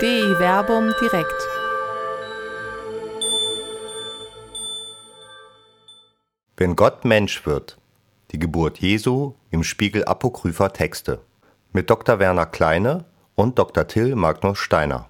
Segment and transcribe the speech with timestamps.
[0.00, 1.46] DI Werbung direkt.
[6.56, 7.76] Wenn Gott Mensch wird.
[8.30, 11.20] Die Geburt Jesu im Spiegel apokrypher Texte.
[11.74, 12.18] Mit Dr.
[12.18, 13.04] Werner Kleine
[13.34, 13.86] und Dr.
[13.88, 15.09] Till Magnus Steiner.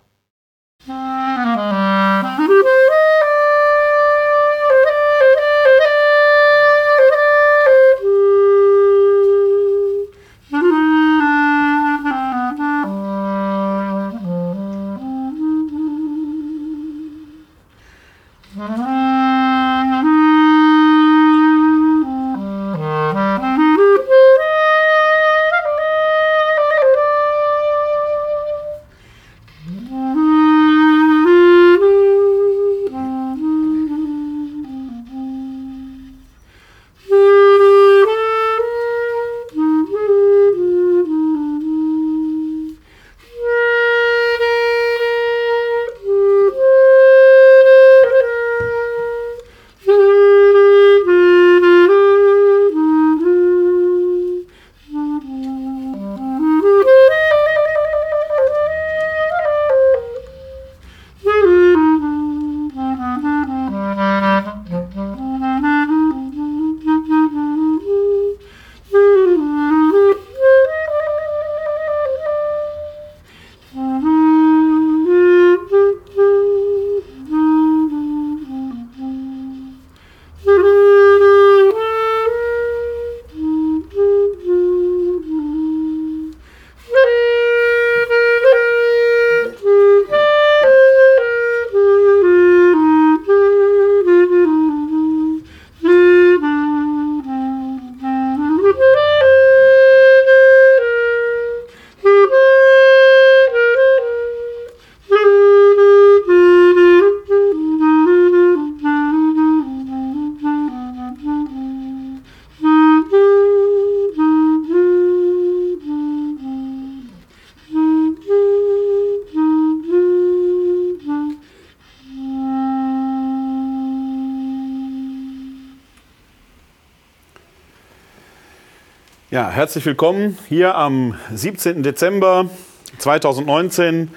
[129.71, 131.85] Herzlich willkommen hier am 17.
[131.85, 132.51] Dezember
[132.99, 134.11] 2019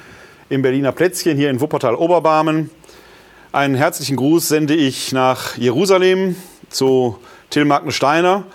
[0.50, 2.72] im Berliner Plätzchen hier in Wuppertal-Oberbarmen.
[3.52, 6.36] Einen herzlichen Gruß sende ich nach Jerusalem
[6.69, 7.19] zu
[7.52, 8.46] Till Steiner.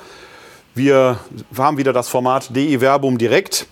[0.75, 1.21] Wir
[1.57, 3.69] haben wieder das Format DE Verbum direkt.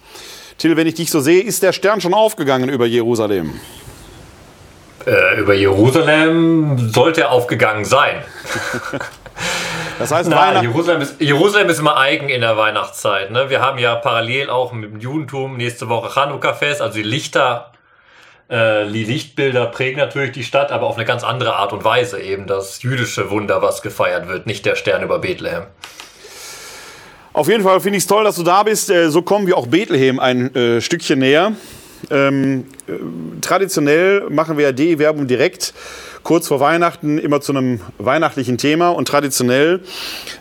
[0.57, 3.59] Till, wenn ich dich so sehe, ist der Stern schon aufgegangen über Jerusalem?
[5.05, 8.23] Äh, über Jerusalem sollte er aufgegangen sein.
[10.09, 13.33] Das heißt, Na, Jerusalem, ist, Jerusalem ist immer eigen in der Weihnachtszeit.
[13.33, 13.51] Ne?
[13.51, 17.73] Wir haben ja parallel auch mit dem Judentum nächste Woche Chanukka-Fest, also die Lichter,
[18.49, 22.21] äh, die Lichtbilder prägen natürlich die Stadt, aber auf eine ganz andere Art und Weise
[22.21, 25.65] eben das jüdische Wunder, was gefeiert wird, nicht der Stern über Bethlehem.
[27.33, 28.89] Auf jeden Fall finde ich es toll, dass du da bist.
[28.89, 31.53] Äh, so kommen wir auch Bethlehem ein äh, Stückchen näher.
[32.11, 32.93] Ähm, äh,
[33.41, 35.75] traditionell machen wir ja D-Werbung direkt
[36.27, 39.79] kurz vor Weihnachten immer zu einem weihnachtlichen Thema und traditionell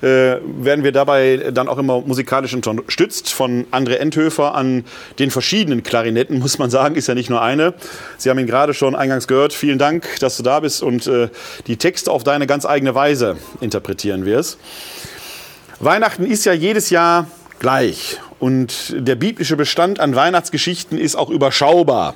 [0.01, 4.83] äh, werden wir dabei dann auch immer musikalisch unterstützt von André Endhöfer an
[5.19, 7.75] den verschiedenen Klarinetten, muss man sagen, ist ja nicht nur eine.
[8.17, 9.53] Sie haben ihn gerade schon eingangs gehört.
[9.53, 11.29] Vielen Dank, dass du da bist und äh,
[11.67, 14.57] die Texte auf deine ganz eigene Weise interpretieren wirst.
[15.79, 17.27] Weihnachten ist ja jedes Jahr
[17.59, 18.19] gleich.
[18.45, 22.15] Und der biblische Bestand an Weihnachtsgeschichten ist auch überschaubar.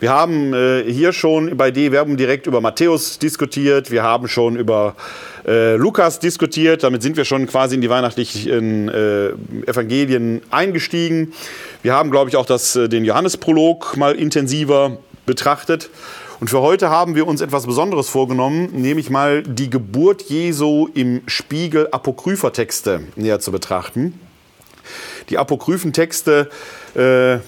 [0.00, 3.92] Wir haben äh, hier schon bei D Werbung direkt über Matthäus diskutiert.
[3.92, 4.96] Wir haben schon über
[5.46, 6.82] äh, Lukas diskutiert.
[6.82, 9.28] Damit sind wir schon quasi in die weihnachtlichen äh,
[9.68, 11.32] Evangelien eingestiegen.
[11.84, 15.90] Wir haben, glaube ich, auch das, äh, den Johannesprolog mal intensiver betrachtet.
[16.40, 21.22] Und für heute haben wir uns etwas Besonderes vorgenommen, nämlich mal die Geburt Jesu im
[21.28, 24.18] Spiegel apokrypher Texte näher zu betrachten.
[25.30, 26.48] Die apokryphen Texte
[26.94, 27.38] äh,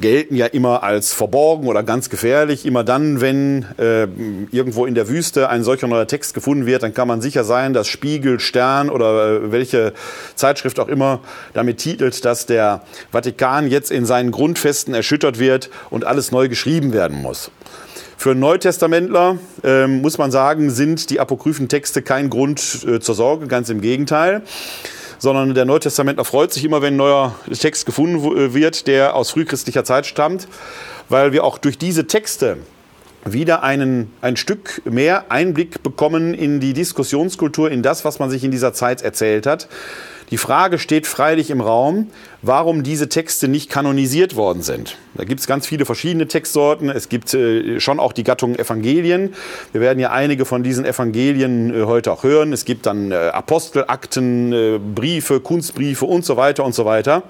[0.00, 2.66] gelten ja immer als verborgen oder ganz gefährlich.
[2.66, 4.08] Immer dann, wenn äh,
[4.50, 7.72] irgendwo in der Wüste ein solcher neuer Text gefunden wird, dann kann man sicher sein,
[7.72, 9.92] dass Spiegel, Stern oder äh, welche
[10.34, 11.20] Zeitschrift auch immer
[11.52, 12.82] damit titelt, dass der
[13.12, 17.52] Vatikan jetzt in seinen Grundfesten erschüttert wird und alles neu geschrieben werden muss.
[18.16, 23.46] Für Neutestamentler äh, muss man sagen, sind die apokryphen Texte kein Grund äh, zur Sorge,
[23.46, 24.42] ganz im Gegenteil
[25.20, 29.30] sondern der Neutestamentler freut sich immer, wenn ein neuer Text gefunden äh, wird, der aus
[29.30, 30.48] frühchristlicher Zeit stammt,
[31.08, 32.56] weil wir auch durch diese Texte
[33.24, 38.42] wieder einen, ein Stück mehr Einblick bekommen in die Diskussionskultur, in das, was man sich
[38.44, 39.68] in dieser Zeit erzählt hat.
[40.30, 42.08] Die Frage steht freilich im Raum,
[42.40, 44.96] warum diese Texte nicht kanonisiert worden sind.
[45.14, 46.88] Da gibt es ganz viele verschiedene Textsorten.
[46.88, 49.34] Es gibt äh, schon auch die Gattung Evangelien.
[49.72, 52.52] Wir werden ja einige von diesen Evangelien äh, heute auch hören.
[52.52, 57.24] Es gibt dann äh, Apostelakten, äh, Briefe, Kunstbriefe und so weiter und so weiter.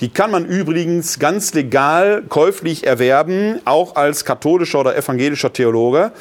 [0.00, 6.12] Die kann man übrigens ganz legal käuflich erwerben, auch als katholischer oder evangelischer Theologe.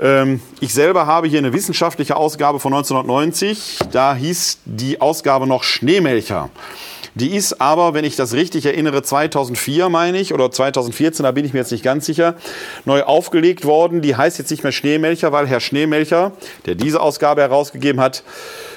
[0.00, 3.78] Ähm, ich selber habe hier eine wissenschaftliche Ausgabe von 1990.
[3.92, 6.50] Da hieß die Ausgabe noch Schneemelcher.
[7.14, 11.44] Die ist aber, wenn ich das richtig erinnere, 2004 meine ich oder 2014, da bin
[11.44, 12.36] ich mir jetzt nicht ganz sicher,
[12.84, 14.00] neu aufgelegt worden.
[14.00, 16.32] Die heißt jetzt nicht mehr Schneemelcher, weil Herr Schneemelcher,
[16.66, 18.22] der diese Ausgabe herausgegeben hat,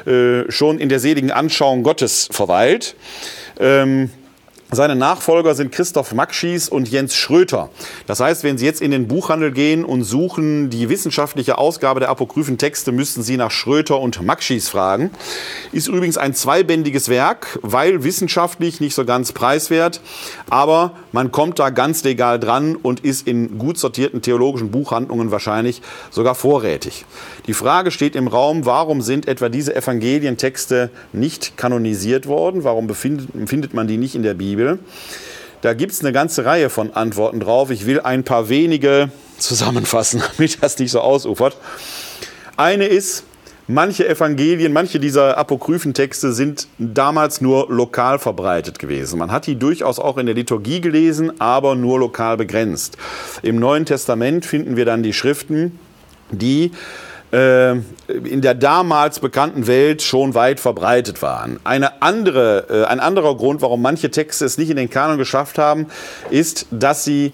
[0.07, 2.95] äh, schon in der seligen Anschauung Gottes verweilt.
[3.59, 4.09] Ähm,
[4.75, 7.69] seine Nachfolger sind Christoph Maxschis und Jens Schröter.
[8.07, 12.09] Das heißt, wenn Sie jetzt in den Buchhandel gehen und suchen die wissenschaftliche Ausgabe der
[12.09, 15.11] apokryphen Texte, müssten Sie nach Schröter und Maxschis fragen.
[15.71, 20.01] Ist übrigens ein zweibändiges Werk, weil wissenschaftlich nicht so ganz preiswert,
[20.49, 25.81] aber man kommt da ganz legal dran und ist in gut sortierten theologischen Buchhandlungen wahrscheinlich
[26.09, 27.05] sogar vorrätig.
[27.47, 32.63] Die Frage steht im Raum, warum sind etwa diese Evangelientexte nicht kanonisiert worden?
[32.63, 34.62] Warum findet man die nicht in der Bibel?
[35.61, 37.71] Da gibt es eine ganze Reihe von Antworten drauf.
[37.71, 41.55] Ich will ein paar wenige zusammenfassen, damit das nicht so ausufert.
[42.57, 43.23] Eine ist,
[43.67, 49.19] manche Evangelien, manche dieser apokryphen Texte sind damals nur lokal verbreitet gewesen.
[49.19, 52.97] Man hat die durchaus auch in der Liturgie gelesen, aber nur lokal begrenzt.
[53.41, 55.79] Im Neuen Testament finden wir dann die Schriften,
[56.31, 56.71] die
[57.33, 61.59] in der damals bekannten Welt schon weit verbreitet waren.
[61.63, 65.57] Eine andere, äh, ein anderer Grund, warum manche Texte es nicht in den Kanon geschafft
[65.57, 65.87] haben,
[66.29, 67.33] ist, dass sie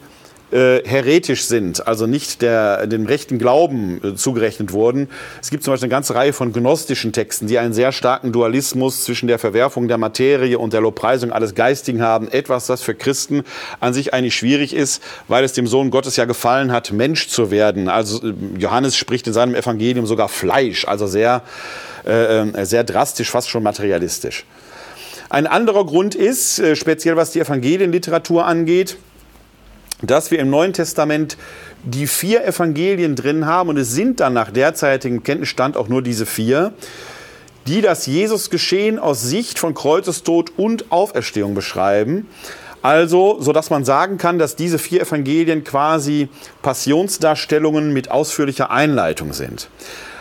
[0.51, 5.09] äh, heretisch sind, also nicht der, dem rechten Glauben äh, zugerechnet wurden.
[5.41, 9.03] Es gibt zum Beispiel eine ganze Reihe von gnostischen Texten, die einen sehr starken Dualismus
[9.03, 12.27] zwischen der Verwerfung der Materie und der Lobpreisung alles Geistigen haben.
[12.29, 13.43] Etwas, das für Christen
[13.79, 17.51] an sich eigentlich schwierig ist, weil es dem Sohn Gottes ja gefallen hat, Mensch zu
[17.51, 17.87] werden.
[17.87, 21.43] Also äh, Johannes spricht in seinem Evangelium sogar Fleisch, also sehr,
[22.07, 24.45] äh, äh sehr drastisch, fast schon materialistisch.
[25.29, 28.97] Ein anderer Grund ist, äh, speziell was die Evangelienliteratur angeht,
[30.01, 31.37] dass wir im Neuen Testament
[31.83, 36.25] die vier Evangelien drin haben und es sind dann nach derzeitigem Kenntnisstand auch nur diese
[36.25, 36.73] vier,
[37.67, 42.27] die das Jesusgeschehen aus Sicht von Kreuzestod und Auferstehung beschreiben.
[42.81, 46.29] Also, so dass man sagen kann, dass diese vier Evangelien quasi
[46.61, 49.69] Passionsdarstellungen mit ausführlicher Einleitung sind.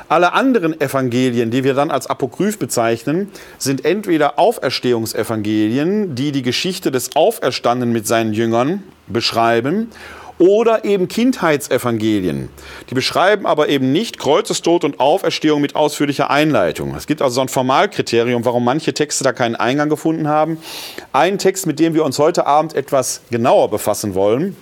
[0.09, 6.91] Alle anderen Evangelien, die wir dann als Apokryph bezeichnen, sind entweder Auferstehungsevangelien, die die Geschichte
[6.91, 9.91] des Auferstandenen mit seinen Jüngern beschreiben,
[10.39, 12.49] oder eben Kindheitsevangelien.
[12.91, 16.95] Die beschreiben aber eben nicht Kreuzestod und Auferstehung mit ausführlicher Einleitung.
[16.95, 20.59] Es gibt also so ein Formalkriterium, warum manche Texte da keinen Eingang gefunden haben.
[21.13, 24.57] Ein Text, mit dem wir uns heute Abend etwas genauer befassen wollen,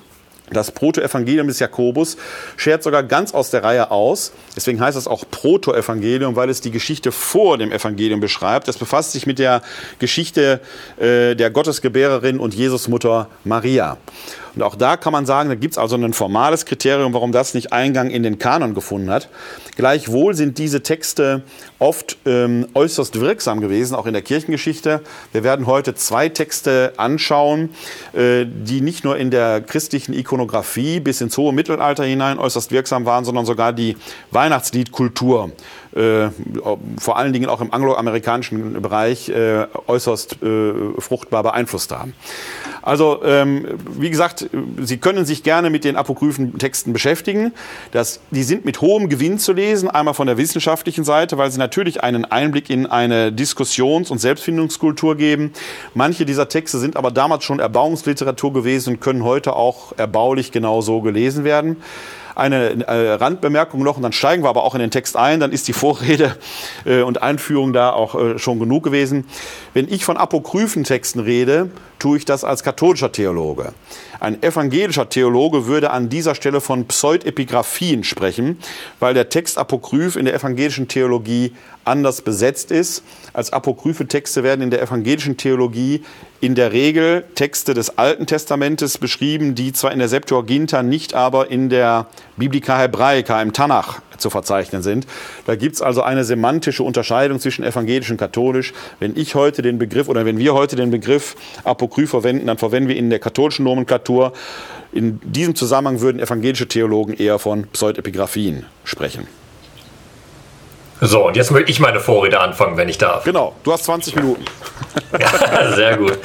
[0.50, 2.16] das Protoevangelium des Jakobus
[2.56, 4.32] schert sogar ganz aus der Reihe aus.
[4.54, 8.68] Deswegen heißt es auch Protoevangelium, weil es die Geschichte vor dem Evangelium beschreibt.
[8.68, 9.62] Das befasst sich mit der
[9.98, 10.60] Geschichte
[10.98, 13.96] äh, der Gottesgebärerin und Jesusmutter Maria.
[14.56, 17.52] Und auch da kann man sagen, da gibt es also ein formales Kriterium, warum das
[17.52, 19.28] nicht Eingang in den Kanon gefunden hat.
[19.76, 21.42] Gleichwohl sind diese Texte
[21.78, 25.02] oft ähm, äußerst wirksam gewesen, auch in der Kirchengeschichte.
[25.32, 27.68] Wir werden heute zwei Texte anschauen,
[28.14, 33.04] äh, die nicht nur in der christlichen Ikonografie bis ins hohe Mittelalter hinein äußerst wirksam
[33.04, 33.98] waren, sondern sogar die
[34.30, 35.52] Weihnachtsliedkultur
[35.96, 36.28] äh,
[36.98, 42.14] vor allen Dingen auch im angloamerikanischen Bereich äh, äußerst äh, fruchtbar beeinflusst haben.
[42.82, 43.66] Also, ähm,
[43.98, 44.48] wie gesagt,
[44.80, 47.52] Sie können sich gerne mit den apokryphen Texten beschäftigen.
[47.90, 51.58] Das, die sind mit hohem Gewinn zu lesen, einmal von der wissenschaftlichen Seite, weil sie
[51.58, 55.52] natürlich einen Einblick in eine Diskussions- und Selbstfindungskultur geben.
[55.94, 61.00] Manche dieser Texte sind aber damals schon Erbauungsliteratur gewesen und können heute auch erbaulich genauso
[61.00, 61.78] gelesen werden
[62.36, 65.40] eine äh, Randbemerkung noch und dann steigen wir aber auch in den Text ein.
[65.40, 66.36] Dann ist die Vorrede
[66.84, 69.26] äh, und Einführung da auch äh, schon genug gewesen.
[69.74, 73.72] Wenn ich von apokryphen Texten rede, tue ich das als katholischer Theologe.
[74.20, 78.58] Ein evangelischer Theologe würde an dieser Stelle von Pseudepigraphien sprechen,
[79.00, 81.52] weil der Text Apokryph in der evangelischen Theologie
[81.84, 83.02] anders besetzt ist.
[83.32, 86.02] Als apokryphe Texte werden in der evangelischen Theologie
[86.40, 91.50] in der Regel Texte des Alten Testamentes beschrieben, die zwar in der Septuaginta, nicht aber
[91.50, 95.06] in der Biblica Hebraica, im Tanach zu verzeichnen sind.
[95.46, 98.72] Da gibt es also eine semantische Unterscheidung zwischen evangelisch und katholisch.
[99.00, 102.88] Wenn ich heute den Begriff oder wenn wir heute den Begriff Apokryph verwenden, dann verwenden
[102.88, 104.32] wir ihn in der katholischen Nomenklatur.
[104.92, 109.26] In diesem Zusammenhang würden evangelische Theologen eher von Pseudepigraphien sprechen.
[111.00, 113.24] So, und jetzt möchte ich meine Vorrede anfangen, wenn ich darf.
[113.24, 114.44] Genau, du hast 20 Minuten.
[115.18, 116.18] Ja, sehr gut.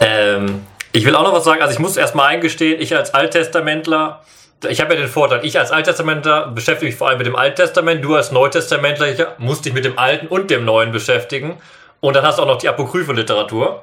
[0.00, 1.62] Ähm, ich will auch noch was sagen.
[1.62, 4.22] Also ich muss erstmal eingestehen, ich als Alttestamentler,
[4.68, 8.04] ich habe ja den Vorteil, ich als Alttestamentler beschäftige mich vor allem mit dem Alttestament,
[8.04, 11.58] du als Neutestamentler musst dich mit dem Alten und dem Neuen beschäftigen.
[12.00, 13.82] Und dann hast du auch noch die Apokryphenliteratur.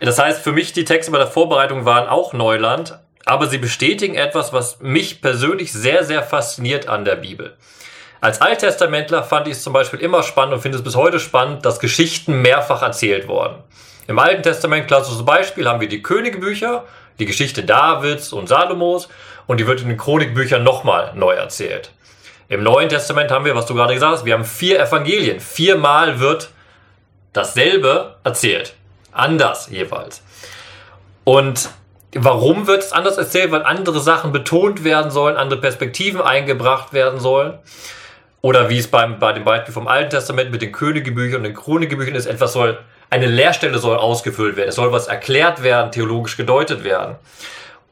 [0.00, 4.14] Das heißt, für mich die Texte bei der Vorbereitung waren auch Neuland, aber sie bestätigen
[4.14, 7.56] etwas, was mich persönlich sehr, sehr fasziniert an der Bibel.
[8.20, 11.64] Als Alttestamentler fand ich es zum Beispiel immer spannend und finde es bis heute spannend,
[11.64, 13.62] dass Geschichten mehrfach erzählt wurden.
[14.08, 16.84] Im Alten Testament, klassisches Beispiel, haben wir die Königebücher,
[17.18, 19.08] die Geschichte Davids und Salomos
[19.48, 21.90] und die wird in den Chronikbüchern nochmal neu erzählt.
[22.48, 25.40] Im Neuen Testament haben wir, was du gerade gesagt hast, wir haben vier Evangelien.
[25.40, 26.50] Viermal wird
[27.32, 28.74] dasselbe erzählt.
[29.10, 30.22] Anders jeweils.
[31.24, 31.70] Und
[32.14, 33.50] warum wird es anders erzählt?
[33.50, 37.58] Weil andere Sachen betont werden sollen, andere Perspektiven eingebracht werden sollen.
[38.40, 41.54] Oder wie es beim, bei dem Beispiel vom Alten Testament mit den Königebüchern und den
[41.54, 42.78] Chronikebüchern ist, etwas soll,
[43.10, 44.68] eine Leerstelle soll ausgefüllt werden.
[44.68, 47.16] Es soll was erklärt werden, theologisch gedeutet werden.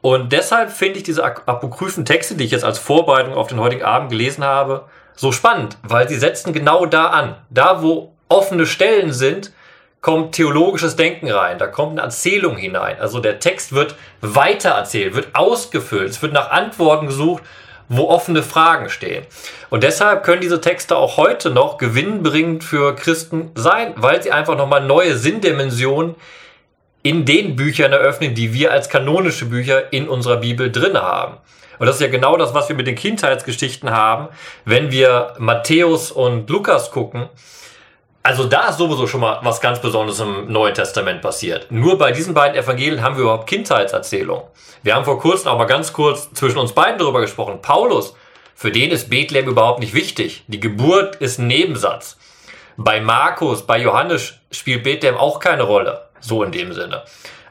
[0.07, 3.83] Und deshalb finde ich diese apokryphen Texte, die ich jetzt als Vorbereitung auf den heutigen
[3.83, 4.85] Abend gelesen habe,
[5.17, 7.35] so spannend, weil sie setzen genau da an.
[7.49, 9.51] Da, wo offene Stellen sind,
[9.99, 13.01] kommt theologisches Denken rein, da kommt eine Erzählung hinein.
[13.01, 17.43] Also der Text wird weiter erzählt, wird ausgefüllt, es wird nach Antworten gesucht,
[17.89, 19.25] wo offene Fragen stehen.
[19.69, 24.55] Und deshalb können diese Texte auch heute noch gewinnbringend für Christen sein, weil sie einfach
[24.55, 26.15] nochmal neue Sinndimensionen
[27.07, 31.37] in den Büchern eröffnen, die wir als kanonische Bücher in unserer Bibel drin haben.
[31.79, 34.27] Und das ist ja genau das, was wir mit den Kindheitsgeschichten haben.
[34.65, 37.29] Wenn wir Matthäus und Lukas gucken,
[38.23, 41.71] also da ist sowieso schon mal was ganz Besonderes im Neuen Testament passiert.
[41.71, 44.43] Nur bei diesen beiden Evangelien haben wir überhaupt Kindheitserzählung.
[44.83, 47.61] Wir haben vor kurzem auch mal ganz kurz zwischen uns beiden darüber gesprochen.
[47.61, 48.15] Paulus,
[48.53, 50.43] für den ist Bethlehem überhaupt nicht wichtig.
[50.47, 52.17] Die Geburt ist ein Nebensatz.
[52.75, 56.06] Bei Markus, bei Johannes spielt Bethlehem auch keine Rolle.
[56.19, 57.03] So in dem Sinne.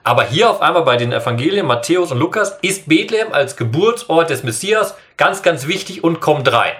[0.04, 4.44] Aber hier auf einmal bei den Evangelien Matthäus und Lukas ist Bethlehem als Geburtsort des
[4.44, 6.74] Messias ganz, ganz wichtig und kommt rein.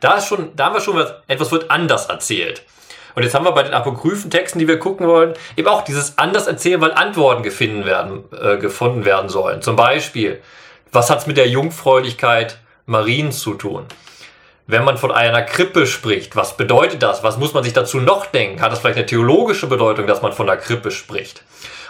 [0.00, 2.62] Da ist schon, da haben wir schon was, etwas wird anders erzählt.
[3.14, 6.18] Und jetzt haben wir bei den apokryphen Texten, die wir gucken wollen, eben auch dieses
[6.18, 9.62] anders erzählen, weil Antworten gefunden werden, äh, gefunden werden sollen.
[9.62, 10.42] Zum Beispiel,
[10.92, 13.86] was hat's mit der Jungfräulichkeit Mariens zu tun?
[14.68, 17.22] Wenn man von einer Krippe spricht, was bedeutet das?
[17.22, 18.60] Was muss man sich dazu noch denken?
[18.60, 21.44] Hat das vielleicht eine theologische Bedeutung, dass man von einer Krippe spricht?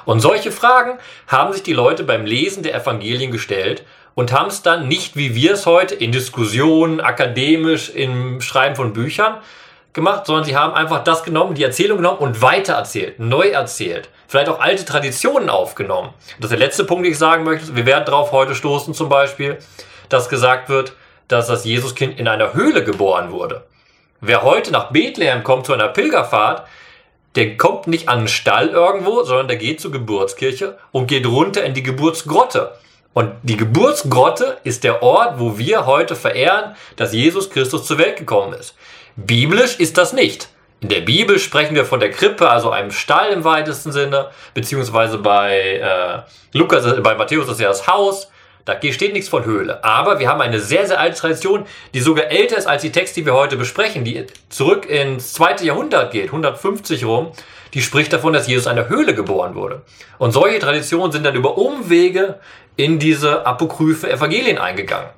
[0.04, 3.82] Und solche Fragen haben sich die Leute beim Lesen der Evangelien gestellt
[4.14, 8.92] und haben es dann nicht wie wir es heute in Diskussionen, akademisch, im Schreiben von
[8.92, 9.38] Büchern,
[9.94, 14.10] gemacht, sondern sie haben einfach das genommen, die Erzählung genommen und weitererzählt, neu erzählt.
[14.28, 16.10] Vielleicht auch alte Traditionen aufgenommen.
[16.38, 17.74] Das ist der letzte Punkt, den ich sagen möchte.
[17.74, 19.56] Wir werden darauf heute stoßen zum Beispiel,
[20.10, 20.92] dass gesagt wird,
[21.28, 23.64] dass das Jesuskind in einer Höhle geboren wurde.
[24.20, 26.66] Wer heute nach Bethlehem kommt zu einer Pilgerfahrt,
[27.34, 31.64] der kommt nicht an einen Stall irgendwo, sondern der geht zur Geburtskirche und geht runter
[31.64, 32.72] in die Geburtsgrotte.
[33.12, 38.16] Und die Geburtsgrotte ist der Ort, wo wir heute verehren, dass Jesus Christus zur Welt
[38.16, 38.74] gekommen ist.
[39.16, 40.48] Biblisch ist das nicht.
[40.80, 45.18] In der Bibel sprechen wir von der Krippe, also einem Stall im weitesten Sinne, beziehungsweise
[45.18, 48.30] bei äh, Lukas, äh, bei Matthäus ist ja das Haus.
[48.66, 49.82] Da steht nichts von Höhle.
[49.84, 53.20] Aber wir haben eine sehr, sehr alte Tradition, die sogar älter ist als die Texte,
[53.20, 57.30] die wir heute besprechen, die zurück ins zweite Jahrhundert geht, 150 rum.
[57.74, 59.82] Die spricht davon, dass Jesus in einer Höhle geboren wurde.
[60.18, 62.40] Und solche Traditionen sind dann über Umwege
[62.74, 65.10] in diese apokryphe Evangelien eingegangen.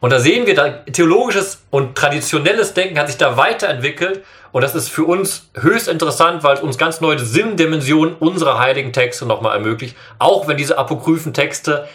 [0.00, 4.22] Und da sehen wir, da theologisches und traditionelles Denken hat sich da weiterentwickelt.
[4.52, 8.92] Und das ist für uns höchst interessant, weil es uns ganz neue Sinndimensionen unserer heiligen
[8.92, 9.96] Texte nochmal ermöglicht.
[10.18, 11.88] Auch wenn diese apokryphen Texte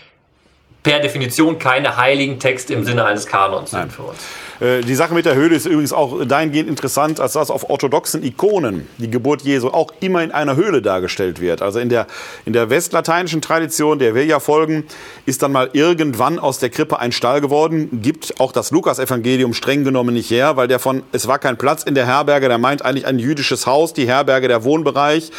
[0.83, 4.19] per Definition keine heiligen Texte im Sinne eines Kanons sind für uns.
[4.59, 8.23] Äh, die Sache mit der Höhle ist übrigens auch dahingehend interessant, als dass auf orthodoxen
[8.23, 11.61] Ikonen die Geburt Jesu auch immer in einer Höhle dargestellt wird.
[11.61, 12.07] Also in der,
[12.45, 14.85] in der westlateinischen Tradition, der wir ja folgen,
[15.25, 18.01] ist dann mal irgendwann aus der Krippe ein Stall geworden.
[18.01, 21.83] Gibt auch das Lukas-Evangelium streng genommen nicht her, weil der von, es war kein Platz
[21.83, 25.31] in der Herberge, der meint eigentlich ein jüdisches Haus, die Herberge, der Wohnbereich.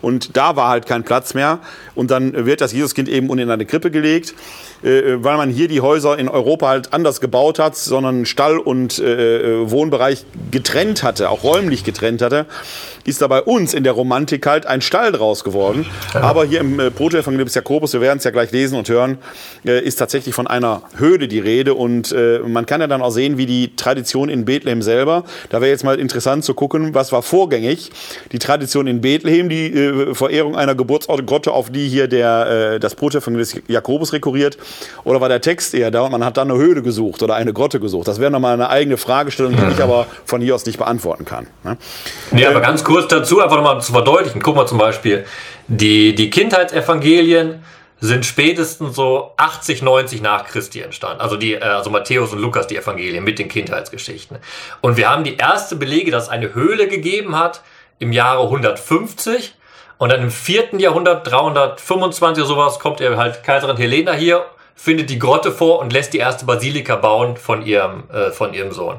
[0.00, 1.58] Und da war halt kein Platz mehr.
[1.94, 4.34] Und dann wird das Jesuskind eben in eine Krippe gelegt.
[4.82, 8.98] Äh, weil man hier die Häuser in Europa halt anders gebaut hat, sondern Stall und
[8.98, 12.44] äh, äh, Wohnbereich getrennt hatte, auch räumlich getrennt hatte,
[13.06, 15.86] ist da bei uns in der Romantik halt ein Stall draus geworden.
[16.12, 19.16] Aber hier im äh, Protoevangelium des Jakobus, wir werden es ja gleich lesen und hören,
[19.64, 23.10] äh, ist tatsächlich von einer Höhle die Rede und äh, man kann ja dann auch
[23.10, 27.10] sehen, wie die Tradition in Bethlehem selber, da wäre jetzt mal interessant zu gucken, was
[27.10, 27.90] war vorgängig.
[28.32, 32.94] Die Tradition in Bethlehem, die äh, Verehrung einer Geburtsgrotte, auf die hier der, äh, das
[32.94, 34.58] Protoevangelium des Jakobus rekurriert,
[35.04, 37.54] Oder war der Text eher da und man hat dann eine Höhle gesucht oder eine
[37.54, 38.06] Grotte gesucht?
[38.08, 41.46] Das wäre nochmal eine eigene Fragestellung, die ich aber von hier aus nicht beantworten kann.
[41.64, 41.76] Ne?
[42.30, 44.42] Nee, aber ganz kurz dazu, einfach nochmal zu verdeutlichen.
[44.42, 45.24] Guck mal zum Beispiel,
[45.68, 47.62] die, die Kindheitsevangelien
[48.00, 51.20] sind spätestens so 80, 90 nach Christi entstanden.
[51.20, 54.38] Also die, äh, also Matthäus und Lukas, die Evangelien mit den Kindheitsgeschichten.
[54.80, 57.62] Und wir haben die erste Belege, dass es eine Höhle gegeben hat
[57.98, 59.54] im Jahre 150.
[59.98, 64.46] Und dann im vierten Jahrhundert, 325 oder sowas, kommt halt Kaiserin Helena hier,
[64.78, 68.72] findet die Grotte vor und lässt die erste Basilika bauen von ihrem, äh, von ihrem
[68.72, 68.96] Sohn.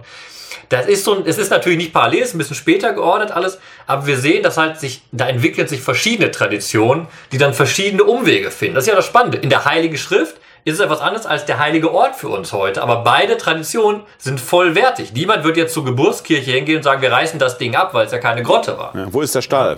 [0.67, 4.05] Das ist so, es ist natürlich nicht parallel, ist ein bisschen später geordnet alles, aber
[4.05, 8.75] wir sehen, dass halt sich, da entwickeln sich verschiedene Traditionen, die dann verschiedene Umwege finden.
[8.75, 9.38] Das ist ja das Spannende.
[9.38, 12.81] In der Heiligen Schrift ist es etwas anderes als der heilige Ort für uns heute.
[12.81, 15.13] Aber beide Traditionen sind vollwertig.
[15.13, 18.11] Niemand wird jetzt zur Geburtskirche hingehen und sagen, wir reißen das Ding ab, weil es
[18.11, 18.95] ja keine Grotte war.
[18.95, 19.77] Ja, wo ist der Stall?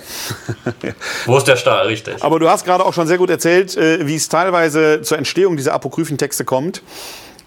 [1.25, 2.23] wo ist der Stall, richtig.
[2.23, 5.57] Aber du hast gerade auch schon sehr gut erzählt, äh, wie es teilweise zur Entstehung
[5.57, 6.81] dieser apokryphen Texte kommt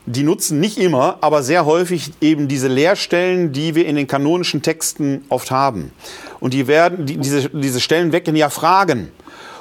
[0.06, 4.60] die nutzen nicht immer, aber sehr häufig eben diese Leerstellen, die wir in den kanonischen
[4.62, 5.92] Texten oft haben.
[6.40, 9.10] Und die werden, die, diese, diese Stellen wecken ja Fragen.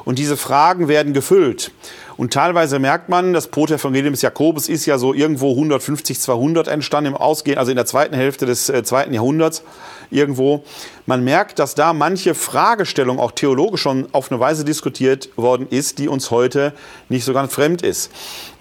[0.05, 1.71] Und diese Fragen werden gefüllt.
[2.17, 7.13] Und teilweise merkt man, das Protoevangelium des Jakobus ist ja so irgendwo 150, 200 entstanden
[7.13, 9.63] im Ausgehen, also in der zweiten Hälfte des äh, zweiten Jahrhunderts
[10.11, 10.63] irgendwo.
[11.05, 15.97] Man merkt, dass da manche Fragestellung auch theologisch schon auf eine Weise diskutiert worden ist,
[15.99, 16.73] die uns heute
[17.09, 18.11] nicht so ganz fremd ist.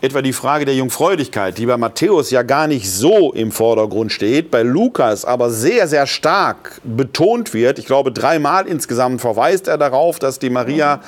[0.01, 4.51] Etwa die Frage der Jungfräulichkeit, die bei Matthäus ja gar nicht so im Vordergrund steht,
[4.51, 7.79] bei Lukas aber sehr, sehr stark betont wird.
[7.79, 11.01] Ich glaube, dreimal insgesamt verweist er darauf, dass die Maria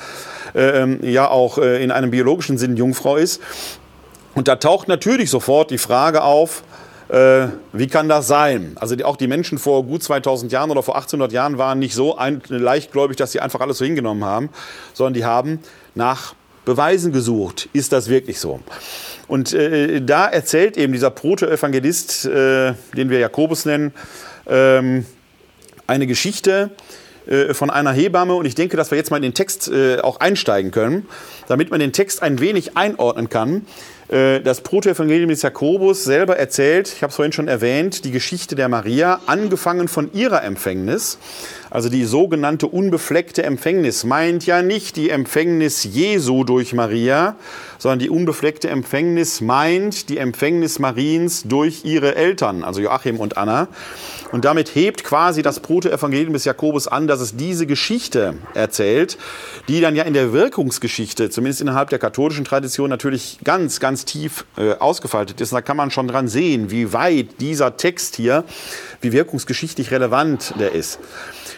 [0.53, 3.41] äh, ja auch äh, in einem biologischen Sinn Jungfrau ist.
[4.33, 6.63] Und da taucht natürlich sofort die Frage auf,
[7.09, 8.75] äh, wie kann das sein?
[8.79, 11.93] Also die, auch die Menschen vor gut 2000 Jahren oder vor 1800 Jahren waren nicht
[11.93, 14.49] so ein, leichtgläubig, dass sie einfach alles so hingenommen haben,
[14.93, 15.59] sondern die haben
[15.93, 16.33] nach
[16.65, 17.69] Beweisen gesucht.
[17.73, 18.59] Ist das wirklich so?
[19.27, 23.93] Und äh, da erzählt eben dieser Proto-Evangelist, äh, den wir Jakobus nennen,
[24.47, 25.05] ähm,
[25.87, 26.71] eine Geschichte
[27.27, 28.35] äh, von einer Hebamme.
[28.35, 31.07] Und ich denke, dass wir jetzt mal in den Text äh, auch einsteigen können,
[31.47, 33.65] damit man den Text ein wenig einordnen kann.
[34.07, 38.55] Äh, das Protoevangelium des Jakobus selber erzählt, ich habe es vorhin schon erwähnt, die Geschichte
[38.55, 41.17] der Maria, angefangen von ihrer Empfängnis.
[41.71, 47.35] Also die sogenannte unbefleckte Empfängnis meint ja nicht die Empfängnis Jesu durch Maria,
[47.85, 53.67] sondern die unbefleckte Empfängnis meint die Empfängnis Mariens durch ihre Eltern, also Joachim und Anna.
[54.31, 59.19] Und damit hebt quasi das Protoevangelium des Jakobus an, dass es diese Geschichte erzählt,
[59.67, 64.45] die dann ja in der Wirkungsgeschichte, zumindest innerhalb der katholischen Tradition, natürlich ganz, ganz tief
[64.57, 65.51] äh, ausgefaltet ist.
[65.51, 68.45] Und da kann man schon dran sehen, wie weit dieser Text hier,
[69.01, 70.97] wie wirkungsgeschichtlich relevant der ist.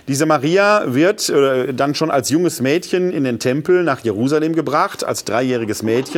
[0.07, 5.03] Diese Maria wird äh, dann schon als junges Mädchen in den Tempel nach Jerusalem gebracht,
[5.03, 6.16] als dreijähriges Mädchen.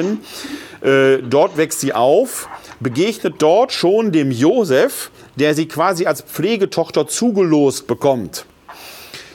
[0.81, 2.47] Äh, dort wächst sie auf,
[2.79, 8.45] begegnet dort schon dem Josef, der sie quasi als Pflegetochter zugelost bekommt.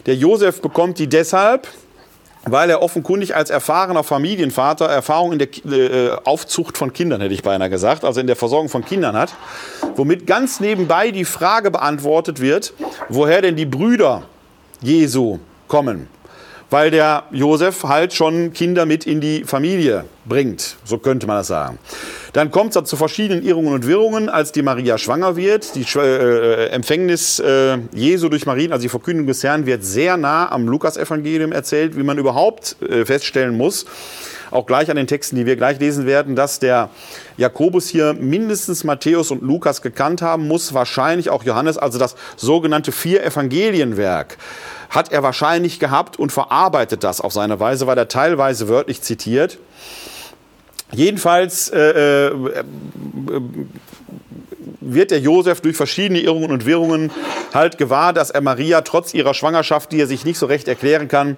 [0.06, 1.68] Der Josef bekommt die deshalb,
[2.46, 7.42] weil er offenkundig als erfahrener Familienvater Erfahrung in der äh, Aufzucht von Kindern, hätte ich
[7.42, 9.34] beinahe gesagt, also in der Versorgung von Kindern hat,
[9.96, 12.74] womit ganz nebenbei die Frage beantwortet wird,
[13.08, 14.24] woher denn die Brüder
[14.82, 16.08] Jesu kommen
[16.74, 20.74] weil der Josef halt schon Kinder mit in die Familie bringt.
[20.84, 21.78] So könnte man das sagen.
[22.32, 25.76] Dann kommt es zu verschiedenen Irrungen und Wirrungen, als die Maria schwanger wird.
[25.76, 30.50] Die äh, Empfängnis äh, Jesu durch Marien, also die Verkündung des Herrn, wird sehr nah
[30.50, 33.86] am Lukasevangelium erzählt, wie man überhaupt äh, feststellen muss
[34.54, 36.90] auch gleich an den Texten, die wir gleich lesen werden, dass der
[37.36, 42.92] Jakobus hier mindestens Matthäus und Lukas gekannt haben muss, wahrscheinlich auch Johannes, also das sogenannte
[42.92, 44.38] Vier-Evangelienwerk
[44.90, 49.58] hat er wahrscheinlich gehabt und verarbeitet das auf seine Weise, weil er teilweise wörtlich zitiert.
[50.92, 52.32] Jedenfalls äh, äh,
[54.80, 57.10] wird der Josef durch verschiedene Irrungen und Wirrungen
[57.52, 61.08] halt gewahr, dass er Maria trotz ihrer Schwangerschaft, die er sich nicht so recht erklären
[61.08, 61.36] kann,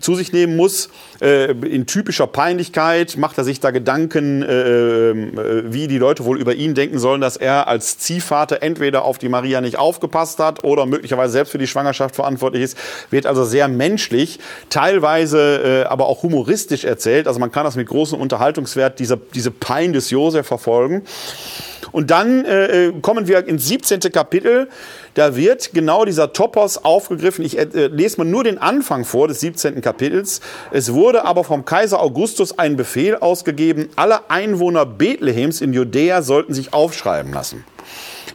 [0.00, 0.88] zu sich nehmen muss.
[1.20, 6.40] Äh, in typischer Peinlichkeit macht er sich da Gedanken, äh, äh, wie die Leute wohl
[6.40, 10.64] über ihn denken sollen, dass er als Ziehvater entweder auf die Maria nicht aufgepasst hat
[10.64, 12.78] oder möglicherweise selbst für die Schwangerschaft verantwortlich ist.
[13.10, 17.26] Wird also sehr menschlich, teilweise aber auch humoristisch erzählt.
[17.26, 21.02] Also man kann das mit großem Unterhaltungswert, diese, diese Pein des Josef verfolgen.
[21.92, 22.44] Und dann
[23.02, 24.00] kommen wir ins 17.
[24.12, 24.68] Kapitel.
[25.14, 27.44] Da wird genau dieser Topos aufgegriffen.
[27.44, 29.80] Ich äh, lese mal nur den Anfang vor des 17.
[29.80, 30.40] Kapitels.
[30.70, 36.54] Es wurde aber vom Kaiser Augustus ein Befehl ausgegeben, alle Einwohner Bethlehems in Judäa sollten
[36.54, 37.64] sich aufschreiben lassen.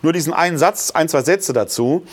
[0.02, 2.04] Nur diesen einen Satz, ein, zwei Sätze dazu.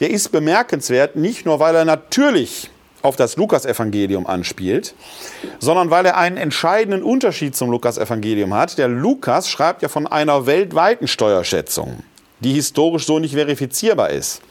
[0.00, 2.70] Der ist bemerkenswert, nicht nur weil er natürlich
[3.02, 4.94] auf das Lukasevangelium anspielt,
[5.58, 8.78] sondern weil er einen entscheidenden Unterschied zum Lukasevangelium hat.
[8.78, 11.98] Der Lukas schreibt ja von einer weltweiten Steuerschätzung,
[12.44, 14.42] die historisch so nicht verifizierbar ist.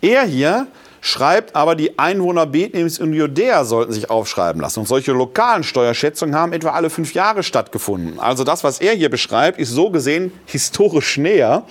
[0.00, 0.66] Er hier
[1.00, 4.80] schreibt aber, die Einwohner Bethlehems und Judäa sollten sich aufschreiben lassen.
[4.80, 8.18] Und solche lokalen Steuerschätzungen haben etwa alle fünf Jahre stattgefunden.
[8.18, 11.64] Also das, was er hier beschreibt, ist so gesehen historisch näher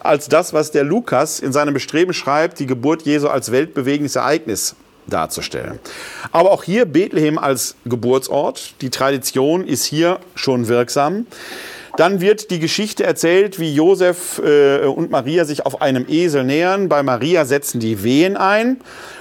[0.00, 4.74] als das, was der Lukas in seinem Bestreben schreibt, die Geburt Jesu als weltbewegendes Ereignis
[5.06, 5.78] darzustellen.
[6.30, 8.74] Aber auch hier Bethlehem als Geburtsort.
[8.80, 11.26] Die Tradition ist hier schon wirksam.
[11.96, 16.88] Dann wird die Geschichte erzählt, wie Josef äh, und Maria sich auf einem Esel nähern.
[16.88, 18.80] Bei Maria setzen die Wehen ein.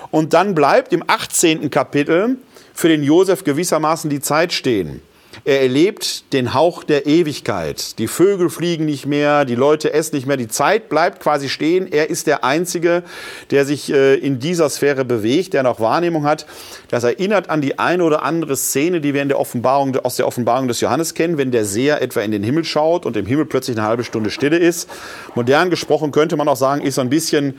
[0.10, 1.70] Und dann bleibt im 18.
[1.70, 2.38] Kapitel
[2.74, 5.02] für den Josef gewissermaßen die Zeit stehen.
[5.46, 7.98] Er erlebt den Hauch der Ewigkeit.
[8.00, 11.92] Die Vögel fliegen nicht mehr, die Leute essen nicht mehr, die Zeit bleibt quasi stehen.
[11.92, 13.04] Er ist der Einzige,
[13.50, 16.46] der sich äh, in dieser Sphäre bewegt, der noch Wahrnehmung hat.
[16.90, 20.28] Das erinnert an die eine oder andere Szene, die wir in der Offenbarung, aus der
[20.28, 23.46] Offenbarung des Johannes kennen, wenn der Seher etwa in den Himmel schaut und im Himmel
[23.46, 24.90] plötzlich eine halbe Stunde Stille ist.
[25.36, 27.58] Modern gesprochen könnte man auch sagen, ist so ein bisschen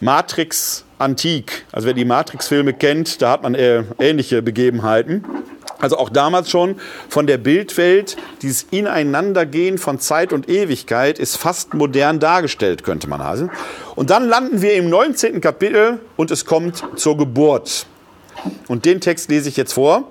[0.00, 1.64] Matrix antik.
[1.72, 5.24] Also wer die Matrix-Filme kennt, da hat man äh, ähnliche Begebenheiten.
[5.78, 6.76] Also auch damals schon
[7.08, 13.20] von der Bildwelt, dieses Ineinandergehen von Zeit und Ewigkeit ist fast modern dargestellt, könnte man
[13.20, 13.50] sagen.
[13.94, 15.40] Und dann landen wir im 19.
[15.40, 17.86] Kapitel und es kommt zur Geburt.
[18.66, 20.10] Und den Text lese ich jetzt vor.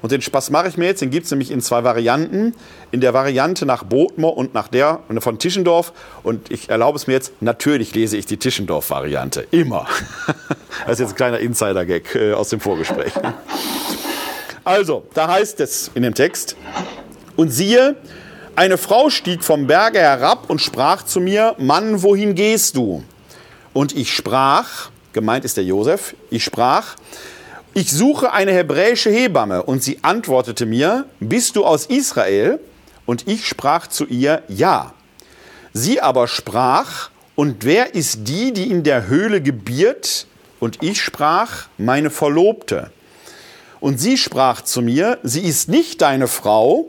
[0.00, 2.54] Und den Spaß mache ich mir jetzt, den gibt es nämlich in zwei Varianten.
[2.92, 5.92] In der Variante nach Bodmer und nach der von Tischendorf.
[6.22, 9.46] Und ich erlaube es mir jetzt, natürlich lese ich die Tischendorf-Variante.
[9.50, 9.86] Immer.
[10.86, 13.12] Das ist jetzt ein kleiner Insider-Gag äh, aus dem Vorgespräch.
[14.68, 16.54] Also, da heißt es in dem Text,
[17.36, 17.96] und siehe,
[18.54, 23.02] eine Frau stieg vom Berge herab und sprach zu mir, Mann, wohin gehst du?
[23.72, 26.96] Und ich sprach, gemeint ist der Josef, ich sprach,
[27.72, 29.62] ich suche eine hebräische Hebamme.
[29.62, 32.60] Und sie antwortete mir, bist du aus Israel?
[33.06, 34.92] Und ich sprach zu ihr, ja.
[35.72, 40.26] Sie aber sprach, und wer ist die, die in der Höhle gebiert?
[40.60, 42.90] Und ich sprach, meine Verlobte.
[43.80, 46.88] Und sie sprach zu mir, sie ist nicht deine Frau.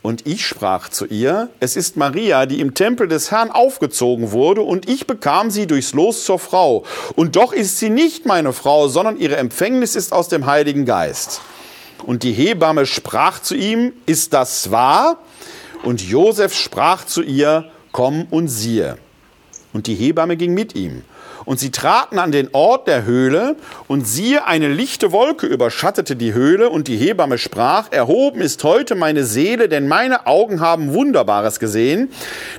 [0.00, 4.62] Und ich sprach zu ihr, es ist Maria, die im Tempel des Herrn aufgezogen wurde,
[4.62, 6.84] und ich bekam sie durchs Los zur Frau.
[7.16, 11.40] Und doch ist sie nicht meine Frau, sondern ihre Empfängnis ist aus dem Heiligen Geist.
[12.06, 15.18] Und die Hebamme sprach zu ihm, ist das wahr?
[15.82, 18.98] Und Josef sprach zu ihr, komm und siehe.
[19.72, 21.02] Und die Hebamme ging mit ihm.
[21.44, 26.34] Und sie traten an den Ort der Höhle, und siehe, eine lichte Wolke überschattete die
[26.34, 31.58] Höhle, und die Hebamme sprach, Erhoben ist heute meine Seele, denn meine Augen haben Wunderbares
[31.60, 32.10] gesehen,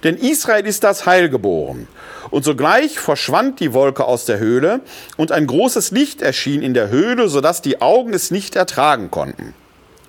[0.04, 1.88] denn Israel ist das Heil geboren.
[2.32, 4.82] Und sogleich verschwand die Wolke aus der Höhle,
[5.18, 9.12] und ein großes Licht erschien in der Höhle, so dass die Augen es nicht ertragen
[9.12, 9.54] konnten.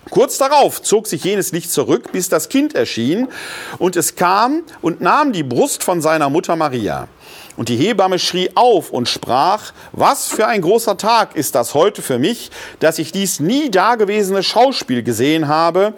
[0.08, 3.28] Kurz darauf zog sich jenes Licht zurück, bis das Kind erschien,
[3.78, 7.08] und es kam und nahm die Brust von seiner Mutter Maria.
[7.60, 12.00] Und die Hebamme schrie auf und sprach, was für ein großer Tag ist das heute
[12.00, 15.92] für mich, dass ich dies nie dagewesene Schauspiel gesehen habe.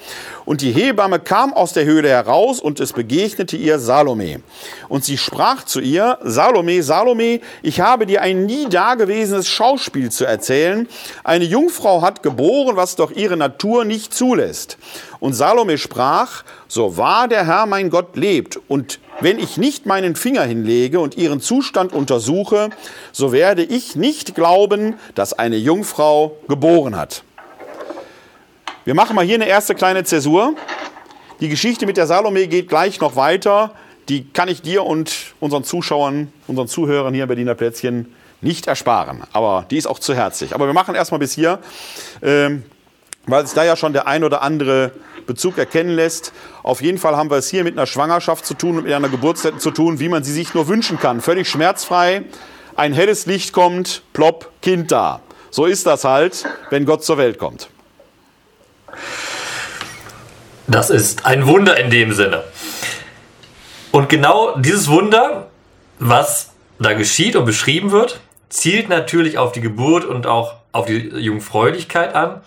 [0.45, 4.43] Und die Hebamme kam aus der Höhle heraus und es begegnete ihr Salome.
[4.89, 10.25] Und sie sprach zu ihr, Salome, Salome, ich habe dir ein nie dagewesenes Schauspiel zu
[10.25, 10.89] erzählen.
[11.25, 14.79] Eine Jungfrau hat geboren, was doch ihre Natur nicht zulässt.
[15.21, 20.17] Und Salome sprach, so wahr der Herr mein Gott lebt und wenn ich nicht meinen
[20.17, 22.71] Finger hinlege und ihren Zustand untersuche,
[23.13, 27.23] so werde ich nicht glauben, dass eine Jungfrau geboren hat.
[28.85, 30.57] Wir machen mal hier eine erste kleine Zäsur.
[31.39, 33.75] Die Geschichte mit der Salome geht gleich noch weiter.
[34.09, 39.23] Die kann ich dir und unseren Zuschauern, unseren Zuhörern hier im Berliner Plätzchen nicht ersparen.
[39.33, 40.53] Aber die ist auch zu herzlich.
[40.53, 41.61] Aber wir machen erstmal bis hier,
[42.23, 42.65] ähm,
[43.27, 44.91] weil sich da ja schon der ein oder andere
[45.29, 46.33] Bezug erkennen lässt.
[46.65, 49.09] Auf jeden Fall haben wir es hier mit einer Schwangerschaft zu tun und mit einer
[49.09, 51.21] Geburtstätte zu tun, wie man sie sich nur wünschen kann.
[51.21, 52.25] Völlig schmerzfrei.
[52.75, 55.21] Ein helles Licht kommt, plopp, Kind da.
[55.51, 57.69] So ist das halt, wenn Gott zur Welt kommt.
[60.67, 62.45] Das ist ein Wunder in dem Sinne.
[63.91, 65.49] Und genau dieses Wunder,
[65.99, 71.09] was da geschieht und beschrieben wird, zielt natürlich auf die Geburt und auch auf die
[71.19, 72.41] Jungfräulichkeit an.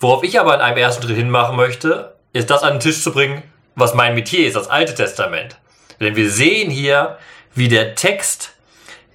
[0.00, 3.12] Worauf ich aber in einem ersten Schritt hinmachen möchte, ist das an den Tisch zu
[3.12, 3.42] bringen,
[3.74, 5.56] was mein Metier ist, das Alte Testament.
[6.00, 7.18] Denn wir sehen hier,
[7.54, 8.54] wie der Text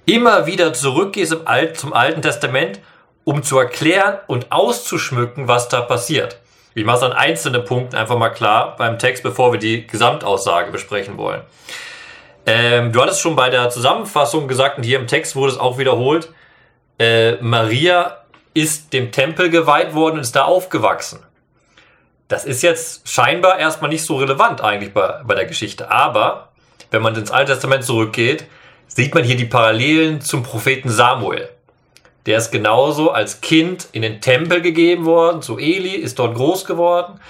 [0.06, 2.80] immer wieder zurückgeht zum, Alten Testament,
[3.24, 6.38] um zu erklären und auszuschmücken, was da passiert.
[6.74, 10.72] Ich mache es an einzelnen Punkten einfach mal klar beim Text, bevor wir die Gesamtaussage
[10.72, 11.42] besprechen wollen.
[12.46, 15.78] Ähm, du hattest schon bei der Zusammenfassung gesagt und hier im Text wurde es auch
[15.78, 16.30] wiederholt,
[16.98, 18.18] äh, Maria
[18.54, 21.20] ist dem Tempel geweiht worden und ist da aufgewachsen.
[22.28, 25.90] Das ist jetzt scheinbar erstmal nicht so relevant eigentlich bei, bei der Geschichte.
[25.90, 26.48] Aber
[26.90, 28.46] wenn man ins Alte Testament zurückgeht,
[28.86, 31.48] sieht man hier die Parallelen zum Propheten Samuel.
[32.26, 36.64] Der ist genauso als Kind in den Tempel gegeben worden, zu Eli, ist dort groß
[36.64, 37.20] geworden.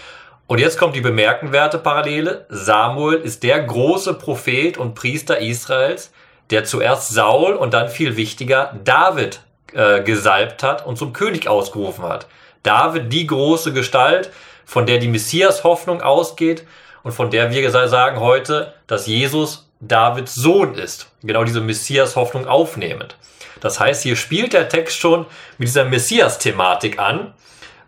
[0.46, 2.46] Und jetzt kommt die bemerkenswerte Parallele.
[2.48, 6.12] Samuel ist der große Prophet und Priester Israels,
[6.50, 9.40] der zuerst Saul und dann viel wichtiger David
[9.72, 12.26] äh, gesalbt hat und zum König ausgerufen hat.
[12.62, 14.30] David, die große Gestalt,
[14.64, 16.64] von der die Messias-Hoffnung ausgeht
[17.02, 21.10] und von der wir sagen heute, dass Jesus Davids Sohn ist.
[21.22, 23.16] Genau diese Messias-Hoffnung aufnehmend.
[23.64, 25.24] Das heißt, hier spielt der Text schon
[25.56, 27.32] mit dieser Messias-Thematik an,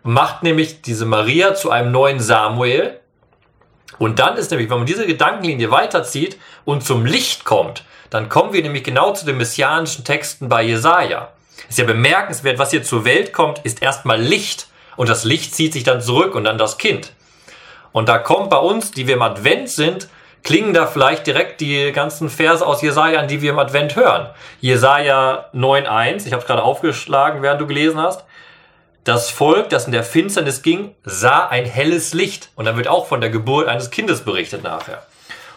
[0.01, 2.99] macht nämlich diese Maria zu einem neuen Samuel.
[3.99, 8.53] Und dann ist nämlich, wenn man diese Gedankenlinie weiterzieht und zum Licht kommt, dann kommen
[8.53, 11.31] wir nämlich genau zu den messianischen Texten bei Jesaja.
[11.69, 14.69] Ist ja bemerkenswert, was hier zur Welt kommt, ist erstmal Licht.
[14.95, 17.13] Und das Licht zieht sich dann zurück und dann das Kind.
[17.91, 20.09] Und da kommt bei uns, die wir im Advent sind,
[20.43, 24.29] klingen da vielleicht direkt die ganzen Verse aus Jesaja an, die wir im Advent hören.
[24.61, 28.23] Jesaja 9,1, ich habe es gerade aufgeschlagen, während du gelesen hast.
[29.03, 32.49] Das Volk, das in der Finsternis ging, sah ein helles Licht.
[32.55, 35.01] Und dann wird auch von der Geburt eines Kindes berichtet nachher.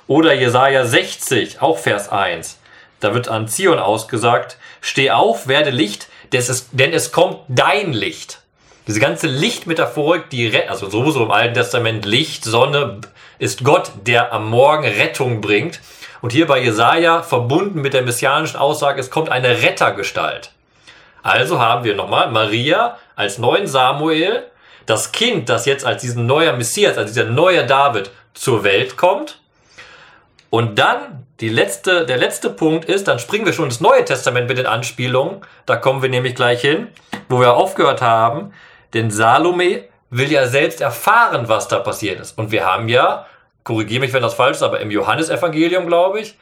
[0.07, 2.59] Oder Jesaja 60, auch Vers 1.
[3.01, 8.41] Da wird an Zion ausgesagt, steh auf, werde Licht, denn es kommt dein Licht.
[8.87, 13.01] Diese ganze Lichtmetaphorik, die, also sowieso im Alten Testament Licht, Sonne,
[13.39, 15.81] ist Gott, der am Morgen Rettung bringt.
[16.21, 20.51] Und hier bei Jesaja verbunden mit der messianischen Aussage, es kommt eine Rettergestalt.
[21.23, 24.45] Also haben wir nochmal Maria als neuen Samuel,
[24.87, 29.41] das Kind, das jetzt als diesen neuer Messias, als dieser neue David zur Welt kommt.
[30.51, 34.49] Und dann die letzte, der letzte Punkt ist, dann springen wir schon ins Neue Testament
[34.49, 35.43] mit den Anspielungen.
[35.65, 36.89] Da kommen wir nämlich gleich hin,
[37.29, 38.53] wo wir aufgehört haben.
[38.95, 42.37] Denn Salome will ja selbst erfahren, was da passiert ist.
[42.37, 43.27] Und wir haben ja,
[43.65, 46.37] korrigiere mich, wenn das falsch ist, aber im Johannesevangelium, glaube ich,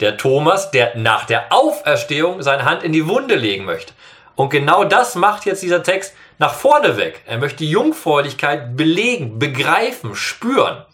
[0.00, 3.92] der Thomas, der nach der Auferstehung seine Hand in die Wunde legen möchte.
[4.34, 7.22] Und genau das macht jetzt dieser Text nach vorne weg.
[7.26, 10.84] Er möchte die Jungfräulichkeit belegen, begreifen, spüren.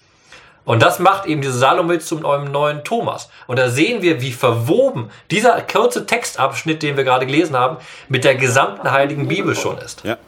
[0.66, 3.30] Und das macht eben diese Salome zum neuen Thomas.
[3.46, 8.24] Und da sehen wir, wie verwoben dieser kurze Textabschnitt, den wir gerade gelesen haben, mit
[8.24, 10.04] der gesamten Heiligen Bibel schon ist.
[10.04, 10.18] Ja.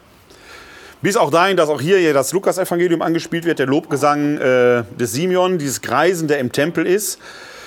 [1.03, 5.57] Bis auch dahin, dass auch hier das Lukas-Evangelium angespielt wird, der Lobgesang äh, des Simeon,
[5.57, 7.19] dieses Greisen, der im Tempel ist.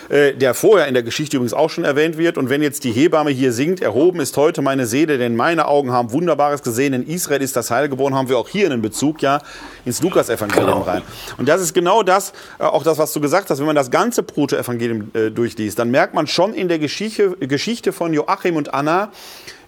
[0.08, 2.38] Äh, der vorher in der Geschichte übrigens auch schon erwähnt wird.
[2.38, 5.90] Und wenn jetzt die Hebamme hier singt, erhoben ist heute meine Seele, denn meine Augen
[5.92, 9.20] haben Wunderbares gesehen, in Israel ist das Heil geboren, haben wir auch hier einen Bezug
[9.20, 9.42] ja
[9.84, 10.82] ins Lukas-Evangelium genau.
[10.82, 11.02] rein.
[11.38, 13.90] Und das ist genau das, äh, auch das, was du gesagt hast, wenn man das
[13.90, 18.72] ganze Proto-Evangelium äh, durchliest, dann merkt man schon in der Geschichte, Geschichte von Joachim und
[18.72, 19.10] Anna,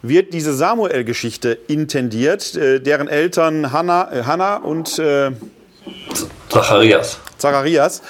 [0.02, 5.32] wird diese Samuel-Geschichte intendiert, äh, deren Eltern Hannah, äh, Hannah und äh,
[6.48, 7.18] Zacharias.
[7.38, 8.02] Zacharias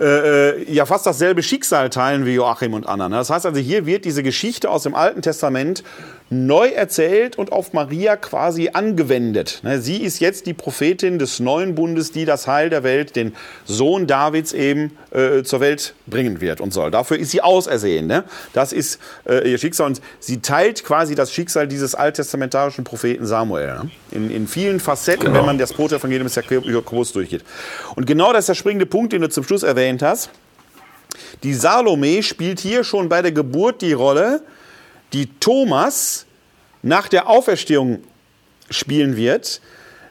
[0.00, 3.08] äh, ja fast dasselbe Schicksal teilen wie Joachim und Anna.
[3.08, 3.16] Ne?
[3.16, 5.84] Das heißt also, hier wird diese Geschichte aus dem Alten Testament
[6.30, 9.60] neu erzählt und auf Maria quasi angewendet.
[9.62, 9.80] Ne?
[9.80, 13.34] Sie ist jetzt die Prophetin des neuen Bundes, die das Heil der Welt, den
[13.66, 16.90] Sohn Davids eben äh, zur Welt bringen wird und soll.
[16.90, 18.06] Dafür ist sie ausersehen.
[18.06, 18.24] Ne?
[18.52, 23.66] Das ist äh, ihr Schicksal und sie teilt quasi das Schicksal dieses alttestamentarischen Propheten Samuel.
[23.66, 23.90] Ne?
[24.10, 25.40] In, in vielen Facetten, genau.
[25.40, 27.44] wenn man das Protoevangelium des Jakobus durchgeht.
[27.96, 30.30] Und genau das ist der springende Punkt, den du zum Schluss erwähnt hast.
[31.42, 34.42] Die Salome spielt hier schon bei der Geburt die Rolle,
[35.12, 36.26] die Thomas
[36.82, 38.02] nach der Auferstehung
[38.70, 39.60] spielen wird,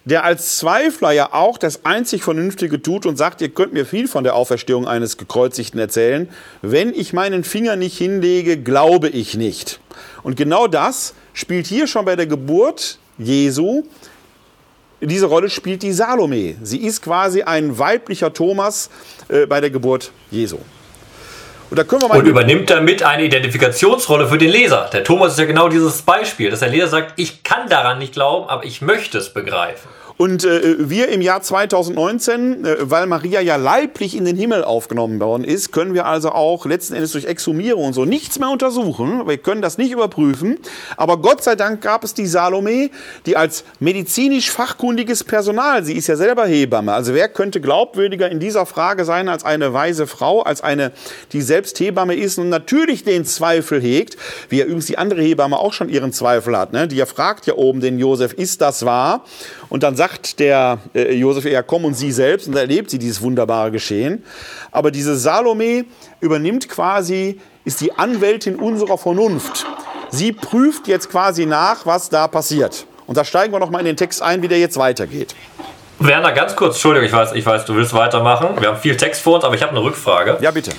[0.06, 4.08] der als Zweifler ja auch das einzig Vernünftige tut und sagt, ihr könnt mir viel
[4.08, 6.27] von der Auferstehung eines Gekreuzigten erzählen.
[6.62, 9.79] Wenn ich meinen Finger nicht hinlege, glaube ich nicht.
[10.23, 13.84] Und genau das spielt hier schon bei der Geburt Jesu.
[14.99, 16.56] Diese Rolle spielt die Salome.
[16.63, 18.89] Sie ist quasi ein weiblicher Thomas
[19.29, 20.58] äh, bei der Geburt Jesu.
[22.19, 24.89] Und, und übernimmt damit eine Identifikationsrolle für den Leser.
[24.93, 28.13] Der Thomas ist ja genau dieses Beispiel, dass der Leser sagt, ich kann daran nicht
[28.13, 29.89] glauben, aber ich möchte es begreifen.
[30.17, 35.19] Und äh, wir im Jahr 2019, äh, weil Maria ja leiblich in den Himmel aufgenommen
[35.19, 39.28] worden ist, können wir also auch letzten Endes durch Exhumierung und so nichts mehr untersuchen.
[39.28, 40.60] Wir können das nicht überprüfen.
[40.97, 42.89] Aber Gott sei Dank gab es die Salome,
[43.26, 46.93] die als medizinisch fachkundiges Personal, sie ist ja selber Hebamme.
[46.93, 50.91] Also wer könnte glaubwürdiger in dieser Frage sein als eine weise Frau, als eine,
[51.32, 54.17] die selbst Hebamme ist und natürlich den Zweifel hegt,
[54.49, 56.73] wie ja übrigens die andere Hebamme auch schon ihren Zweifel hat.
[56.73, 56.88] Ne?
[56.88, 59.26] Die ja fragt ja oben den Josef, ist das wahr?
[59.73, 63.23] Und dann sagt der äh, Josef, ja komm und sie selbst und erlebt sie dieses
[63.23, 64.23] wunderbare Geschehen.
[64.71, 65.86] Aber diese Salome
[66.19, 69.65] übernimmt quasi, ist die Anwältin unserer Vernunft.
[70.12, 72.86] Sie prüft jetzt quasi nach, was da passiert.
[73.07, 75.33] Und da steigen wir noch mal in den Text ein, wie der jetzt weitergeht.
[75.97, 78.49] Werner, ganz kurz, Entschuldigung, ich weiß, ich weiß, du willst weitermachen.
[78.59, 80.38] Wir haben viel Text vor uns, aber ich habe eine Rückfrage.
[80.39, 80.69] Ja, bitte.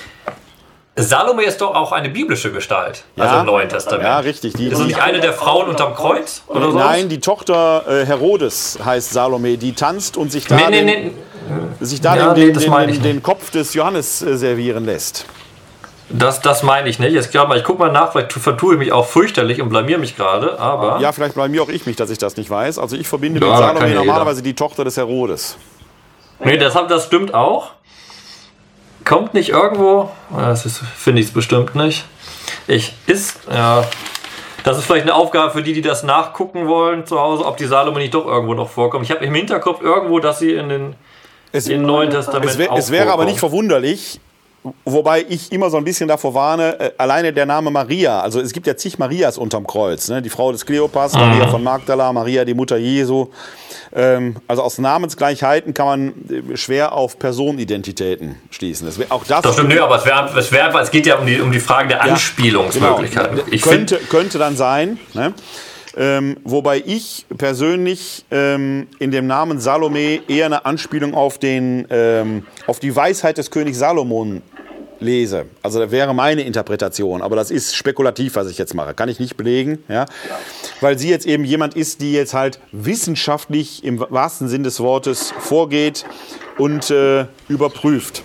[0.97, 3.39] Salome ist doch auch eine biblische Gestalt, also Ja.
[3.41, 4.03] im Neuen Testament.
[4.03, 4.53] Ja, richtig.
[4.53, 6.41] Die, Ist es nicht eine der Frauen unterm Kreuz?
[6.47, 6.71] Oder?
[6.71, 11.03] Nein, die Tochter äh, Herodes heißt Salome, die tanzt und sich da, Nee, nee, den,
[11.07, 11.11] nee.
[11.81, 15.25] Sich da Ja, den, nee, das den, den, Kopf des Johannes äh, servieren lässt.
[16.09, 17.11] Das, das meine ich nicht.
[17.11, 19.97] Jetzt glaub mal, ich gucke mal nach, vielleicht vertue ich mich auch fürchterlich und blamier
[19.97, 20.99] mich gerade, aber.
[21.01, 22.79] Ja, vielleicht bei mir auch ich mich, dass ich das nicht weiß.
[22.79, 23.99] Also ich verbinde Ja, mit Salome ja jeder.
[24.05, 25.57] normalerweise die Tochter des Herodes.
[26.39, 27.71] Nee, das, das stimmt auch.
[29.05, 30.09] Kommt nicht irgendwo.
[30.35, 32.05] Ja, Das ist- finde ich es bestimmt nicht.
[32.67, 33.83] Ich ist, ja.
[34.63, 37.65] Das ist vielleicht eine Aufgabe für die, die das nachgucken wollen zu Hause, ob die
[37.65, 39.05] Salome nicht doch irgendwo noch vorkommt.
[39.05, 40.95] Ich habe im Hinterkopf irgendwo, dass sie in den
[41.51, 44.19] Es, im Neuen Testament es, wär, es wäre aber nicht verwunderlich,
[44.83, 48.53] wobei ich immer so ein bisschen davor warne, äh, alleine der Name Maria, also es
[48.53, 50.21] gibt ja zig Marias unterm Kreuz, ne?
[50.21, 51.19] die Frau des Kleopas, Mhm.
[51.19, 53.27] Maria von Magdala, Maria die Mutter Jesu.
[53.93, 56.13] Ähm, also aus Namensgleichheiten kann man
[56.51, 58.85] äh, schwer auf Personenidentitäten schließen.
[58.87, 61.17] Das wär, auch das, Das stimmt, nö, aber es, wär, es, wär, es geht ja
[61.17, 63.37] um die, um die Frage der Anspielungsmöglichkeiten.
[63.37, 63.47] Genau.
[63.51, 64.99] Ich könnte, könnte dann sein.
[65.13, 65.33] Ne?
[65.97, 72.45] Ähm, wobei ich persönlich ähm, in dem Namen Salome eher eine Anspielung auf, den, ähm,
[72.67, 74.41] auf die Weisheit des Königs Salomon
[74.99, 75.45] lese.
[75.61, 78.93] Also das wäre meine Interpretation, aber das ist spekulativ, was ich jetzt mache.
[78.93, 80.05] Kann ich nicht belegen, ja?
[80.81, 85.33] weil sie jetzt eben jemand ist, die jetzt halt wissenschaftlich im wahrsten Sinn des Wortes
[85.39, 86.05] vorgeht
[86.57, 88.23] und äh, überprüft.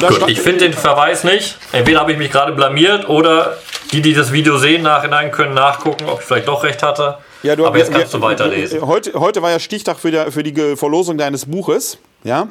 [0.00, 1.56] Gut, ich finde den Verweis nicht.
[1.72, 3.56] Entweder habe ich mich gerade blamiert oder
[3.92, 7.18] die, die das Video sehen, nachhinein können nachgucken, ob ich vielleicht doch recht hatte.
[7.42, 8.84] Ja, du, aber jetzt wir- kannst du weiterlesen.
[8.86, 11.98] Heute, heute war ja Stichtag für, der, für die Verlosung deines Buches.
[12.24, 12.48] Ja?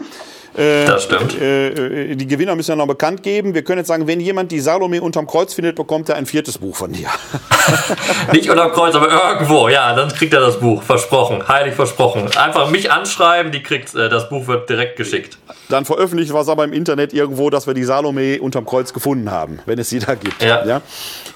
[0.57, 1.39] Äh, Das stimmt.
[1.39, 3.53] äh, äh, die Gewinner müssen ja noch bekannt geben.
[3.53, 6.57] Wir können jetzt sagen, wenn jemand die Salome unterm Kreuz findet, bekommt er ein viertes
[6.57, 7.07] Buch von dir.
[8.31, 9.67] Nicht unterm Kreuz, aber irgendwo.
[9.69, 10.81] Ja, dann kriegt er das Buch.
[10.83, 11.47] Versprochen.
[11.47, 12.29] Heilig versprochen.
[12.37, 15.37] Einfach mich anschreiben, die kriegt, äh, das Buch wird direkt geschickt.
[15.69, 19.59] Dann veröffentlicht was aber im Internet irgendwo, dass wir die Salome unterm Kreuz gefunden haben,
[19.65, 20.41] wenn es sie da gibt.
[20.41, 20.81] Ja.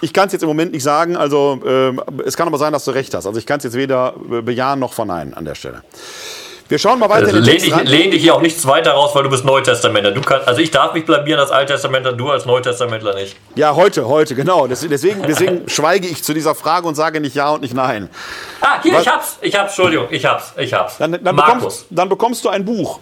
[0.01, 1.17] Ich kann es jetzt im Moment nicht sagen.
[1.17, 3.25] Also ähm, es kann aber sein, dass du recht hast.
[3.25, 5.81] Also ich kann es jetzt weder bejahen noch verneinen an der Stelle.
[6.69, 9.23] Wir schauen mal weiter Also lehn dich, lehn dich hier auch nichts weiter raus, weil
[9.23, 10.11] du bist Neutestamentler.
[10.11, 13.35] Du kannst, also ich darf mich blamieren als Alttestamentler, du als Neutestamentler nicht.
[13.55, 14.67] Ja, heute, heute, genau.
[14.67, 18.07] Des- Deswegen, deswegen schweige ich zu dieser Frage und sage nicht ja und nicht nein.
[18.61, 19.01] Ah, hier, Was?
[19.01, 19.37] ich hab's.
[19.41, 20.53] Ich hab's, Entschuldigung, ich hab's.
[20.57, 20.97] Ich hab's.
[20.99, 21.55] Dann, dann, Markus.
[21.55, 22.99] bekommst, dann bekommst du ein Buch.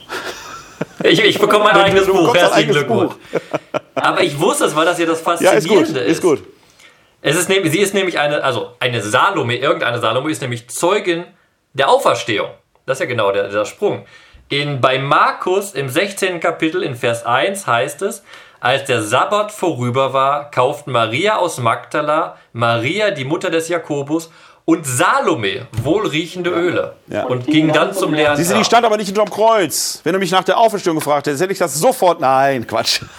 [1.03, 2.33] Ich, ich bekomme mein eigenes du Buch.
[2.33, 3.13] Herzlichen Glückwunsch.
[3.95, 6.41] Aber ich wusste es, weil das ja das Ja, ist gut, Faszinierende ist gut.
[7.21, 11.25] Es ist nämlich, sie ist nämlich eine, also eine Salome, irgendeine Salome ist nämlich Zeugin
[11.73, 12.47] der Auferstehung.
[12.87, 14.05] Das ist ja genau der, der Sprung.
[14.47, 16.39] In, bei Markus im 16.
[16.39, 18.23] Kapitel in Vers 1 heißt es,
[18.61, 24.31] als der Sabbat vorüber war, kauften Maria aus Magdala, Maria, die Mutter des Jakobus,
[24.69, 27.23] und Salome wohlriechende Öle Ja.
[27.23, 30.01] und ging dann zum leeren Siehst du, die stand aber nicht hinterm Kreuz.
[30.03, 32.19] Wenn du mich nach der Auferstehung gefragt hättest, hätte ich das sofort.
[32.19, 33.01] Nein, Quatsch.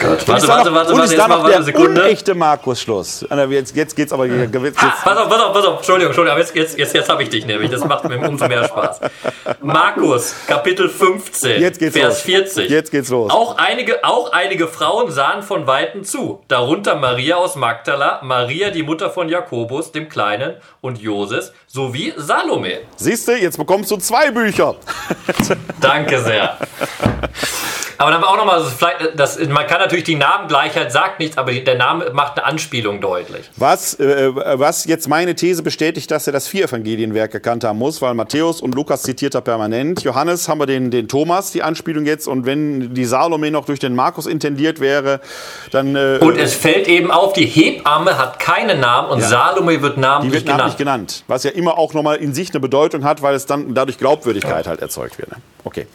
[0.00, 2.00] Warte, Und ist warte, warte, warte, und jetzt mal warte eine Sekunde.
[2.02, 3.26] unechte Markus-Schluss.
[3.28, 4.26] Ah, Jetzt, jetzt geht's aber.
[4.26, 5.76] Jetzt, jetzt, pass auf, pass auf, pass auf.
[5.78, 7.68] Entschuldigung, Entschuldigung, jetzt, jetzt, jetzt, jetzt habe ich dich nämlich.
[7.70, 9.00] Das macht mir umso mehr Spaß.
[9.60, 12.20] Markus, Kapitel 15, Jetzt geht's Vers los.
[12.22, 12.70] 40.
[12.70, 13.30] Jetzt geht's los.
[13.32, 16.40] Auch einige, auch einige Frauen sahen von Weitem zu.
[16.48, 20.17] Darunter Maria aus Magdala, Maria, die Mutter von Jakobus, dem Kleinen,
[20.80, 22.80] und Joses, sowie Salome.
[22.96, 24.74] Siehst du, jetzt bekommst du zwei Bücher.
[25.80, 26.58] Danke sehr.
[27.98, 31.64] Aber dann auch nochmal, vielleicht- das, man kann natürlich die Namengleichheit sagt nichts, aber die,
[31.64, 33.50] der Name macht eine Anspielung deutlich.
[33.56, 38.14] Was, äh, was jetzt meine These bestätigt, dass er das Vier-Evangelienwerk gekannt haben muss, weil
[38.14, 40.02] Matthäus und Lukas zitiert er permanent.
[40.04, 42.28] Johannes haben wir den, den Thomas, die Anspielung jetzt.
[42.28, 45.20] Und wenn die Salome noch durch den Markus intendiert wäre,
[45.72, 45.96] dann.
[45.96, 50.00] Äh, Und es fällt eben auf, die Hebamme hat keinen Namen und Salome wird die
[50.00, 50.58] namentlich wird genannt.
[50.58, 51.24] namentlich genannt.
[51.26, 54.68] Was ja immer auch nochmal in sich eine Bedeutung hat, weil es dann dadurch Glaubwürdigkeit
[54.68, 55.30] halt erzeugt wird.
[55.32, 55.38] Ne?
[55.64, 55.86] Okay.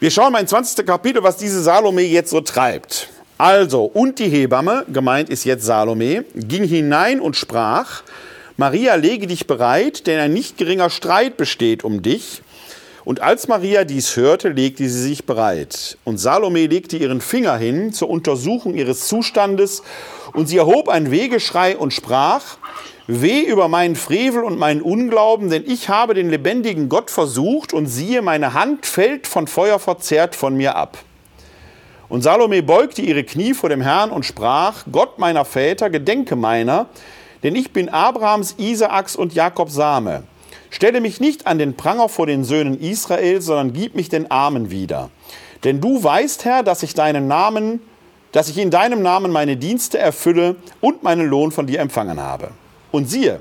[0.00, 0.86] Wir schauen mal ins 20.
[0.86, 3.08] Kapitel, was diese Salome jetzt so treibt.
[3.36, 8.04] Also, und die Hebamme, gemeint ist jetzt Salome, ging hinein und sprach,
[8.56, 12.42] Maria, lege dich bereit, denn ein nicht geringer Streit besteht um dich.
[13.04, 15.98] Und als Maria dies hörte, legte sie sich bereit.
[16.04, 19.82] Und Salome legte ihren Finger hin zur Untersuchung ihres Zustandes,
[20.32, 22.58] und sie erhob ein Wegeschrei und sprach,
[23.10, 27.86] Weh über meinen Frevel und meinen Unglauben, denn ich habe den lebendigen Gott versucht, und
[27.86, 30.98] siehe, meine Hand fällt von Feuer verzerrt von mir ab.
[32.10, 36.84] Und Salome beugte ihre Knie vor dem Herrn und sprach, Gott meiner Väter, gedenke meiner,
[37.42, 40.24] denn ich bin Abrahams, Isaaks und Jakobs Same.
[40.68, 44.70] Stelle mich nicht an den Pranger vor den Söhnen Israels, sondern gib mich den Armen
[44.70, 45.08] wieder.
[45.64, 47.80] Denn du weißt, Herr, dass ich deinen Namen,
[48.32, 52.50] dass ich in deinem Namen meine Dienste erfülle und meinen Lohn von dir empfangen habe.
[52.90, 53.40] Und siehe,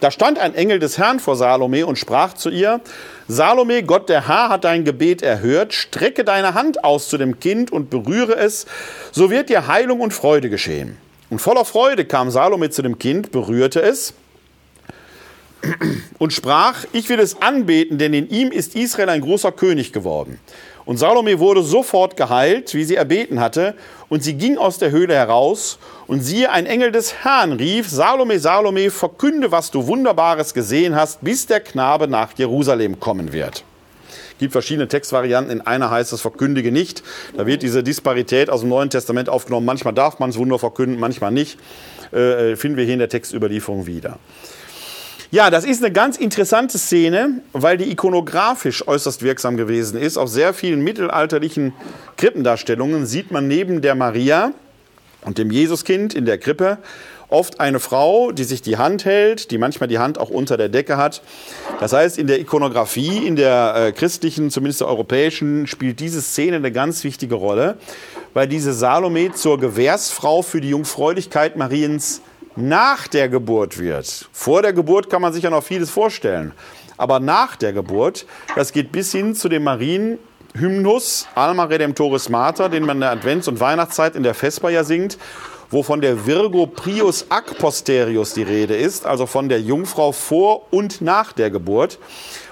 [0.00, 2.80] Da stand ein Engel des Herrn vor Salome und sprach zu ihr,
[3.26, 7.72] Salome, Gott der Herr hat dein Gebet erhört, strecke deine Hand aus zu dem Kind
[7.72, 8.66] und berühre es,
[9.12, 10.98] so wird dir Heilung und Freude geschehen.
[11.30, 14.12] Und voller Freude kam Salome zu dem Kind, berührte es
[16.18, 20.38] und sprach, ich will es anbeten, denn in ihm ist Israel ein großer König geworden.
[20.84, 23.74] Und Salome wurde sofort geheilt, wie sie erbeten hatte,
[24.08, 28.38] und sie ging aus der Höhle heraus, und siehe, ein Engel des Herrn rief, Salome,
[28.38, 33.64] Salome, verkünde, was du Wunderbares gesehen hast, bis der Knabe nach Jerusalem kommen wird.
[34.32, 35.52] Es gibt verschiedene Textvarianten.
[35.52, 37.04] In einer heißt es verkündige nicht.
[37.36, 39.64] Da wird diese Disparität aus dem Neuen Testament aufgenommen.
[39.64, 41.56] Manchmal darf man das Wunder verkünden, manchmal nicht.
[42.12, 44.18] Äh, finden wir hier in der Textüberlieferung wieder.
[45.34, 50.16] Ja, das ist eine ganz interessante Szene, weil die ikonografisch äußerst wirksam gewesen ist.
[50.16, 51.72] Auf sehr vielen mittelalterlichen
[52.16, 54.52] Krippendarstellungen sieht man neben der Maria
[55.22, 56.78] und dem Jesuskind in der Krippe
[57.30, 60.68] oft eine Frau, die sich die Hand hält, die manchmal die Hand auch unter der
[60.68, 61.20] Decke hat.
[61.80, 66.58] Das heißt, in der Ikonografie, in der äh, christlichen, zumindest der europäischen, spielt diese Szene
[66.58, 67.76] eine ganz wichtige Rolle,
[68.34, 72.20] weil diese Salome zur Gewährsfrau für die Jungfräulichkeit Mariens
[72.56, 74.28] nach der Geburt wird.
[74.32, 76.52] Vor der Geburt kann man sich ja noch vieles vorstellen.
[76.96, 82.84] Aber nach der Geburt, das geht bis hin zu dem Marienhymnus Alma Redemptoris Mater, den
[82.84, 85.18] man in der Advents- und Weihnachtszeit in der Vesper ja singt,
[85.70, 90.72] wo von der Virgo Prius ac posterius die Rede ist, also von der Jungfrau vor
[90.72, 91.98] und nach der Geburt.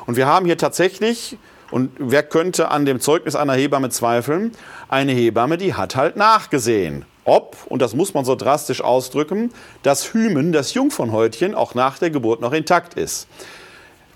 [0.06, 1.38] Und wir haben hier tatsächlich,
[1.70, 4.52] und wer könnte an dem Zeugnis einer Hebamme zweifeln,
[4.88, 9.52] eine Hebamme, die hat halt nachgesehen ob, und das muss man so drastisch ausdrücken,
[9.82, 13.28] das Hymen, das Jungfernhäutchen, auch nach der Geburt noch intakt ist.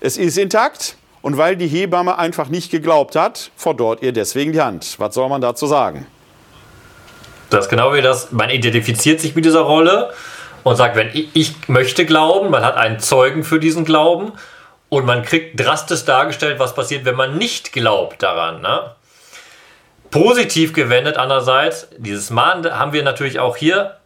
[0.01, 4.61] Es ist intakt und weil die Hebamme einfach nicht geglaubt hat, verdorrt ihr deswegen die
[4.61, 4.97] Hand.
[4.99, 6.07] Was soll man dazu sagen?
[7.51, 10.13] Das ist genau wie das, man identifiziert sich mit dieser Rolle
[10.65, 14.33] und sagt, wenn ich, ich möchte glauben, man hat einen Zeugen für diesen Glauben
[14.89, 18.63] und man kriegt drastisch dargestellt, was passiert, wenn man nicht glaubt daran.
[18.63, 18.91] Ne?
[20.17, 23.99] Positiv gewendet andererseits, dieses Mahnende haben wir natürlich auch hier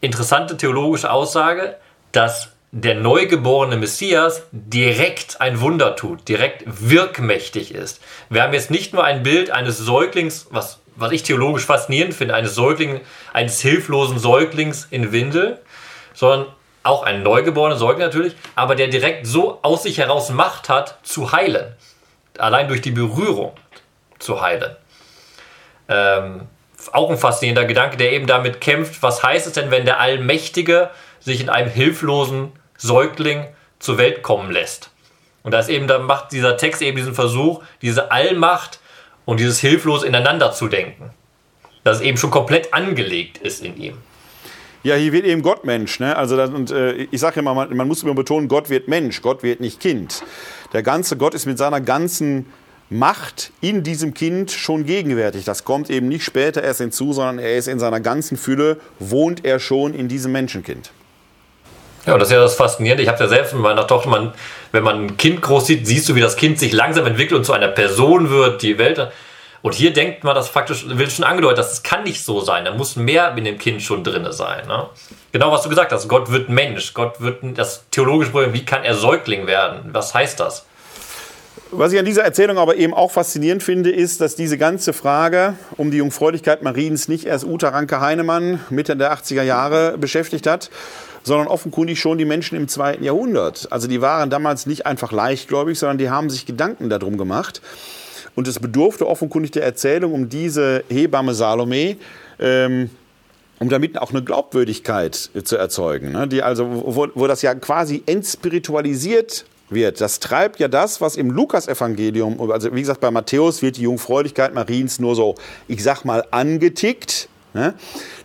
[0.00, 1.74] interessante theologische Aussage,
[2.12, 8.00] dass der neugeborene Messias direkt ein Wunder tut, direkt wirkmächtig ist.
[8.30, 12.36] Wir haben jetzt nicht nur ein Bild eines Säuglings, was, was ich theologisch faszinierend finde,
[12.36, 13.00] eines Säuglings,
[13.32, 15.58] eines hilflosen Säuglings in Windel,
[16.14, 16.46] sondern
[16.84, 21.32] auch ein neugeborener Säugling natürlich, aber der direkt so aus sich heraus Macht hat, zu
[21.32, 21.74] heilen.
[22.38, 23.54] Allein durch die Berührung
[24.20, 24.76] zu heilen.
[25.92, 26.42] Ähm,
[26.92, 30.90] auch ein faszinierender Gedanke, der eben damit kämpft, was heißt es denn, wenn der Allmächtige
[31.20, 33.46] sich in einem hilflosen Säugling
[33.78, 34.90] zur Welt kommen lässt.
[35.42, 38.80] Und da ist eben, da macht dieser Text eben diesen Versuch, diese Allmacht
[39.24, 41.10] und dieses Hilflos ineinander zu denken.
[41.84, 43.98] Dass es eben schon komplett angelegt ist in ihm.
[44.84, 46.00] Ja, hier wird eben Gott Mensch.
[46.00, 46.16] Ne?
[46.16, 49.22] Also das, und, äh, ich sage immer, man, man muss immer betonen, Gott wird Mensch,
[49.22, 50.24] Gott wird nicht Kind.
[50.72, 52.52] Der ganze Gott ist mit seiner ganzen
[52.92, 55.44] Macht in diesem Kind schon gegenwärtig.
[55.44, 59.44] Das kommt eben nicht später erst hinzu, sondern er ist in seiner ganzen Fülle, wohnt
[59.44, 60.90] er schon in diesem Menschenkind.
[62.06, 63.02] Ja, das ist ja das Faszinierende.
[63.02, 64.34] Ich habe ja selbst mit meiner Tochter, man,
[64.72, 67.44] wenn man ein Kind groß sieht, siehst du, wie das Kind sich langsam entwickelt und
[67.44, 69.10] zu einer Person wird, die Welt.
[69.62, 72.64] Und hier denkt man das faktisch, wird schon angedeutet, dass es kann nicht so sein.
[72.64, 74.66] Da muss mehr in dem Kind schon drin sein.
[74.66, 74.86] Ne?
[75.30, 76.08] Genau, was du gesagt hast.
[76.08, 76.92] Gott wird Mensch.
[76.92, 78.52] Gott wird das theologische Problem.
[78.52, 79.90] Wie kann er Säugling werden?
[79.92, 80.66] Was heißt das?
[81.74, 85.54] Was ich an dieser Erzählung aber eben auch faszinierend finde, ist, dass diese ganze Frage
[85.78, 90.68] um die Jungfräulichkeit Mariens nicht erst Uta Ranke Heinemann Mitte der 80er Jahre beschäftigt hat,
[91.22, 93.72] sondern offenkundig schon die Menschen im zweiten Jahrhundert.
[93.72, 97.62] Also die waren damals nicht einfach leichtgläubig, sondern die haben sich Gedanken darum gemacht.
[98.34, 101.96] Und es bedurfte offenkundig der Erzählung um diese Hebamme Salome,
[102.38, 102.90] ähm,
[103.60, 106.12] um damit auch eine Glaubwürdigkeit zu erzeugen.
[106.12, 106.28] Ne?
[106.28, 110.00] Die also, wo, wo das ja quasi entspiritualisiert wird.
[110.00, 114.54] Das treibt ja das, was im Lukas-Evangelium, also wie gesagt, bei Matthäus wird die Jungfräulichkeit
[114.54, 115.34] Mariens nur so,
[115.68, 117.28] ich sag mal, angetickt.
[117.54, 117.74] Ne?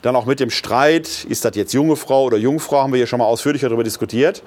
[0.02, 3.08] Dann auch mit dem Streit, ist das jetzt junge Frau oder Jungfrau, haben wir hier
[3.08, 4.42] schon mal ausführlicher darüber diskutiert.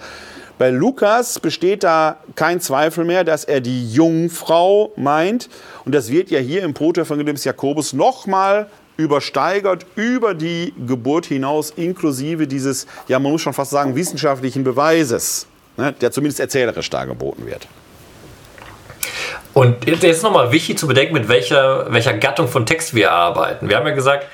[0.58, 5.48] Bei Lukas besteht da kein Zweifel mehr, dass er die Jungfrau meint.
[5.86, 11.70] Und das wird ja hier im Protoevangelium des Jakobus nochmal übersteigert über die Geburt hinaus,
[11.70, 15.46] inklusive dieses, ja, man muss schon fast sagen, wissenschaftlichen Beweises
[15.80, 17.66] ne, der zumindest erzählerisch dargeboten wird.
[19.52, 23.68] Und jetzt ist nochmal wichtig zu bedenken, mit welcher, welcher Gattung von Text wir arbeiten.
[23.68, 24.26] Wir haben ja gesagt,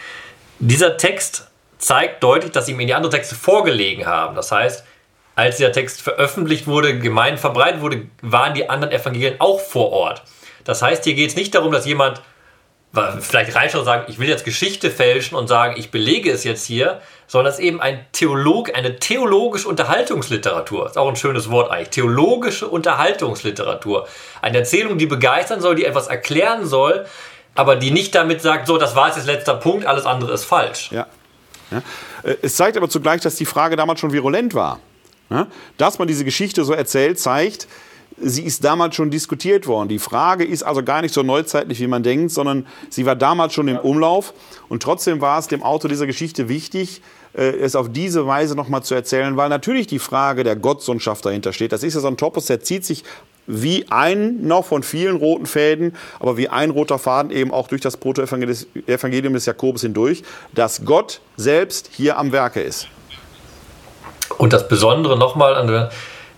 [0.59, 4.37] dieser Text zeigt deutlich, dass ihm in die anderen Texte vorgelegen haben.
[4.37, 4.85] Das heißt,
[5.35, 10.23] als dieser Text veröffentlicht wurde, gemein verbreitet wurde, waren die anderen Evangelien auch vor Ort.
[10.65, 12.21] Das heißt, hier geht es nicht darum, dass jemand
[13.21, 16.65] vielleicht reinschauen und sagen, ich will jetzt Geschichte fälschen und sagen, ich belege es jetzt
[16.65, 20.87] hier, sondern es ist eben ein Theolog, eine theologische Unterhaltungsliteratur.
[20.87, 21.91] Ist auch ein schönes Wort eigentlich.
[21.91, 24.07] Theologische Unterhaltungsliteratur.
[24.43, 27.07] Eine Erzählung, die begeistern soll, die etwas erklären soll,
[27.55, 30.91] aber die nicht damit sagt, so, das war jetzt letzter Punkt, alles andere ist falsch.
[30.93, 31.07] Ja.
[31.71, 31.83] ja.
[32.23, 34.81] Äh, es zeigt aber zugleich, dass die Frage damals schon virulent war.
[35.31, 35.47] Ja?
[35.79, 37.67] Dass man diese Geschichte so erzählt, zeigt,
[38.19, 39.89] sie ist damals schon diskutiert worden.
[39.89, 43.53] Die Frage ist also gar nicht so neuzeitlich, wie man denkt, sondern sie war damals
[43.53, 44.33] schon im Umlauf.
[44.69, 47.03] Und trotzdem war es dem Autor dieser Geschichte wichtig,
[47.35, 51.53] äh, es auf diese Weise nochmal zu erzählen, weil natürlich die Frage der Gottsohnschaft dahinter
[51.53, 51.73] steht.
[51.73, 53.05] Das ist ja so ein Topos, der zieht sich
[53.47, 57.81] wie ein noch von vielen roten Fäden, aber wie ein roter Faden eben auch durch
[57.81, 62.89] das Protoevangelium des Jakobus hindurch, dass Gott selbst hier am Werke ist.
[64.39, 65.91] Und das Besondere nochmal an der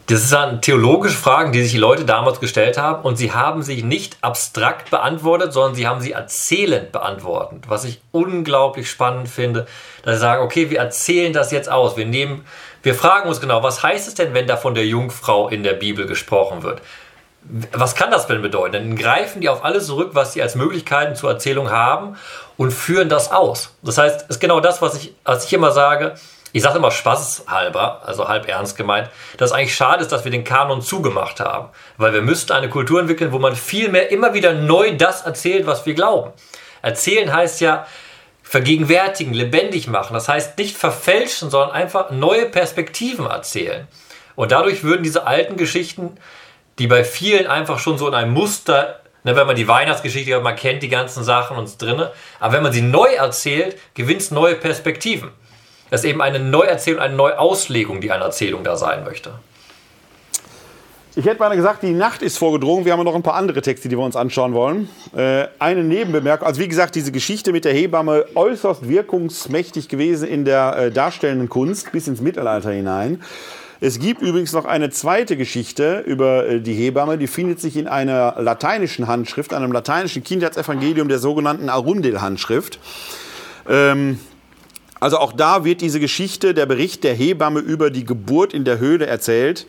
[0.09, 3.85] das sind theologische Fragen, die sich die Leute damals gestellt haben und sie haben sich
[3.85, 7.65] nicht abstrakt beantwortet, sondern sie haben sie erzählend beantwortet.
[7.69, 9.67] Was ich unglaublich spannend finde,
[10.03, 11.99] dass sie sagen, okay, wir erzählen das jetzt aus.
[11.99, 12.47] Wir nehmen,
[12.83, 15.75] wir fragen uns genau, was heißt es denn, wenn da von der Jungfrau in der
[15.75, 16.81] Bibel gesprochen wird?
[17.73, 18.73] Was kann das denn bedeuten?
[18.73, 22.17] Dann greifen die auf alles zurück, was sie als Möglichkeiten zur Erzählung haben
[22.57, 23.75] und führen das aus.
[23.83, 26.15] Das heißt, es ist genau das, was ich, was ich immer sage
[26.53, 30.31] ich sage immer spaßhalber, also halb ernst gemeint, dass es eigentlich schade ist, dass wir
[30.31, 31.69] den Kanon zugemacht haben.
[31.97, 35.67] Weil wir müssten eine Kultur entwickeln, wo man viel mehr immer wieder neu das erzählt,
[35.67, 36.33] was wir glauben.
[36.83, 37.87] Erzählen heißt ja
[38.43, 40.15] vergegenwärtigen, lebendig machen.
[40.15, 43.87] Das heißt nicht verfälschen, sondern einfach neue Perspektiven erzählen.
[44.37, 46.17] Und dadurch würden diese alten Geschichten,
[46.79, 50.43] die bei vielen einfach schon so in einem Muster Ne, wenn man die Weihnachtsgeschichte hat,
[50.43, 52.13] man kennt die ganzen Sachen und drinne.
[52.39, 55.33] Aber wenn man sie neu erzählt, gewinnt es neue Perspektiven.
[55.91, 59.33] Das ist eben eine Neuerzählung, eine Neuauslegung, die eine Erzählung da sein möchte.
[61.17, 62.85] Ich hätte mal gesagt, die Nacht ist vorgedrungen.
[62.85, 64.89] Wir haben noch ein paar andere Texte, die wir uns anschauen wollen.
[65.17, 66.47] Äh, eine Nebenbemerkung.
[66.47, 71.49] Also wie gesagt, diese Geschichte mit der Hebamme äußerst wirkungsmächtig gewesen in der äh, darstellenden
[71.49, 73.21] Kunst bis ins Mittelalter hinein.
[73.81, 77.89] Es gibt übrigens noch eine zweite Geschichte über äh, die Hebamme, die findet sich in
[77.89, 82.79] einer lateinischen Handschrift, einem lateinischen Kindheitsevangelium der sogenannten Arundel-Handschrift.
[83.69, 84.21] Ähm,
[85.01, 88.79] also auch da wird diese Geschichte, der Bericht der Hebamme über die Geburt in der
[88.79, 89.67] Höhle erzählt.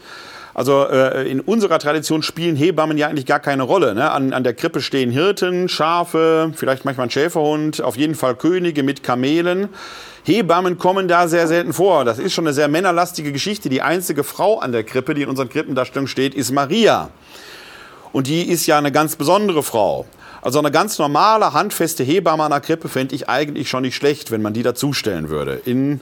[0.53, 3.93] Also äh, in unserer Tradition spielen Hebammen ja eigentlich gar keine Rolle.
[3.93, 4.11] Ne?
[4.11, 8.83] An, an der Krippe stehen Hirten, Schafe, vielleicht manchmal ein Schäferhund, auf jeden Fall Könige
[8.83, 9.69] mit Kamelen.
[10.23, 12.03] Hebammen kommen da sehr selten vor.
[12.03, 13.69] Das ist schon eine sehr männerlastige Geschichte.
[13.69, 17.09] Die einzige Frau an der Krippe, die in unseren Krippendarstellungen steht, ist Maria.
[18.11, 20.07] Und die ist ja eine ganz besondere Frau.
[20.41, 24.31] Also eine ganz normale, handfeste Hebamme an der Krippe fände ich eigentlich schon nicht schlecht,
[24.31, 25.61] wenn man die dazustellen würde.
[25.65, 26.01] In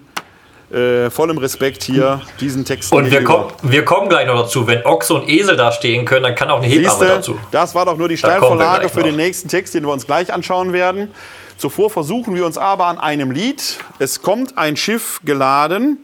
[0.71, 2.91] äh, vollem Respekt hier diesen Text.
[2.91, 4.67] Und wir, komm, wir, kommen gleich noch dazu.
[4.67, 7.39] Wenn Ochse und Esel da stehen können, dann kann auch eine Hebamme Siehste, dazu.
[7.51, 10.73] Das war doch nur die Steilvorlage für den nächsten Text, den wir uns gleich anschauen
[10.73, 11.11] werden.
[11.57, 13.79] Zuvor versuchen wir uns aber an einem Lied.
[13.97, 15.99] Es kommt ein Schiff geladen.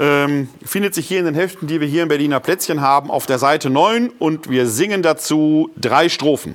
[0.00, 3.26] Ähm, findet sich hier in den Heften, die wir hier im Berliner Plätzchen haben, auf
[3.26, 6.54] der Seite 9 und wir singen dazu drei Strophen.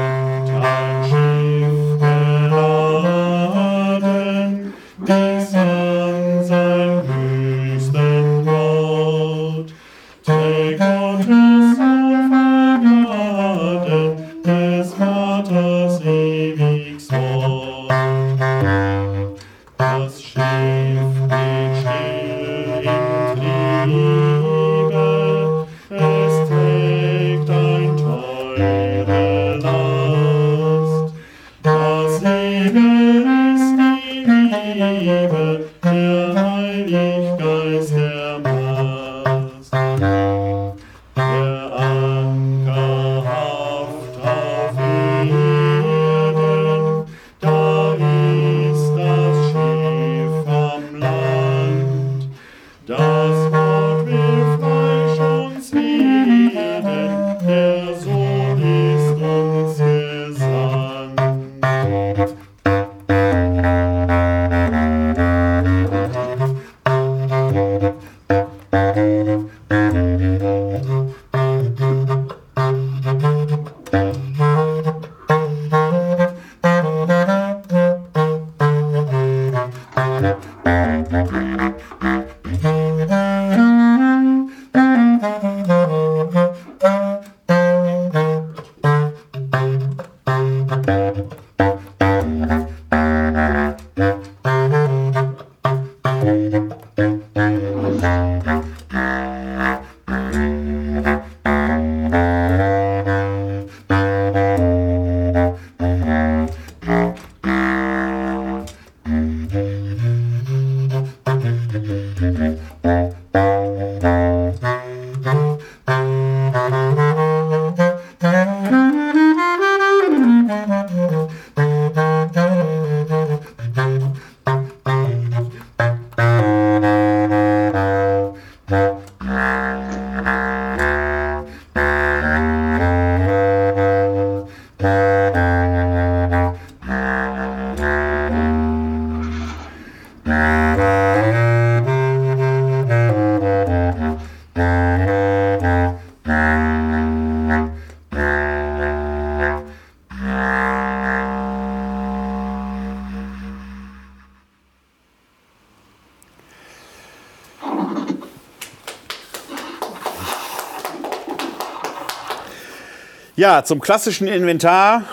[163.41, 165.03] Ja, zum klassischen Inventar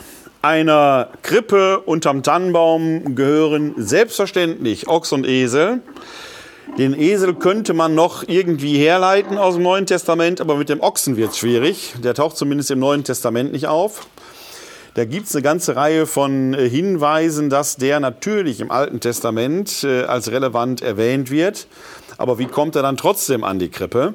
[0.42, 5.80] einer Krippe unterm Tannenbaum gehören selbstverständlich Ochs und Esel.
[6.76, 11.16] Den Esel könnte man noch irgendwie herleiten aus dem Neuen Testament, aber mit dem Ochsen
[11.16, 11.94] wird es schwierig.
[12.04, 14.06] Der taucht zumindest im Neuen Testament nicht auf.
[14.92, 19.84] Da gibt es eine ganze Reihe von äh, Hinweisen, dass der natürlich im Alten Testament
[19.84, 21.66] äh, als relevant erwähnt wird.
[22.18, 24.12] Aber wie kommt er dann trotzdem an die Krippe?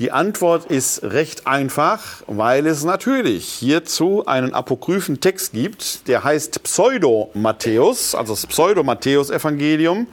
[0.00, 6.62] Die Antwort ist recht einfach, weil es natürlich hierzu einen apokryphen Text gibt, der heißt
[6.62, 10.06] Pseudo-Matthäus, also das Pseudo-Matthäus-Evangelium.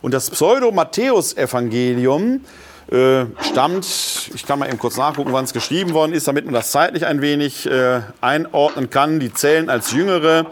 [0.00, 2.42] Und das Pseudo-Matthäus-Evangelium
[2.90, 3.86] äh, stammt,
[4.34, 7.06] ich kann mal eben kurz nachgucken, wann es geschrieben worden ist, damit man das zeitlich
[7.06, 9.20] ein wenig äh, einordnen kann.
[9.20, 10.46] Die zählen als jüngere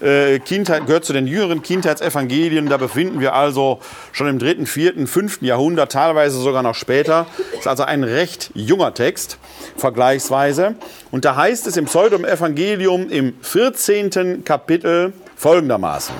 [0.00, 2.68] äh, Kindheit, gehört zu den jüngeren Kindheitsevangelien.
[2.68, 3.80] Da befinden wir also
[4.12, 7.26] schon im dritten, vierten, fünften Jahrhundert, teilweise sogar noch später.
[7.56, 9.38] Ist also ein recht junger Text,
[9.76, 10.74] vergleichsweise.
[11.12, 14.44] Und da heißt es im Pseudom-Evangelium im 14.
[14.44, 16.14] Kapitel folgendermaßen.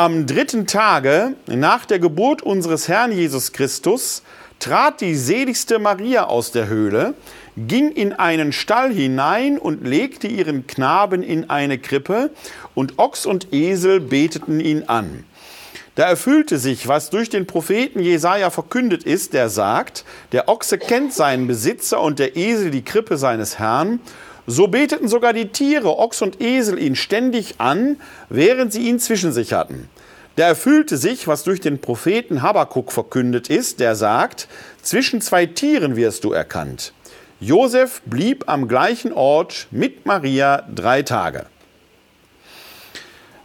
[0.00, 4.22] Am dritten Tage nach der Geburt unseres Herrn Jesus Christus
[4.58, 7.12] trat die seligste Maria aus der Höhle,
[7.58, 12.30] ging in einen Stall hinein und legte ihren Knaben in eine Krippe,
[12.74, 15.24] und Ochs und Esel beteten ihn an.
[15.96, 21.12] Da erfüllte sich, was durch den Propheten Jesaja verkündet ist, der sagt: Der Ochse kennt
[21.12, 24.00] seinen Besitzer und der Esel die Krippe seines Herrn.
[24.46, 29.32] So beteten sogar die Tiere, Ochs und Esel, ihn ständig an, während sie ihn zwischen
[29.32, 29.88] sich hatten.
[30.36, 34.48] Da erfüllte sich, was durch den Propheten Habakuk verkündet ist, der sagt:
[34.82, 36.92] Zwischen zwei Tieren wirst du erkannt.
[37.40, 41.46] Josef blieb am gleichen Ort mit Maria drei Tage.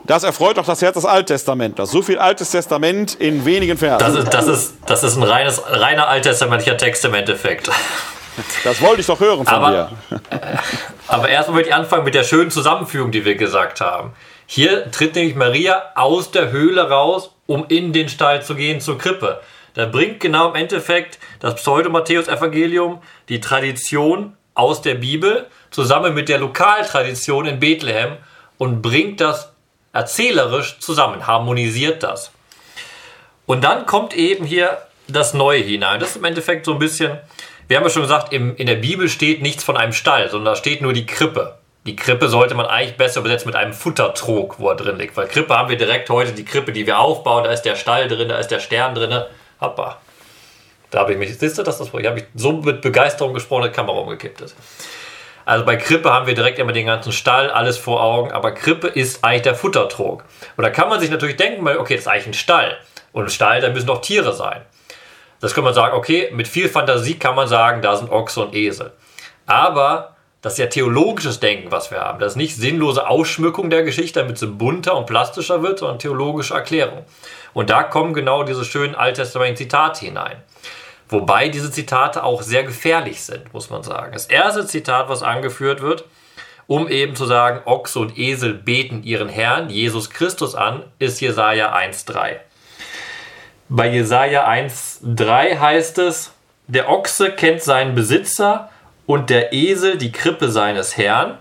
[0.05, 1.89] Das erfreut doch das Herz des Alttestamentlers.
[1.89, 4.05] So viel Altes Testament in wenigen Versen.
[4.05, 7.71] Das ist, das ist, das ist ein reines, reiner alttestamentlicher Text im Endeffekt.
[8.63, 10.59] Das wollte ich doch hören von aber, dir.
[11.07, 14.13] Aber erstmal möchte ich anfangen mit der schönen Zusammenführung, die wir gesagt haben.
[14.47, 18.97] Hier tritt nämlich Maria aus der Höhle raus, um in den Stall zu gehen zur
[18.97, 19.41] Krippe.
[19.73, 26.37] Da bringt genau im Endeffekt das Pseudo-Matthäus-Evangelium die Tradition aus der Bibel zusammen mit der
[26.37, 28.17] Lokaltradition in Bethlehem
[28.57, 29.51] und bringt das
[29.91, 32.31] erzählerisch zusammen, harmonisiert das.
[33.45, 34.77] Und dann kommt eben hier
[35.07, 35.99] das Neue hinein.
[35.99, 37.17] Das ist im Endeffekt so ein bisschen,
[37.67, 40.53] wir haben ja schon gesagt, im, in der Bibel steht nichts von einem Stall, sondern
[40.53, 41.57] da steht nur die Krippe.
[41.85, 45.15] Die Krippe sollte man eigentlich besser übersetzen mit einem Futtertrog, wo er drin liegt.
[45.17, 47.43] Weil Krippe haben wir direkt heute die Krippe, die wir aufbauen.
[47.43, 49.23] Da ist der Stall drin, da ist der Stern drin.
[49.61, 49.99] Hoppa.
[50.89, 53.63] Da habe ich mich, siehst du, dass das, ich habe mich so mit Begeisterung gesprochen,
[53.63, 54.55] dass die Kamera umgekippt ist.
[55.45, 58.87] Also bei Krippe haben wir direkt immer den ganzen Stall, alles vor Augen, aber Krippe
[58.87, 60.23] ist eigentlich der Futtertrog.
[60.57, 62.77] Und da kann man sich natürlich denken, okay, das ist eigentlich ein Stall.
[63.11, 64.61] Und ein Stall, da müssen doch Tiere sein.
[65.45, 68.55] Das kann man sagen, okay, mit viel Fantasie kann man sagen, da sind Ochse und
[68.55, 68.93] Esel.
[69.45, 72.17] Aber das ist ja theologisches Denken, was wir haben.
[72.17, 76.55] Das ist nicht sinnlose Ausschmückung der Geschichte, damit sie bunter und plastischer wird, sondern theologische
[76.55, 77.05] Erklärung.
[77.53, 80.37] Und da kommen genau diese schönen alttestamentlichen Zitate hinein.
[81.09, 84.13] Wobei diese Zitate auch sehr gefährlich sind, muss man sagen.
[84.13, 86.05] Das erste Zitat, was angeführt wird,
[86.65, 91.71] um eben zu sagen, Ochse und Esel beten ihren Herrn, Jesus Christus an, ist Jesaja
[91.71, 92.37] 1,3.
[93.67, 96.31] Bei Jesaja 1,3 heißt es,
[96.67, 98.69] der Ochse kennt seinen Besitzer
[99.07, 101.39] und der Esel die Krippe seines Herrn.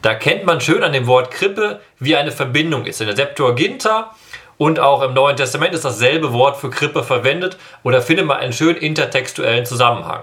[0.00, 3.02] Da kennt man schön an dem Wort Krippe, wie eine Verbindung ist.
[3.02, 4.14] In der Septuaginta
[4.56, 8.54] und auch im Neuen Testament ist dasselbe Wort für Krippe verwendet oder findet man einen
[8.54, 10.22] schönen intertextuellen Zusammenhang.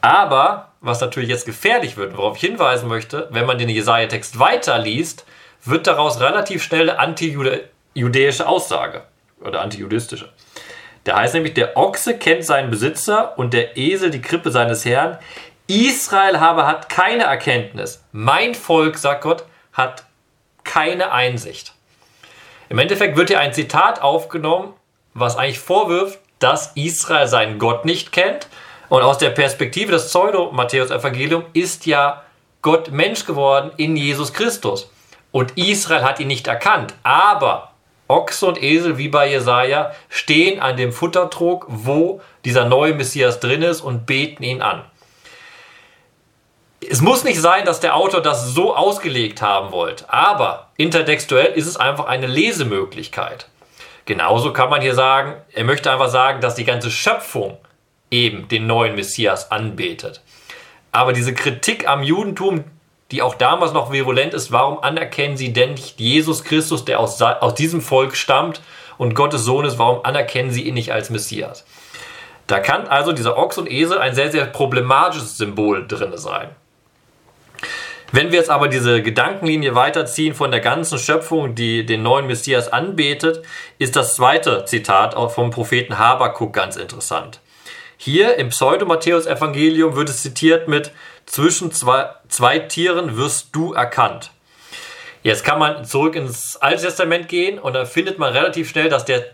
[0.00, 5.26] Aber, was natürlich jetzt gefährlich wird, worauf ich hinweisen möchte, wenn man den Jesaja-Text weiterliest,
[5.64, 9.02] wird daraus relativ schnell eine antijüdische Aussage.
[9.40, 10.32] Oder antijudistische.
[11.06, 15.18] Der heißt nämlich, der Ochse kennt seinen Besitzer und der Esel die Krippe seines Herrn.
[15.66, 18.04] Israel aber hat keine Erkenntnis.
[18.12, 20.04] Mein Volk, sagt Gott, hat
[20.64, 21.72] keine Einsicht.
[22.68, 24.74] Im Endeffekt wird hier ein Zitat aufgenommen,
[25.14, 28.48] was eigentlich vorwirft, dass Israel seinen Gott nicht kennt.
[28.88, 32.22] Und aus der Perspektive des Pseudo-Matthäus-Evangelium ist ja
[32.62, 34.90] Gott Mensch geworden in Jesus Christus.
[35.30, 36.94] Und Israel hat ihn nicht erkannt.
[37.02, 37.67] Aber
[38.08, 43.62] Ochse und Esel, wie bei Jesaja, stehen an dem Futtertrog, wo dieser neue Messias drin
[43.62, 44.82] ist und beten ihn an.
[46.80, 51.66] Es muss nicht sein, dass der Autor das so ausgelegt haben wollte, aber intertextuell ist
[51.66, 53.48] es einfach eine Lesemöglichkeit.
[54.06, 57.58] Genauso kann man hier sagen, er möchte einfach sagen, dass die ganze Schöpfung
[58.10, 60.22] eben den neuen Messias anbetet.
[60.92, 62.64] Aber diese Kritik am Judentum,
[63.10, 67.20] die auch damals noch virulent ist, warum anerkennen sie denn nicht Jesus Christus, der aus,
[67.22, 68.60] aus diesem Volk stammt
[68.98, 71.64] und Gottes Sohn ist, warum anerkennen sie ihn nicht als Messias?
[72.46, 76.50] Da kann also dieser Ochs und Esel ein sehr, sehr problematisches Symbol drin sein.
[78.10, 82.72] Wenn wir jetzt aber diese Gedankenlinie weiterziehen von der ganzen Schöpfung, die den neuen Messias
[82.72, 83.42] anbetet,
[83.78, 87.40] ist das zweite Zitat vom Propheten Habakuk ganz interessant.
[87.98, 90.92] Hier im Pseudo-Matthäus-Evangelium wird es zitiert mit
[91.28, 94.32] zwischen zwei, zwei Tieren wirst du erkannt.
[95.22, 99.04] Jetzt kann man zurück ins Alte Testament gehen und dann findet man relativ schnell, dass
[99.04, 99.24] der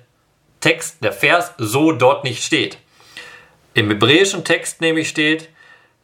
[0.61, 2.79] Text, der Vers so dort nicht steht.
[3.75, 5.51] Im hebräischen Text nämlich steht,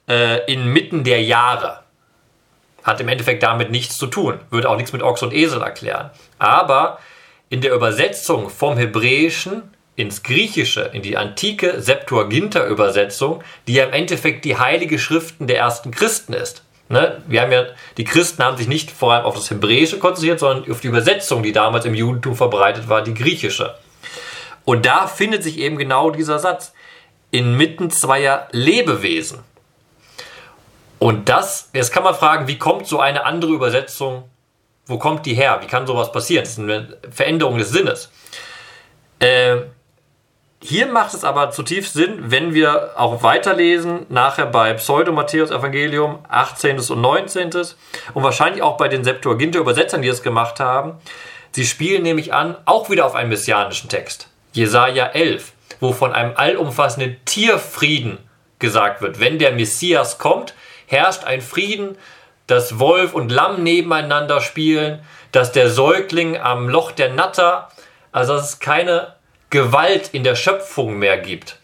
[0.08, 1.80] äh, inmitten der Jahre.
[2.84, 4.40] Hat im Endeffekt damit nichts zu tun.
[4.50, 6.10] Würde auch nichts mit Ochs und Esel erklären.
[6.38, 6.98] Aber
[7.48, 14.44] in der Übersetzung vom Hebräischen ins Griechische, in die antike Septuaginta-Übersetzung, die ja im Endeffekt
[14.44, 16.62] die heilige Schriften der ersten Christen ist.
[16.88, 17.22] Ne?
[17.28, 17.66] Wir haben ja,
[17.96, 21.42] die Christen haben sich nicht vor allem auf das Hebräische konzentriert, sondern auf die Übersetzung,
[21.42, 23.76] die damals im Judentum verbreitet war, die griechische.
[24.64, 26.72] Und da findet sich eben genau dieser Satz.
[27.32, 29.38] Inmitten zweier Lebewesen.
[30.98, 34.28] Und das, jetzt kann man fragen, wie kommt so eine andere Übersetzung,
[34.86, 35.60] wo kommt die her?
[35.62, 36.44] Wie kann sowas passieren?
[36.44, 38.10] Das ist eine Veränderung des Sinnes.
[39.20, 39.58] Äh,
[40.62, 46.78] hier macht es aber zutiefst Sinn, wenn wir auch weiterlesen, nachher bei Pseudo-Matthäus-Evangelium 18.
[46.78, 47.50] und 19.
[48.12, 50.98] und wahrscheinlich auch bei den Septuaginta-Übersetzern, die es gemacht haben.
[51.52, 54.28] Sie spielen nämlich an, auch wieder auf einen messianischen Text.
[54.52, 58.18] Jesaja 11, wo von einem allumfassenden Tierfrieden
[58.58, 59.18] gesagt wird.
[59.18, 60.54] Wenn der Messias kommt,
[60.86, 61.96] herrscht ein Frieden,
[62.46, 65.00] dass Wolf und Lamm nebeneinander spielen,
[65.32, 67.68] dass der Säugling am Loch der Natter,
[68.12, 69.14] also dass es keine
[69.50, 71.58] Gewalt in der Schöpfung mehr gibt.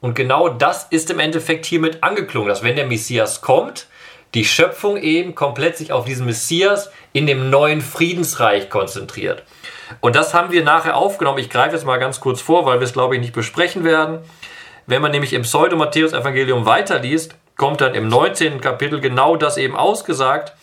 [0.00, 3.86] Und genau das ist im Endeffekt hiermit angeklungen, dass wenn der Messias kommt,
[4.34, 9.42] die Schöpfung eben komplett sich auf diesen Messias in dem neuen Friedensreich konzentriert.
[10.00, 11.38] Und das haben wir nachher aufgenommen.
[11.38, 14.18] Ich greife jetzt mal ganz kurz vor, weil wir es, glaube ich, nicht besprechen werden.
[14.86, 18.60] Wenn man nämlich im Pseudo-Matthäus-Evangelium weiterliest, kommt dann im 19.
[18.60, 20.54] Kapitel genau das eben ausgesagt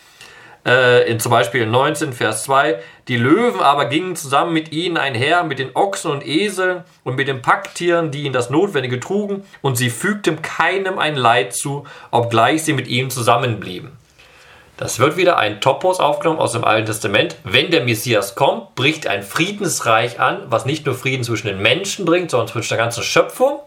[0.66, 4.98] äh, in zum Beispiel in 19, Vers 2, die Löwen aber gingen zusammen mit ihnen
[4.98, 9.44] einher, mit den Ochsen und Eseln und mit den Packtieren, die ihnen das Notwendige trugen,
[9.62, 13.92] und sie fügten keinem ein Leid zu, obgleich sie mit ihm zusammenblieben.
[14.78, 17.38] Das wird wieder ein Topos aufgenommen aus dem Alten Testament.
[17.46, 22.04] Wenn der Messias kommt, bricht ein Friedensreich an, was nicht nur Frieden zwischen den Menschen
[22.04, 23.62] bringt, sondern zwischen der ganzen Schöpfung.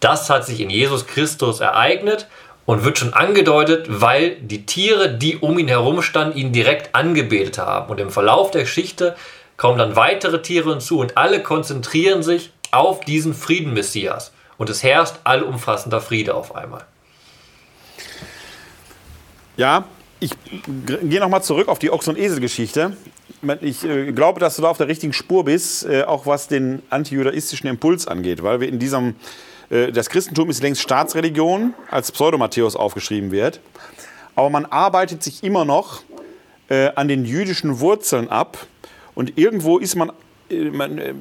[0.00, 2.26] Das hat sich in Jesus Christus ereignet
[2.66, 7.58] und wird schon angedeutet, weil die Tiere, die um ihn herum standen, ihn direkt angebetet
[7.58, 7.90] haben.
[7.90, 9.16] Und im Verlauf der Geschichte
[9.56, 14.32] kommen dann weitere Tiere hinzu und alle konzentrieren sich auf diesen Frieden Messias.
[14.58, 16.84] Und es herrscht allumfassender Friede auf einmal.
[19.56, 19.84] Ja,
[20.20, 20.30] ich
[20.86, 22.96] gehe nochmal zurück auf die Ochs- und Esel-Geschichte.
[23.60, 26.80] Ich äh, glaube, dass du da auf der richtigen Spur bist, äh, auch was den
[26.90, 29.16] antijudaistischen Impuls angeht, weil wir in diesem
[29.92, 33.60] das Christentum ist längst Staatsreligion, als Pseudo-Matthäus aufgeschrieben wird.
[34.34, 36.02] Aber man arbeitet sich immer noch
[36.68, 38.66] äh, an den jüdischen Wurzeln ab.
[39.14, 40.12] Und irgendwo ist man,
[40.50, 41.14] äh, man, äh,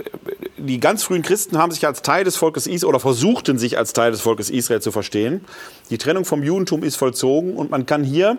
[0.58, 3.94] die ganz frühen Christen haben sich als Teil des Volkes Israel oder versuchten sich als
[3.94, 5.44] Teil des Volkes Israel zu verstehen.
[5.90, 8.38] Die Trennung vom Judentum ist vollzogen und man kann hier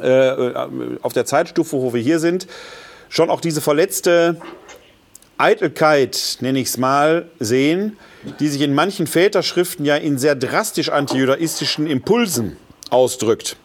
[0.00, 0.52] äh,
[1.02, 2.46] auf der Zeitstufe, wo wir hier sind,
[3.08, 4.40] schon auch diese verletzte
[5.36, 7.96] Eitelkeit, nenne ich es mal, sehen,
[8.38, 12.56] die sich in manchen Väterschriften ja in sehr drastisch antijudaistischen Impulsen
[12.90, 13.56] ausdrückt.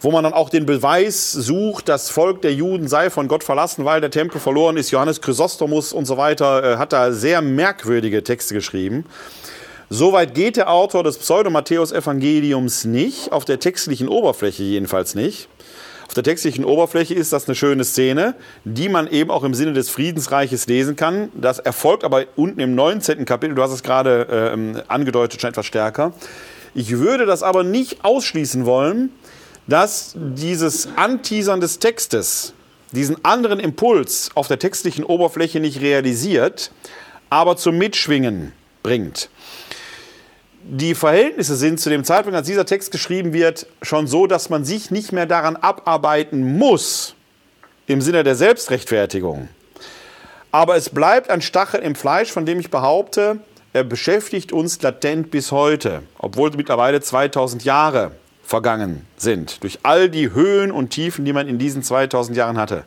[0.00, 3.84] Wo man dann auch den Beweis sucht, das Volk der Juden sei von Gott verlassen,
[3.84, 4.90] weil der Tempel verloren ist.
[4.90, 9.04] Johannes Chrysostomus und so weiter äh, hat da sehr merkwürdige Texte geschrieben.
[9.90, 15.48] Soweit geht der Autor des Pseudo-Matthäus-Evangeliums nicht, auf der textlichen Oberfläche jedenfalls nicht.
[16.12, 18.34] Auf der textlichen Oberfläche ist das eine schöne Szene,
[18.66, 21.30] die man eben auch im Sinne des Friedensreiches lesen kann.
[21.32, 23.24] Das erfolgt aber unten im 19.
[23.24, 26.12] Kapitel, du hast es gerade ähm, angedeutet, schon etwas stärker.
[26.74, 29.08] Ich würde das aber nicht ausschließen wollen,
[29.66, 32.52] dass dieses Anteasern des Textes
[32.90, 36.72] diesen anderen Impuls auf der textlichen Oberfläche nicht realisiert,
[37.30, 38.52] aber zum Mitschwingen
[38.82, 39.30] bringt.
[40.64, 44.64] Die Verhältnisse sind zu dem Zeitpunkt, als dieser Text geschrieben wird, schon so, dass man
[44.64, 47.14] sich nicht mehr daran abarbeiten muss,
[47.88, 49.48] im Sinne der Selbstrechtfertigung.
[50.52, 53.38] Aber es bleibt ein Stachel im Fleisch, von dem ich behaupte,
[53.72, 58.12] er beschäftigt uns latent bis heute, obwohl mittlerweile 2000 Jahre
[58.44, 62.84] vergangen sind, durch all die Höhen und Tiefen, die man in diesen 2000 Jahren hatte.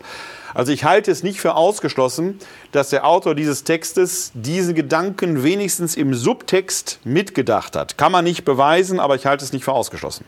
[0.55, 2.39] Also ich halte es nicht für ausgeschlossen,
[2.71, 7.97] dass der Autor dieses Textes diesen Gedanken wenigstens im Subtext mitgedacht hat.
[7.97, 10.25] Kann man nicht beweisen, aber ich halte es nicht für ausgeschlossen.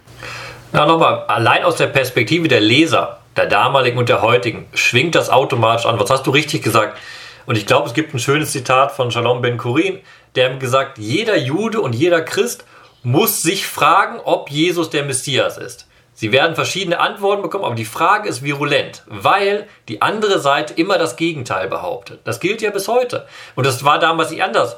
[0.74, 5.30] Na nochmal, allein aus der Perspektive der Leser, der damaligen und der heutigen, schwingt das
[5.30, 5.98] automatisch an.
[5.98, 7.00] Was hast du richtig gesagt?
[7.46, 10.00] Und ich glaube, es gibt ein schönes Zitat von Shalom Ben Kurin,
[10.36, 12.66] der gesagt, jeder Jude und jeder Christ
[13.02, 15.88] muss sich fragen, ob Jesus der Messias ist.
[16.20, 20.98] Sie werden verschiedene Antworten bekommen, aber die Frage ist virulent, weil die andere Seite immer
[20.98, 22.22] das Gegenteil behauptet.
[22.24, 23.28] Das gilt ja bis heute.
[23.54, 24.78] Und das war damals nicht anders.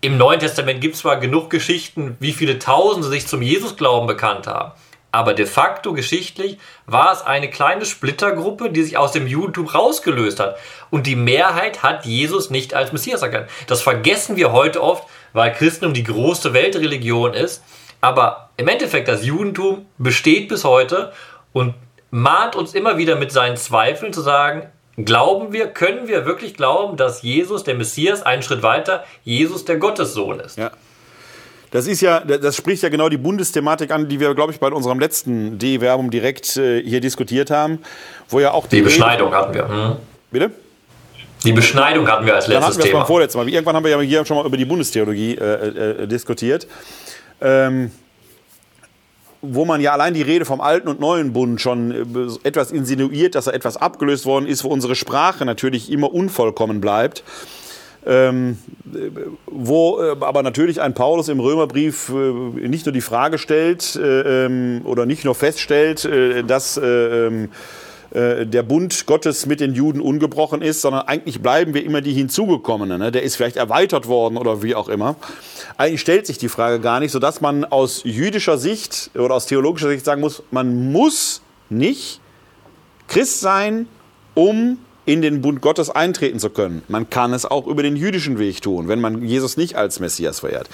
[0.00, 4.48] Im Neuen Testament gibt es zwar genug Geschichten, wie viele Tausende sich zum Jesusglauben bekannt
[4.48, 4.72] haben.
[5.12, 10.40] Aber de facto geschichtlich war es eine kleine Splittergruppe, die sich aus dem Judentum rausgelöst
[10.40, 10.56] hat.
[10.90, 13.48] Und die Mehrheit hat Jesus nicht als Messias erkannt.
[13.68, 17.62] Das vergessen wir heute oft, weil Christentum die große Weltreligion ist.
[18.02, 21.12] Aber im Endeffekt, das Judentum besteht bis heute
[21.52, 21.74] und
[22.10, 26.96] mahnt uns immer wieder mit seinen Zweifeln zu sagen, glauben wir, können wir wirklich glauben,
[26.96, 30.58] dass Jesus, der Messias, einen Schritt weiter, Jesus, der Gottessohn ist?
[30.58, 30.72] Ja.
[31.70, 34.68] Das ist ja, das spricht ja genau die Bundesthematik an, die wir, glaube ich, bei
[34.68, 37.78] unserem letzten D-Verbum direkt äh, hier diskutiert haben,
[38.28, 39.68] wo ja auch die, die Beschneidung hatten wir.
[39.68, 39.96] Hm.
[40.32, 40.50] Bitte?
[41.44, 42.60] Die Beschneidung hatten wir als letztes Thema.
[42.60, 43.48] Dann hatten wir das beim vorletzten Mal.
[43.48, 46.66] Irgendwann haben wir ja hier schon mal über die Bundestheologie äh, äh, diskutiert
[47.42, 47.90] ähm,
[49.42, 53.34] wo man ja allein die Rede vom alten und neuen Bund schon äh, etwas insinuiert,
[53.34, 57.24] dass er etwas abgelöst worden ist, wo unsere Sprache natürlich immer unvollkommen bleibt.
[58.04, 58.58] Ähm,
[59.46, 64.46] wo äh, aber natürlich ein Paulus im Römerbrief äh, nicht nur die Frage stellt äh,
[64.46, 66.80] ähm, oder nicht nur feststellt, äh, dass
[68.14, 72.12] äh, der Bund Gottes mit den Juden ungebrochen ist, sondern eigentlich bleiben wir immer die
[72.12, 72.98] hinzugekommenen.
[72.98, 73.10] Ne?
[73.10, 75.16] Der ist vielleicht erweitert worden oder wie auch immer.
[75.78, 79.88] Eigentlich stellt sich die Frage gar nicht, sodass man aus jüdischer Sicht oder aus theologischer
[79.88, 81.40] Sicht sagen muss, man muss
[81.70, 82.20] nicht
[83.08, 83.88] Christ sein,
[84.34, 86.82] um in den Bund Gottes eintreten zu können.
[86.88, 90.40] Man kann es auch über den jüdischen Weg tun, wenn man Jesus nicht als Messias
[90.40, 90.68] verehrt.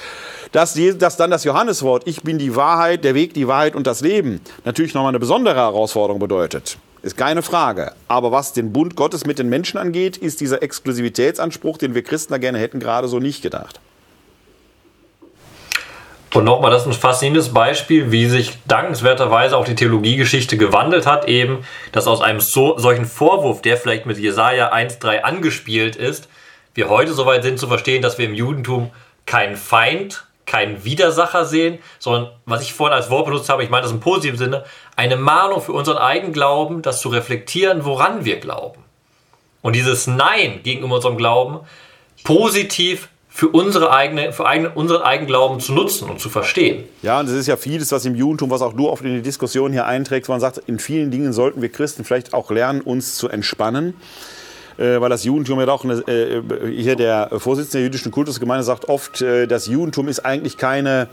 [0.52, 4.00] Dass, dass dann das Johanneswort, ich bin die Wahrheit, der Weg, die Wahrheit und das
[4.00, 6.78] Leben, natürlich nochmal eine besondere Herausforderung bedeutet.
[7.02, 7.92] Ist keine Frage.
[8.08, 12.32] Aber was den Bund Gottes mit den Menschen angeht, ist dieser Exklusivitätsanspruch, den wir Christen
[12.32, 13.80] da gerne hätten, gerade so nicht gedacht.
[16.34, 21.26] Und nochmal, das ist ein faszinierendes Beispiel, wie sich dankenswerterweise auch die Theologiegeschichte gewandelt hat,
[21.26, 26.28] eben, dass aus einem so, solchen Vorwurf, der vielleicht mit Jesaja 1,3 angespielt ist,
[26.74, 28.90] wir heute soweit sind zu verstehen, dass wir im Judentum
[29.24, 33.82] keinen Feind keinen Widersacher sehen, sondern was ich vorhin als Wort benutzt habe, ich meine
[33.82, 34.64] das im positiven Sinne,
[34.96, 38.82] eine Mahnung für unseren eigenen Glauben, das zu reflektieren, woran wir glauben.
[39.62, 41.60] Und dieses Nein gegenüber unserem Glauben
[42.24, 46.84] positiv für, unsere eigene, für eigene, unseren eigenen Glauben zu nutzen und zu verstehen.
[47.02, 49.22] Ja, und es ist ja vieles, was im Judentum, was auch du oft in die
[49.22, 53.16] Diskussion hier einträgst, man sagt, in vielen Dingen sollten wir Christen vielleicht auch lernen, uns
[53.16, 53.94] zu entspannen
[54.78, 56.42] äh, weil das Judentum ja doch, eine, äh,
[56.74, 61.08] hier der Vorsitzende der jüdischen Kultusgemeinde sagt oft, äh, das Judentum ist eigentlich keine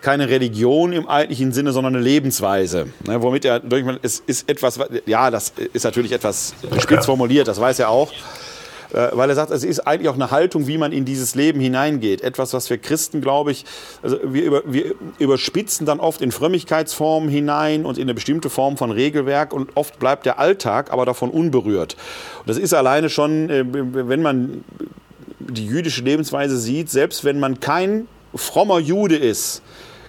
[0.00, 2.86] keine Religion im eigentlichen Sinne, sondern eine Lebensweise.
[3.04, 3.60] Ne, womit er,
[4.02, 8.12] es ist etwas, ja, das ist natürlich etwas spitz formuliert, das weiß er auch.
[8.92, 11.60] Äh, weil er sagt, es ist eigentlich auch eine Haltung, wie man in dieses Leben
[11.60, 12.22] hineingeht.
[12.22, 13.64] Etwas, was wir Christen, glaube ich,
[14.02, 18.76] also wir, über, wir überspitzen dann oft in Frömmigkeitsformen hinein und in eine bestimmte Form
[18.76, 21.96] von Regelwerk und oft bleibt der Alltag aber davon unberührt.
[22.40, 24.64] Und das ist alleine schon, äh, wenn man
[25.38, 29.62] die jüdische Lebensweise sieht, selbst wenn man kein frommer Jude ist,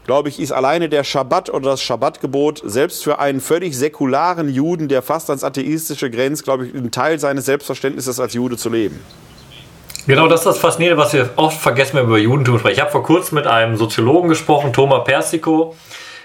[0.10, 4.88] glaube ich, ist alleine der Schabbat oder das Schabbatgebot selbst für einen völlig säkularen Juden,
[4.88, 8.99] der fast ans Atheistische grenzt, glaube ich, ein Teil seines Selbstverständnisses als Jude zu leben.
[10.07, 12.74] Genau, das ist das Faszinierende, was wir oft vergessen, wenn wir über Judentum sprechen.
[12.74, 15.76] Ich habe vor kurzem mit einem Soziologen gesprochen, Thomas Persico,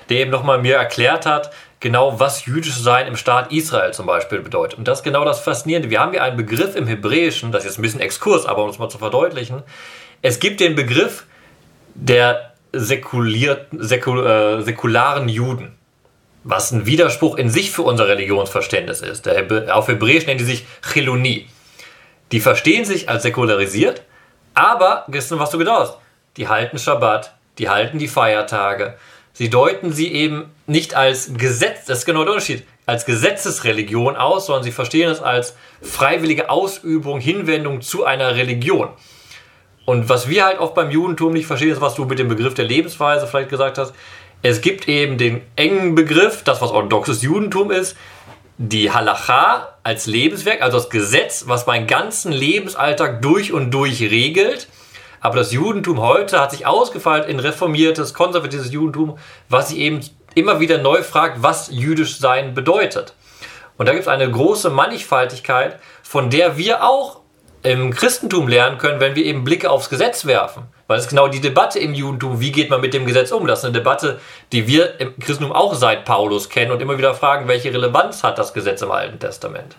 [0.09, 4.41] der eben nochmal mir erklärt hat, genau was jüdisch sein im Staat Israel zum Beispiel
[4.41, 4.79] bedeutet.
[4.79, 5.91] Und das ist genau das Faszinierende.
[5.91, 8.71] Wir haben hier einen Begriff im Hebräischen, das ist jetzt ein bisschen Exkurs, aber um
[8.71, 9.63] es mal zu verdeutlichen.
[10.23, 11.27] Es gibt den Begriff
[11.95, 15.79] der säkuliert, säkul, äh, säkularen Juden.
[16.45, 19.27] was ein Widerspruch in sich für unser Religionsverständnis ist.
[19.27, 21.47] Der, auf Hebräisch nennen die sich Chilonie.
[22.33, 24.03] Die verstehen sich als säkularisiert,
[24.53, 25.99] aber, wissen was du genau hast,
[26.37, 28.95] die halten Schabbat, die halten die Feiertage.
[29.33, 34.47] Sie deuten sie eben nicht als Gesetz, das ist genau der Unterschied, als Gesetzesreligion aus,
[34.47, 38.91] sondern sie verstehen es als freiwillige Ausübung, Hinwendung zu einer Religion.
[39.85, 42.55] Und was wir halt oft beim Judentum nicht verstehen, ist, was du mit dem Begriff
[42.55, 43.95] der Lebensweise vielleicht gesagt hast.
[44.43, 47.97] Es gibt eben den engen Begriff, das was orthodoxes Judentum ist,
[48.57, 54.69] die Halacha als Lebenswerk, also das Gesetz, was meinen ganzen Lebensalltag durch und durch regelt.
[55.21, 59.19] Aber das Judentum heute hat sich ausgefeilt in reformiertes, konservatives Judentum,
[59.49, 60.01] was sich eben
[60.35, 63.15] immer wieder neu fragt, was jüdisch sein bedeutet.
[63.77, 67.21] Und da gibt es eine große Mannigfaltigkeit, von der wir auch
[67.65, 70.65] im Christentum lernen können, wenn wir eben Blicke aufs Gesetz werfen.
[70.87, 73.47] Weil es genau die Debatte im Judentum, wie geht man mit dem Gesetz um?
[73.47, 74.21] Das ist eine Debatte,
[74.53, 78.39] die wir im Christentum auch seit Paulus kennen und immer wieder fragen, welche Relevanz hat
[78.39, 79.77] das Gesetz im Alten Testament?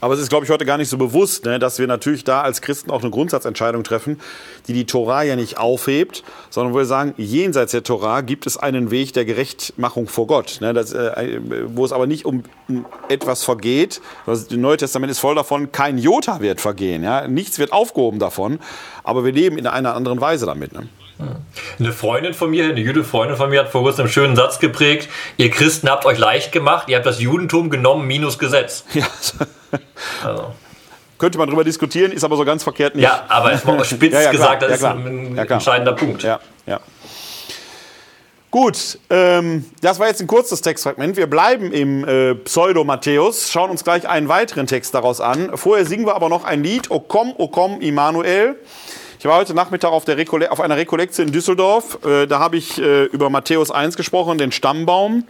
[0.00, 2.42] Aber es ist, glaube ich, heute gar nicht so bewusst, ne, dass wir natürlich da
[2.42, 4.20] als Christen auch eine Grundsatzentscheidung treffen,
[4.68, 8.56] die die Torah ja nicht aufhebt, sondern wo wir sagen, jenseits der Torah gibt es
[8.56, 10.58] einen Weg der Gerechtmachung vor Gott.
[10.60, 14.00] Ne, das, äh, wo es aber nicht um, um etwas vergeht.
[14.26, 17.02] Das Neue Testament ist voll davon, kein Jota wird vergehen.
[17.02, 17.26] Ja?
[17.28, 18.58] Nichts wird aufgehoben davon.
[19.04, 20.72] Aber wir leben in einer anderen Weise damit.
[20.72, 20.88] Ne?
[21.78, 24.58] Eine Freundin von mir, eine jüdische Freundin von mir hat vor kurzem einen schönen Satz
[24.58, 25.08] geprägt.
[25.38, 28.84] Ihr Christen habt euch leicht gemacht, ihr habt das Judentum genommen minus Gesetz.
[28.92, 29.06] Ja.
[30.24, 30.52] Also.
[31.18, 33.04] Könnte man darüber diskutieren, ist aber so ganz verkehrt nicht.
[33.04, 36.22] Ja, aber war spitz ja, ja, gesagt, das ist ein entscheidender Punkt.
[36.22, 36.80] Ja, ja.
[38.50, 41.16] Gut, ähm, das war jetzt ein kurzes Textfragment.
[41.16, 45.50] Wir bleiben im äh, Pseudo-Matthäus, schauen uns gleich einen weiteren Text daraus an.
[45.56, 48.56] Vorher singen wir aber noch ein Lied, O komm, O komm, Immanuel.
[49.18, 50.16] Ich war heute Nachmittag auf, der
[50.52, 51.98] auf einer Rekollektion in Düsseldorf.
[52.04, 55.24] Äh, da habe ich äh, über Matthäus 1 gesprochen, den Stammbaum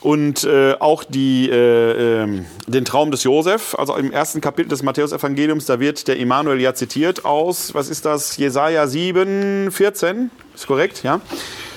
[0.00, 3.74] und äh, auch die, äh, äh, den Traum des Josef.
[3.78, 8.04] Also im ersten Kapitel des Matthäus-Evangeliums, da wird der Immanuel ja zitiert aus, was ist
[8.06, 11.20] das, Jesaja 7, 14, ist korrekt, ja?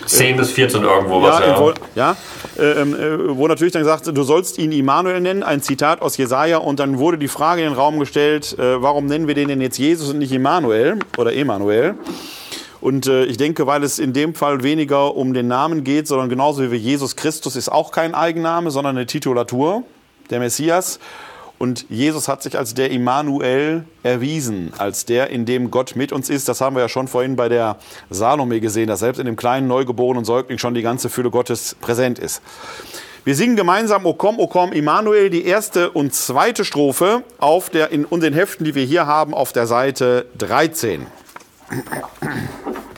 [0.06, 1.60] 10 bis 14 irgendwo was, ja.
[1.60, 2.18] Wo, ja
[2.58, 6.18] äh, ähm, äh, wo natürlich dann gesagt, du sollst ihn Immanuel nennen, ein Zitat aus
[6.18, 9.48] Jesaja, und dann wurde die Frage in den Raum gestellt, äh, warum nennen wir den
[9.48, 11.96] denn jetzt Jesus und nicht Immanuel oder Emanuel?
[12.84, 16.28] Und äh, ich denke, weil es in dem Fall weniger um den Namen geht, sondern
[16.28, 19.84] genauso wie Jesus Christus ist auch kein Eigenname, sondern eine Titulatur,
[20.30, 21.00] der Messias.
[21.58, 26.30] Und Jesus hat sich als der Immanuel erwiesen, als der, in dem Gott mit uns
[26.30, 26.50] ist.
[26.50, 27.78] Das haben wir ja schon vorhin bei der
[28.10, 32.20] Salome gesehen, dass selbst in dem kleinen neugeborenen Säugling schon die ganze Fülle Gottes präsent
[32.20, 32.42] ist.
[33.24, 37.92] Wir singen gemeinsam O komm, O komm, Immanuel, die erste und zweite Strophe auf der,
[37.92, 41.08] in unseren Heften, die wir hier haben, auf der Seite 13.
[41.74, 42.93] うん。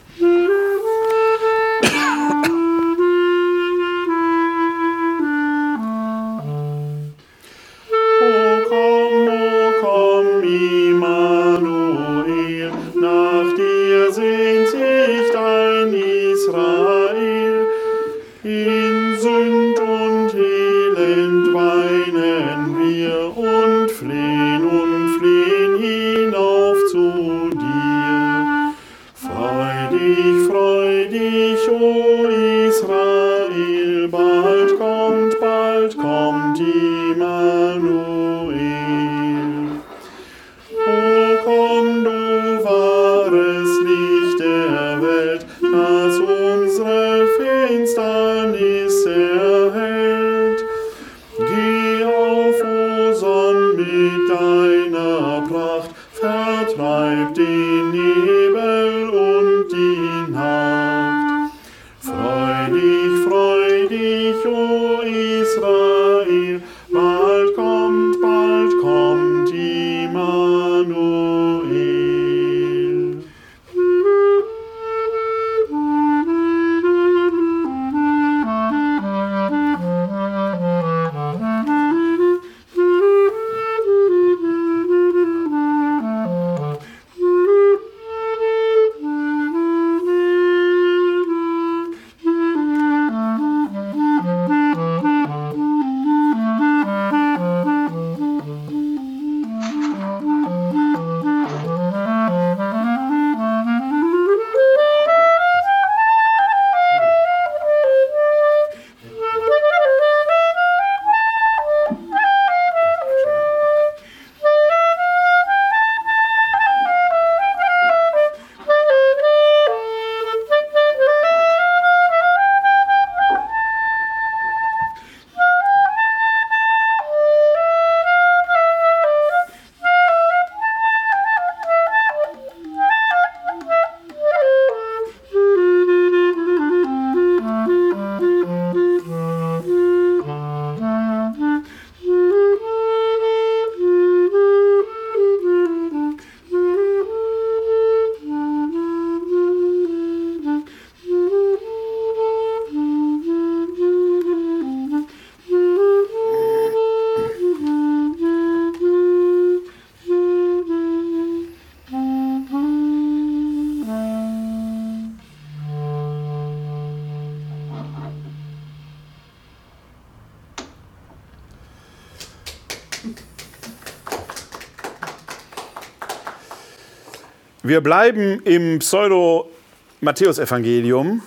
[177.75, 181.21] Wir bleiben im Pseudo-Matthäus-Evangelium,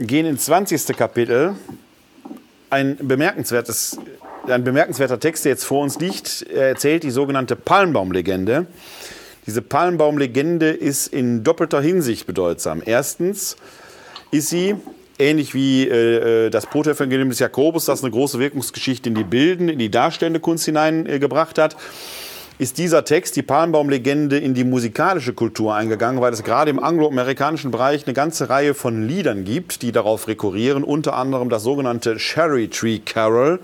[0.00, 0.96] gehen ins 20.
[0.96, 1.56] Kapitel.
[2.70, 3.98] Ein, bemerkenswertes,
[4.46, 8.64] ein bemerkenswerter Text, der jetzt vor uns liegt, er erzählt die sogenannte Palmbaumlegende.
[9.44, 12.80] Diese Palmbaumlegende ist in doppelter Hinsicht bedeutsam.
[12.82, 13.58] Erstens
[14.30, 14.76] ist sie
[15.18, 19.78] ähnlich wie äh, das Protoevangelium des Jakobus, das eine große Wirkungsgeschichte in die Bilden, in
[19.78, 21.76] die darstellende Kunst hineingebracht äh, hat
[22.58, 27.70] ist dieser Text, die Palmbaumlegende, in die musikalische Kultur eingegangen, weil es gerade im angloamerikanischen
[27.70, 32.68] Bereich eine ganze Reihe von Liedern gibt, die darauf rekurrieren, unter anderem das sogenannte Cherry
[32.68, 33.58] Tree Carol,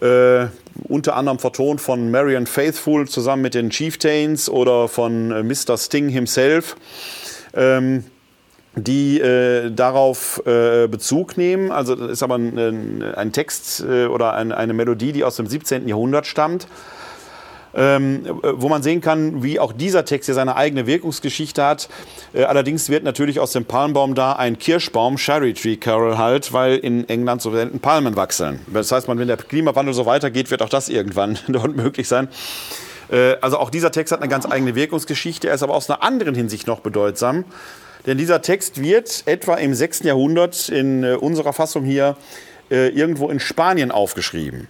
[0.00, 0.46] äh,
[0.88, 5.78] unter anderem vertont von Marion Faithful zusammen mit den Chieftains oder von äh, Mr.
[5.78, 6.76] Sting himself.
[7.54, 8.04] Ähm,
[8.74, 11.70] die äh, darauf äh, Bezug nehmen.
[11.70, 15.46] Also das ist aber ein, ein Text äh, oder ein, eine Melodie, die aus dem
[15.46, 15.88] 17.
[15.88, 16.66] Jahrhundert stammt
[17.74, 21.88] ähm, wo man sehen kann, wie auch dieser Text ja seine eigene Wirkungsgeschichte hat.
[22.32, 26.76] Äh, allerdings wird natürlich aus dem Palmbaum da ein Kirschbaum, Cherry Tree Carol halt, weil
[26.76, 28.60] in England so selten Palmen wachsen.
[28.72, 32.28] Das heißt, wenn der Klimawandel so weitergeht, wird auch das irgendwann dort möglich sein.
[33.10, 36.02] Äh, also auch dieser Text hat eine ganz eigene Wirkungsgeschichte, er ist aber aus einer
[36.02, 37.44] anderen Hinsicht noch bedeutsam.
[38.06, 40.00] Denn dieser Text wird etwa im 6.
[40.00, 42.16] Jahrhundert in äh, unserer Fassung hier
[42.70, 44.66] äh, irgendwo in Spanien aufgeschrieben.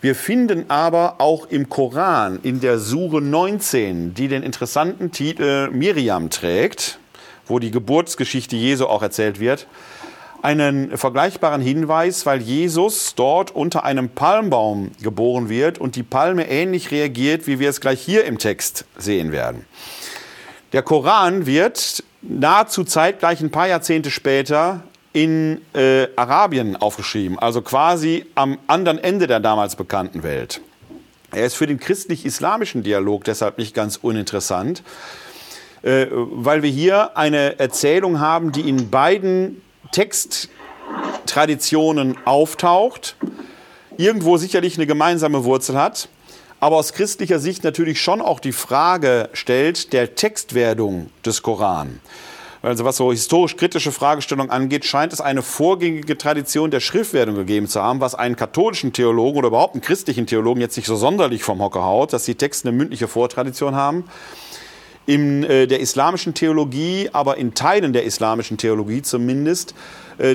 [0.00, 6.30] Wir finden aber auch im Koran, in der Sure 19, die den interessanten Titel Miriam
[6.30, 6.98] trägt,
[7.46, 9.66] wo die Geburtsgeschichte Jesu auch erzählt wird,
[10.42, 16.90] einen vergleichbaren Hinweis, weil Jesus dort unter einem Palmbaum geboren wird und die Palme ähnlich
[16.90, 19.64] reagiert, wie wir es gleich hier im Text sehen werden.
[20.72, 24.82] Der Koran wird nahezu zeitgleich ein paar Jahrzehnte später
[25.12, 30.60] in äh, Arabien aufgeschrieben, also quasi am anderen Ende der damals bekannten Welt.
[31.32, 34.82] Er ist für den christlich-islamischen Dialog deshalb nicht ganz uninteressant,
[35.82, 43.16] äh, weil wir hier eine Erzählung haben, die in beiden Texttraditionen auftaucht,
[43.96, 46.08] irgendwo sicherlich eine gemeinsame Wurzel hat,
[46.60, 52.00] aber aus christlicher Sicht natürlich schon auch die Frage stellt der Textwerdung des Koran.
[52.62, 57.82] Also was so historisch-kritische Fragestellungen angeht, scheint es eine vorgängige Tradition der Schriftwerdung gegeben zu
[57.82, 61.60] haben, was einen katholischen Theologen oder überhaupt einen christlichen Theologen jetzt nicht so sonderlich vom
[61.60, 64.04] Hocker haut, dass die Texte eine mündliche Vortradition haben.
[65.04, 69.74] In äh, der islamischen Theologie, aber in Teilen der islamischen Theologie zumindest,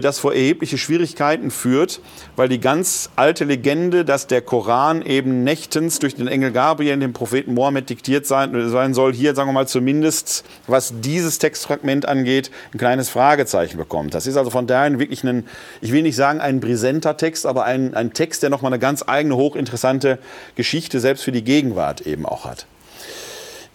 [0.02, 2.02] das vor erhebliche Schwierigkeiten führt,
[2.36, 7.14] weil die ganz alte Legende, dass der Koran eben nächtens durch den Engel Gabriel dem
[7.14, 12.52] Propheten Mohammed diktiert sein, sein soll, hier sagen wir mal zumindest, was dieses Textfragment angeht,
[12.74, 14.14] ein kleines Fragezeichen bekommt.
[14.14, 15.46] Das ist also von daher wirklich ein,
[15.82, 19.04] ich will nicht sagen ein brisenter Text, aber ein, ein Text, der nochmal eine ganz
[19.08, 20.20] eigene, hochinteressante
[20.56, 22.66] Geschichte selbst für die Gegenwart eben auch hat.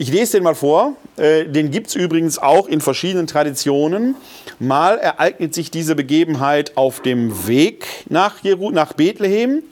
[0.03, 0.97] Ich lese den mal vor.
[1.17, 4.17] Äh, den gibt es übrigens auch in verschiedenen Traditionen.
[4.59, 9.63] Mal ereignet sich diese Begebenheit auf dem Weg nach, Jeru nach Bethlehem.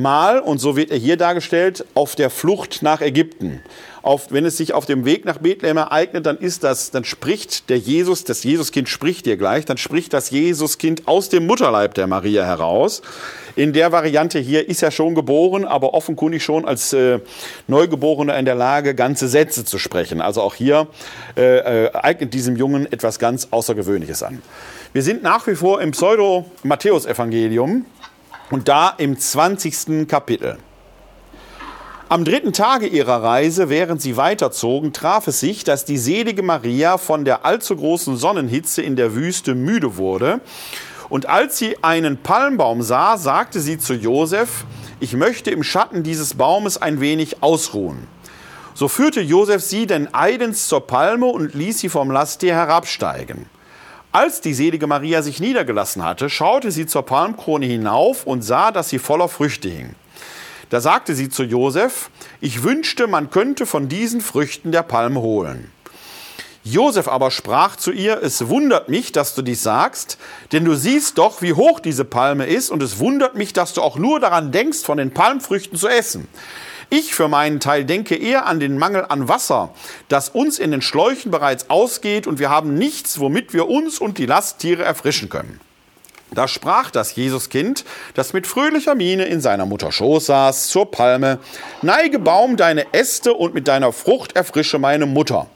[0.00, 3.62] Mal, und so wird er hier dargestellt, auf der Flucht nach Ägypten
[4.02, 7.68] auf, wenn es sich auf dem Weg nach Bethlehem ereignet, dann ist das, dann spricht
[7.68, 12.06] der Jesus, das Jesuskind spricht dir gleich, dann spricht das Jesuskind aus dem Mutterleib der
[12.06, 13.02] Maria heraus.
[13.56, 17.18] In der Variante hier ist er schon geboren, aber offenkundig schon als äh,
[17.66, 20.20] Neugeborener in der Lage, ganze Sätze zu sprechen.
[20.20, 20.86] Also auch hier
[21.36, 24.40] äh, äh, eignet diesem Jungen etwas ganz Außergewöhnliches an.
[24.92, 27.84] Wir sind nach wie vor im Pseudo-Matthäus-Evangelium
[28.50, 30.06] und da im 20.
[30.06, 30.58] Kapitel.
[32.08, 36.98] Am dritten Tage ihrer Reise, während sie weiterzogen, traf es sich, dass die selige Maria
[36.98, 40.40] von der allzu großen Sonnenhitze in der Wüste müde wurde.
[41.08, 44.64] Und als sie einen Palmbaum sah, sagte sie zu Josef,
[44.98, 48.08] ich möchte im Schatten dieses Baumes ein wenig ausruhen.
[48.74, 53.46] So führte Josef sie denn eidens zur Palme und ließ sie vom Lasttier herabsteigen.
[54.12, 58.88] Als die selige Maria sich niedergelassen hatte, schaute sie zur Palmkrone hinauf und sah, dass
[58.88, 59.94] sie voller Früchte hing.
[60.68, 62.10] Da sagte sie zu Josef,
[62.40, 65.70] ich wünschte, man könnte von diesen Früchten der Palme holen.
[66.64, 70.18] Josef aber sprach zu ihr, es wundert mich, dass du dies sagst,
[70.52, 73.80] denn du siehst doch, wie hoch diese Palme ist, und es wundert mich, dass du
[73.80, 76.28] auch nur daran denkst, von den Palmfrüchten zu essen.
[76.92, 79.72] Ich für meinen Teil denke eher an den Mangel an Wasser,
[80.08, 84.18] das uns in den Schläuchen bereits ausgeht, und wir haben nichts, womit wir uns und
[84.18, 85.60] die Lasttiere erfrischen können.
[86.32, 87.84] Da sprach das Jesuskind,
[88.14, 91.38] das mit fröhlicher Miene in seiner Mutter Schoß saß, zur Palme,
[91.80, 95.46] Neige Baum deine Äste und mit deiner Frucht erfrische meine Mutter.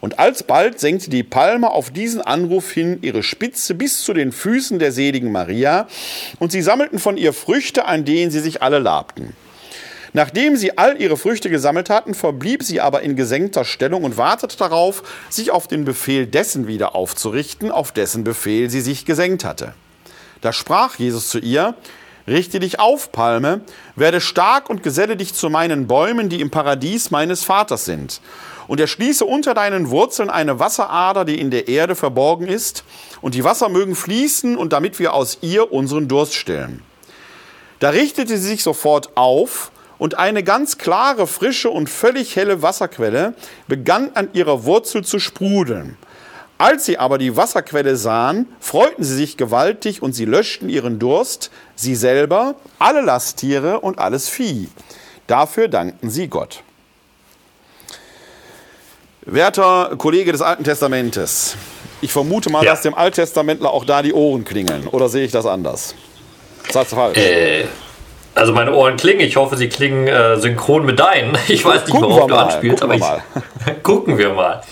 [0.00, 4.80] Und alsbald senkte die Palme auf diesen Anruf hin ihre Spitze bis zu den Füßen
[4.80, 5.86] der seligen Maria,
[6.40, 9.36] und sie sammelten von ihr Früchte, an denen sie sich alle labten.
[10.14, 14.58] Nachdem sie all ihre Früchte gesammelt hatten, verblieb sie aber in gesenkter Stellung und wartete
[14.58, 19.72] darauf, sich auf den Befehl dessen wieder aufzurichten, auf dessen Befehl sie sich gesenkt hatte.
[20.42, 21.74] Da sprach Jesus zu ihr,
[22.26, 23.62] Richte dich auf, Palme,
[23.96, 28.20] werde stark und geselle dich zu meinen Bäumen, die im Paradies meines Vaters sind.
[28.68, 32.84] Und erschließe unter deinen Wurzeln eine Wasserader, die in der Erde verborgen ist,
[33.22, 36.82] und die Wasser mögen fließen, und damit wir aus ihr unseren Durst stillen.
[37.80, 39.71] Da richtete sie sich sofort auf,
[40.02, 43.34] und eine ganz klare, frische und völlig helle Wasserquelle
[43.68, 45.96] begann an ihrer Wurzel zu sprudeln.
[46.58, 51.52] Als sie aber die Wasserquelle sahen, freuten sie sich gewaltig und sie löschten ihren Durst,
[51.76, 54.68] sie selber, alle Lasttiere und alles Vieh.
[55.28, 56.64] Dafür dankten sie Gott.
[59.24, 61.54] Werter Kollege des Alten Testamentes,
[62.00, 62.72] ich vermute mal, Ja.
[62.72, 64.88] dass dem Alttestamentler auch da die Ohren klingeln.
[64.88, 65.94] Oder sehe ich das anders?
[66.72, 67.18] Sagst du falsch?
[67.18, 67.66] Äh,
[68.34, 69.20] also meine Ohren klingen.
[69.20, 71.36] Ich hoffe, sie klingen äh, synchron mit deinen.
[71.48, 73.22] Ich weiß nicht, worauf du anspielst, gucken aber
[73.66, 74.62] ich, gucken wir mal.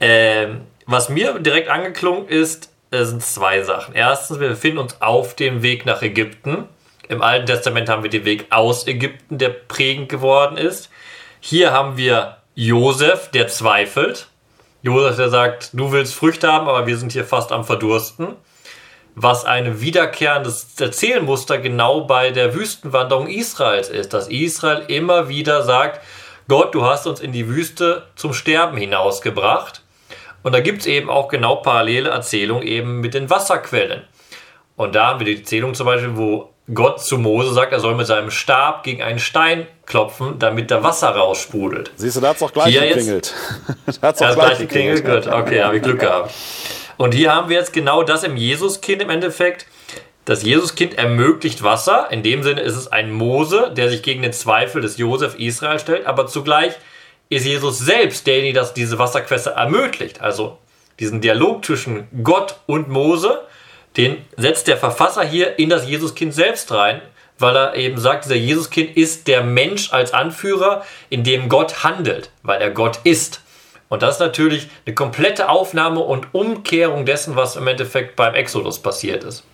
[0.00, 3.94] Ähm, was mir direkt angeklungen ist, äh, sind zwei Sachen.
[3.94, 6.68] Erstens, wir befinden uns auf dem Weg nach Ägypten.
[7.08, 10.90] Im Alten Testament haben wir den Weg aus Ägypten, der prägend geworden ist.
[11.40, 14.28] Hier haben wir Josef, der zweifelt.
[14.82, 18.36] Josef, der sagt, du willst Früchte haben, aber wir sind hier fast am Verdursten.
[19.16, 26.00] Was ein wiederkehrendes Erzählmuster genau bei der Wüstenwanderung Israels ist, dass Israel immer wieder sagt,
[26.48, 29.82] Gott, du hast uns in die Wüste zum Sterben hinausgebracht.
[30.42, 34.02] Und da gibt es eben auch genau parallele Erzählungen eben mit den Wasserquellen.
[34.76, 37.94] Und da haben wir die Erzählung zum Beispiel, wo Gott zu Mose sagt, er soll
[37.94, 41.92] mit seinem Stab gegen einen Stein klopfen, damit da Wasser raussprudelt.
[41.96, 43.34] Siehst du, da hat es doch gleich Hier jetzt- geklingelt.
[44.00, 45.26] da hat's doch Ja, das gleich gleiche Klingel, gut.
[45.32, 46.32] Okay, habe ich Glück gehabt.
[46.96, 49.66] Und hier haben wir jetzt genau das im Jesuskind im Endeffekt.
[50.24, 52.08] Das Jesuskind ermöglicht Wasser.
[52.10, 55.78] In dem Sinne ist es ein Mose, der sich gegen den Zweifel des Josef Israel
[55.78, 56.06] stellt.
[56.06, 56.74] Aber zugleich
[57.28, 60.20] ist Jesus selbst derjenige, der diese Wasserquelle ermöglicht.
[60.20, 60.58] Also
[61.00, 63.42] diesen Dialog zwischen Gott und Mose,
[63.96, 67.02] den setzt der Verfasser hier in das Jesuskind selbst rein,
[67.38, 72.30] weil er eben sagt, dieser Jesuskind ist der Mensch als Anführer, in dem Gott handelt,
[72.42, 73.40] weil er Gott ist.
[73.94, 78.80] Und das ist natürlich eine komplette Aufnahme und Umkehrung dessen, was im Endeffekt beim Exodus
[78.80, 79.44] passiert ist.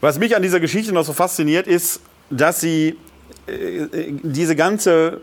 [0.00, 2.96] Was mich an dieser Geschichte noch so fasziniert, ist, dass sie
[3.46, 5.20] äh, äh, diese ganze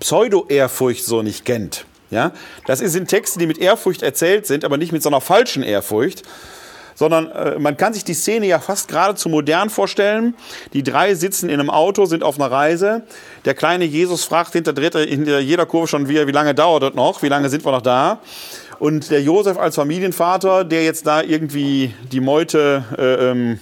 [0.00, 1.84] Pseudo-Ehrfurcht so nicht kennt.
[2.10, 2.32] Ja?
[2.66, 6.22] Das sind Texte, die mit Ehrfurcht erzählt sind, aber nicht mit so einer falschen Ehrfurcht.
[7.02, 10.36] Sondern äh, man kann sich die Szene ja fast geradezu modern vorstellen.
[10.72, 13.02] Die drei sitzen in einem Auto, sind auf einer Reise.
[13.44, 17.20] Der kleine Jesus fragt hinter, hinter jeder Kurve schon wieder, wie lange dauert das noch?
[17.24, 18.20] Wie lange sind wir noch da?
[18.78, 23.58] Und der Josef als Familienvater, der jetzt da irgendwie die Meute, äh, ähm,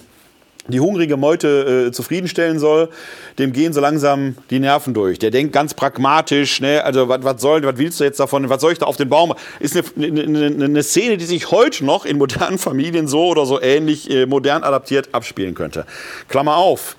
[0.67, 2.89] die hungrige Meute äh, zufriedenstellen soll,
[3.39, 5.17] dem gehen so langsam die Nerven durch.
[5.17, 8.71] Der denkt ganz pragmatisch, ne, also was soll, was willst du jetzt davon, was soll
[8.73, 9.33] ich da auf den Baum?
[9.59, 13.45] Ist eine, eine, eine- eine Szene, die sich heute noch in modernen Familien so oder
[13.47, 15.85] so ähnlich äh, modern adaptiert abspielen könnte.
[16.27, 16.95] Klammer auf.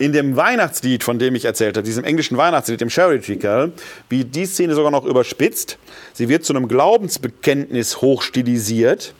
[0.00, 3.72] In dem Weihnachtslied, von dem ich erzählt habe, diesem englischen Weihnachtslied, dem Charity Carol,
[4.08, 5.76] wird die Szene sogar noch überspitzt.
[6.12, 9.12] Sie wird zu einem Glaubensbekenntnis hochstilisiert,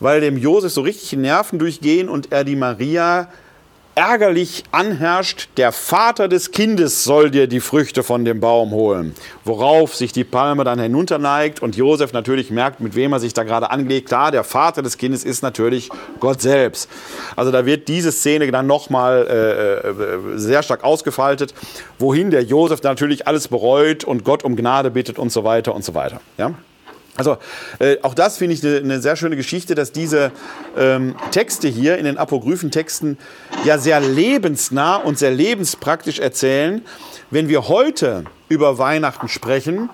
[0.00, 3.28] weil dem Josef so richtig die Nerven durchgehen und er die Maria
[3.94, 9.14] ärgerlich anherrscht, der Vater des Kindes soll dir die Früchte von dem Baum holen.
[9.44, 13.42] Worauf sich die Palme dann hinunterneigt und Josef natürlich merkt, mit wem er sich da
[13.42, 14.08] gerade anlegt.
[14.08, 15.90] Klar, der Vater des Kindes ist natürlich
[16.20, 16.88] Gott selbst.
[17.36, 21.52] Also da wird diese Szene dann nochmal äh, äh, sehr stark ausgefaltet,
[21.98, 25.84] wohin der Josef natürlich alles bereut und Gott um Gnade bittet und so weiter und
[25.84, 26.20] so weiter.
[26.38, 26.54] Ja?
[27.20, 27.36] Also
[27.80, 30.32] äh, auch das finde ich eine eine sehr schöne Geschichte, dass diese
[30.74, 33.18] ähm, Texte hier in den Apokryphen-Texten
[33.66, 36.80] ja sehr lebensnah und sehr lebenspraktisch erzählen.
[37.30, 39.90] Wenn wir heute über Weihnachten sprechen,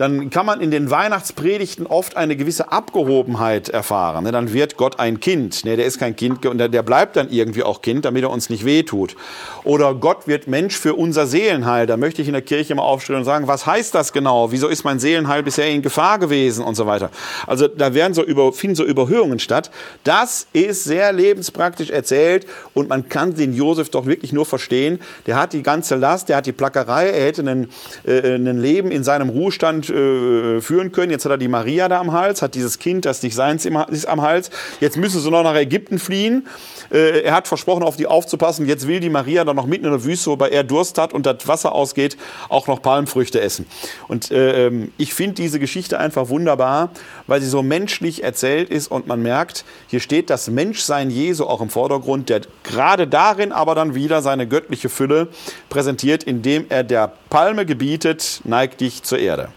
[0.00, 4.24] dann kann man in den Weihnachtspredigten oft eine gewisse Abgehobenheit erfahren.
[4.24, 4.32] ne?
[4.32, 5.62] Dann wird Gott ein Kind.
[5.66, 8.64] Der ist kein Kind und der bleibt dann irgendwie auch Kind, damit er uns nicht
[8.64, 9.14] wehtut.
[9.62, 11.86] Oder Gott wird Mensch für unser Seelenheil.
[11.86, 14.50] Da möchte ich in der Kirche mal aufstehen und sagen, was heißt das genau?
[14.52, 17.10] Wieso ist mein Seelenheil bisher in Gefahr gewesen und so weiter?
[17.46, 19.70] Also da werden so über, finden so Überhörungen statt.
[20.04, 24.98] Das ist sehr lebenspraktisch erzählt und man kann den Josef doch wirklich nur verstehen.
[25.26, 27.68] Der hat die ganze Last, der hat die Plackerei, er hätte einen,
[28.06, 31.10] äh, ein Leben in seinem Ruhestand äh, führen können.
[31.10, 34.06] Jetzt hat er die Maria da am Hals, hat dieses Kind, das nicht seins ist,
[34.06, 34.50] am Hals.
[34.80, 36.46] Jetzt müssen sie noch nach Ägypten fliehen.
[36.90, 38.66] Äh, er hat versprochen, auf die aufzupassen.
[38.66, 41.26] Jetzt will die Maria dann noch mitten in der Wüste, wobei er Durst hat und
[41.26, 42.16] das Wasser ausgeht,
[42.48, 43.66] auch noch Palmfrüchte essen.
[44.08, 46.90] Und äh, ähm, ich finde diese Geschichte einfach wunderbar,
[47.26, 51.60] weil sie so menschlich erzählt ist und man merkt, hier steht das Menschsein Jesu auch
[51.60, 55.28] im Vordergrund, der gerade darin aber dann wieder seine göttliche Fülle
[55.68, 59.48] präsentiert, indem er der Palme gebietet, neig dich zur Erde.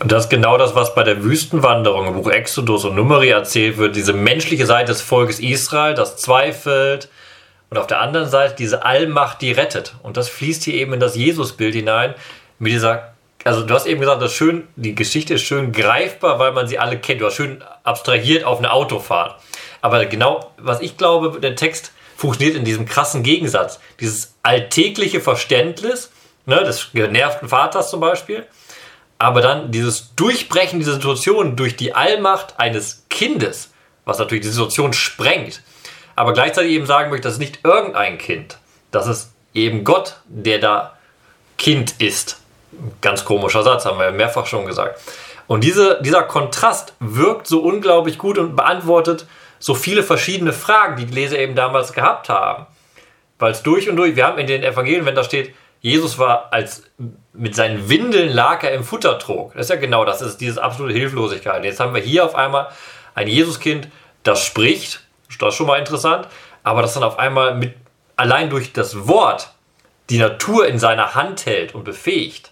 [0.00, 3.78] Und das ist genau das, was bei der Wüstenwanderung im Buch Exodus und Numeri erzählt
[3.78, 3.96] wird.
[3.96, 7.08] Diese menschliche Seite des Volkes Israel, das zweifelt.
[7.70, 9.94] Und auf der anderen Seite diese Allmacht, die rettet.
[10.02, 12.14] Und das fließt hier eben in das Jesusbild hinein.
[12.60, 13.12] Mit dieser,
[13.42, 16.78] also du hast eben gesagt, das schön, die Geschichte ist schön greifbar, weil man sie
[16.78, 17.20] alle kennt.
[17.20, 19.40] Du hast schön abstrahiert auf eine Autofahrt.
[19.82, 23.80] Aber genau, was ich glaube, der Text funktioniert in diesem krassen Gegensatz.
[24.00, 26.10] Dieses alltägliche Verständnis,
[26.46, 28.46] ne, des genervten Vaters zum Beispiel,
[29.18, 33.72] aber dann dieses Durchbrechen dieser Situation durch die Allmacht eines Kindes,
[34.04, 35.62] was natürlich die Situation sprengt,
[36.14, 38.58] aber gleichzeitig eben sagen möchte, das ist nicht irgendein Kind,
[38.90, 40.96] das ist eben Gott, der da
[41.56, 42.40] Kind ist.
[43.00, 45.00] Ganz komischer Satz, haben wir ja mehrfach schon gesagt.
[45.48, 49.26] Und diese, dieser Kontrast wirkt so unglaublich gut und beantwortet
[49.58, 52.66] so viele verschiedene Fragen, die die Leser eben damals gehabt haben.
[53.38, 56.52] Weil es durch und durch, wir haben in den Evangelien, wenn da steht, Jesus war
[56.52, 56.84] als
[57.32, 59.54] mit seinen Windeln lag er im Futtertrog.
[59.54, 61.64] Das ist ja genau das, das ist diese absolute Hilflosigkeit.
[61.64, 62.68] Jetzt haben wir hier auf einmal
[63.14, 63.88] ein Jesuskind,
[64.24, 65.00] das spricht,
[65.38, 66.26] das ist schon mal interessant,
[66.64, 67.74] aber das dann auf einmal mit
[68.16, 69.50] allein durch das Wort
[70.10, 72.50] die Natur in seiner Hand hält und befähigt.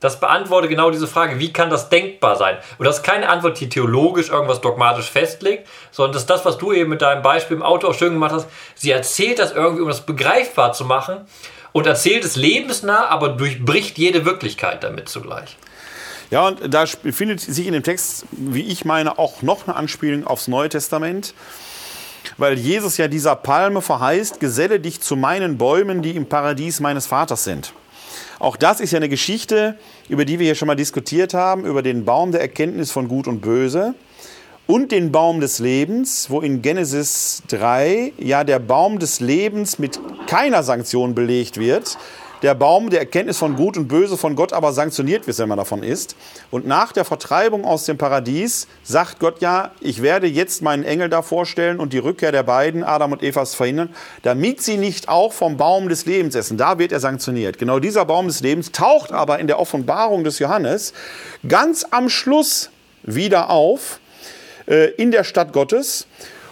[0.00, 2.58] Das beantwortet genau diese Frage, wie kann das denkbar sein?
[2.78, 6.56] Und das ist keine Antwort, die theologisch irgendwas dogmatisch festlegt, sondern das ist das, was
[6.56, 8.48] du eben mit deinem Beispiel im Auto auch schön gemacht hast.
[8.76, 11.26] Sie erzählt das irgendwie, um das begreifbar zu machen
[11.72, 15.56] und erzählt es lebensnah, aber durchbricht jede Wirklichkeit damit zugleich.
[16.30, 20.26] Ja, und da findet sich in dem Text, wie ich meine, auch noch eine Anspielung
[20.26, 21.34] aufs Neue Testament.
[22.36, 27.06] Weil Jesus ja dieser Palme verheißt, geselle dich zu meinen Bäumen, die im Paradies meines
[27.06, 27.72] Vaters sind.
[28.38, 29.78] Auch das ist ja eine Geschichte,
[30.08, 33.26] über die wir hier schon mal diskutiert haben, über den Baum der Erkenntnis von Gut
[33.26, 33.94] und Böse
[34.68, 39.98] und den Baum des Lebens, wo in Genesis 3 ja der Baum des Lebens mit
[40.26, 41.96] keiner Sanktion belegt wird,
[42.42, 45.56] der Baum der Erkenntnis von Gut und Böse von Gott aber sanktioniert wird, wenn man
[45.56, 46.16] davon isst.
[46.50, 51.08] Und nach der Vertreibung aus dem Paradies sagt Gott ja, ich werde jetzt meinen Engel
[51.08, 53.88] da vorstellen und die Rückkehr der beiden, Adam und Evas, verhindern,
[54.22, 56.58] damit sie nicht auch vom Baum des Lebens essen.
[56.58, 57.56] Da wird er sanktioniert.
[57.58, 60.92] Genau dieser Baum des Lebens taucht aber in der Offenbarung des Johannes
[61.48, 62.68] ganz am Schluss
[63.02, 63.98] wieder auf
[64.68, 66.06] äh, in der Stadt Gottes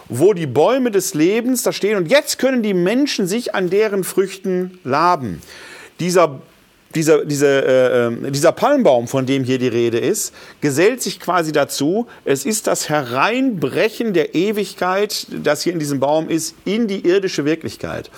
[0.08, 4.04] wo die Bäume des Lebens da stehen und jetzt können die Menschen sich an deren
[4.04, 5.42] Früchten laben
[6.00, 6.40] dieser,
[6.94, 11.52] dieser, diese, äh, ähm, dieser Palmbaum, von dem hier die Rede ist, gesellt sich quasi
[11.52, 12.06] dazu.
[12.24, 17.44] Es ist das Hereinbrechen der Ewigkeit, das hier in diesem Baum ist, in die irdische
[17.44, 18.10] Wirklichkeit.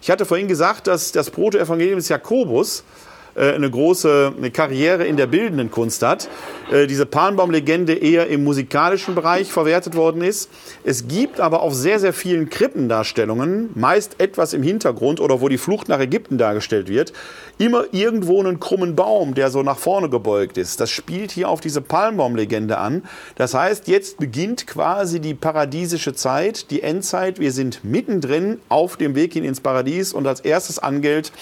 [0.00, 5.26] Ich hatte vorhin gesagt, dass das Protoevangelium des Jakobus äh, eine große Karriere in der
[5.26, 6.28] bildenden Kunst hat.
[6.70, 10.50] Äh, diese Palmbaum-Legende eher im musikalischen Bereich verwertet worden ist.
[10.84, 15.58] Es gibt aber auf sehr, sehr vielen Krippendarstellungen, meist etwas im Hintergrund oder wo die
[15.58, 17.12] Flucht nach Ägypten dargestellt wird,
[17.58, 20.80] immer irgendwo einen krummen Baum, der so nach vorne gebeugt ist.
[20.80, 23.02] Das spielt hier auf diese Palmbaum-Legende an.
[23.36, 27.38] Das heißt, jetzt beginnt quasi die paradiesische Zeit, die Endzeit.
[27.38, 31.32] Wir sind mittendrin auf dem Weg hin ins Paradies und als erstes angilt,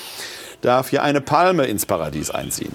[0.60, 2.74] darf hier eine Palme ins Paradies einziehen.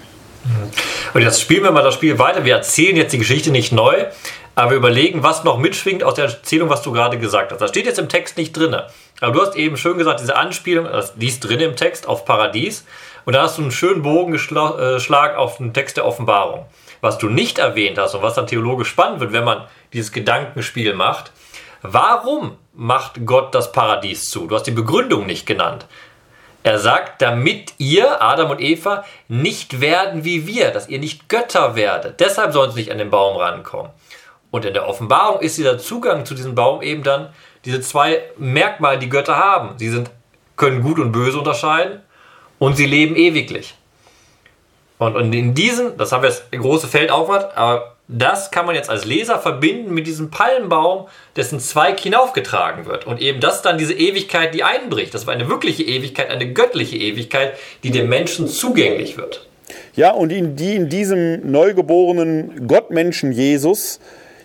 [1.14, 2.44] Und jetzt spielen wir mal das Spiel weiter.
[2.44, 4.06] Wir erzählen jetzt die Geschichte nicht neu,
[4.54, 7.60] aber wir überlegen, was noch mitschwingt aus der Erzählung, was du gerade gesagt hast.
[7.60, 8.76] Das steht jetzt im Text nicht drin.
[9.20, 12.84] Aber du hast eben schön gesagt, diese Anspielung, die ist drin im Text auf Paradies.
[13.24, 16.66] Und da hast du einen schönen Bogenschlag äh, auf den Text der Offenbarung.
[17.00, 20.94] Was du nicht erwähnt hast und was dann theologisch spannend wird, wenn man dieses Gedankenspiel
[20.94, 21.32] macht.
[21.82, 24.46] Warum macht Gott das Paradies zu?
[24.46, 25.86] Du hast die Begründung nicht genannt.
[26.66, 31.76] Er sagt, damit ihr, Adam und Eva, nicht werden wie wir, dass ihr nicht Götter
[31.76, 32.18] werdet.
[32.18, 33.92] Deshalb sollen sie nicht an den Baum rankommen.
[34.50, 37.28] Und in der Offenbarung ist dieser Zugang zu diesem Baum eben dann
[37.64, 39.78] diese zwei Merkmale, die Götter haben.
[39.78, 40.10] Sie sind,
[40.56, 42.00] können Gut und Böse unterscheiden
[42.58, 43.76] und sie leben ewiglich.
[44.98, 48.74] Und, und in diesem, das haben wir das große Feld aufgemacht, aber das kann man
[48.74, 53.06] jetzt als Leser verbinden mit diesem Palmbaum, dessen Zweig hinaufgetragen wird.
[53.06, 55.12] Und eben das dann diese Ewigkeit, die einbricht.
[55.12, 59.46] Das war eine wirkliche Ewigkeit, eine göttliche Ewigkeit, die dem Menschen zugänglich wird.
[59.96, 63.98] Ja, und in, die in diesem neugeborenen Gottmenschen Jesus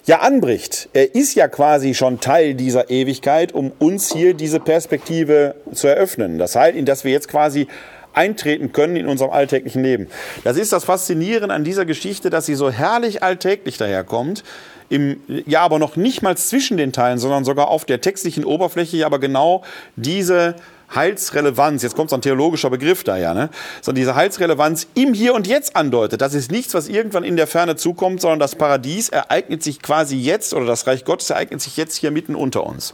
[0.06, 0.90] ja anbricht.
[0.94, 6.40] Er ist ja quasi schon Teil dieser Ewigkeit, um uns hier diese Perspektive zu eröffnen.
[6.40, 7.68] Das heißt, dass wir jetzt quasi
[8.14, 10.08] eintreten können in unserem alltäglichen Leben.
[10.44, 14.44] Das ist das Faszinierende an dieser Geschichte, dass sie so herrlich alltäglich daherkommt.
[14.90, 19.06] Im, ja, aber noch nicht mal zwischen den Teilen, sondern sogar auf der textlichen Oberfläche,
[19.06, 19.64] aber genau
[19.96, 20.56] diese
[20.94, 23.50] Heilsrelevanz, jetzt kommt so ein theologischer Begriff daher, ne?
[23.82, 26.20] sondern diese Heilsrelevanz im Hier und Jetzt andeutet.
[26.20, 30.18] Das ist nichts, was irgendwann in der Ferne zukommt, sondern das Paradies ereignet sich quasi
[30.18, 32.94] jetzt oder das Reich Gottes ereignet sich jetzt hier mitten unter uns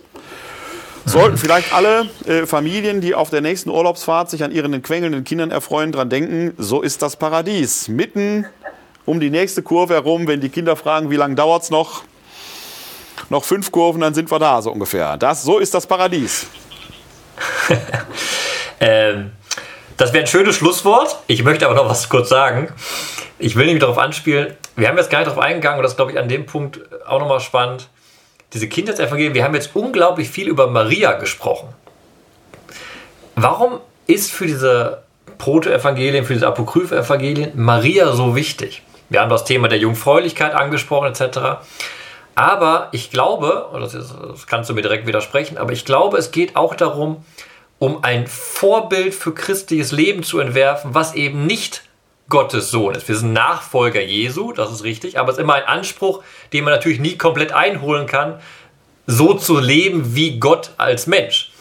[1.07, 5.51] sollten vielleicht alle äh, Familien, die auf der nächsten Urlaubsfahrt sich an ihren quengelnden Kindern
[5.51, 7.87] erfreuen, dran denken, so ist das Paradies.
[7.87, 8.45] Mitten
[9.05, 12.03] um die nächste Kurve herum, wenn die Kinder fragen, wie lange dauert es noch?
[13.29, 15.17] Noch fünf Kurven, dann sind wir da, so ungefähr.
[15.17, 16.47] Das, so ist das Paradies.
[18.79, 19.31] ähm,
[19.95, 21.17] das wäre ein schönes Schlusswort.
[21.27, 22.69] Ich möchte aber noch was kurz sagen.
[23.39, 26.11] Ich will nämlich darauf anspielen, wir haben jetzt gar nicht darauf eingegangen und das glaube
[26.11, 27.89] ich, an dem Punkt auch nochmal spannend
[28.53, 31.69] diese Kindheitsevangelien, wir haben jetzt unglaublich viel über Maria gesprochen.
[33.35, 35.03] Warum ist für diese
[35.37, 38.81] Proto-Evangelien, für diese Apokryph-Evangelien Maria so wichtig?
[39.09, 41.59] Wir haben das Thema der Jungfräulichkeit angesprochen, etc.
[42.35, 46.31] Aber ich glaube, das, ist, das kannst du mir direkt widersprechen, aber ich glaube, es
[46.31, 47.23] geht auch darum,
[47.79, 51.83] um ein Vorbild für christliches Leben zu entwerfen, was eben nicht
[52.29, 53.07] Gottes Sohn ist.
[53.07, 56.23] Wir sind Nachfolger Jesu, das ist richtig, aber es ist immer ein Anspruch,
[56.53, 58.39] den man natürlich nie komplett einholen kann,
[59.05, 61.51] so zu leben wie Gott als Mensch.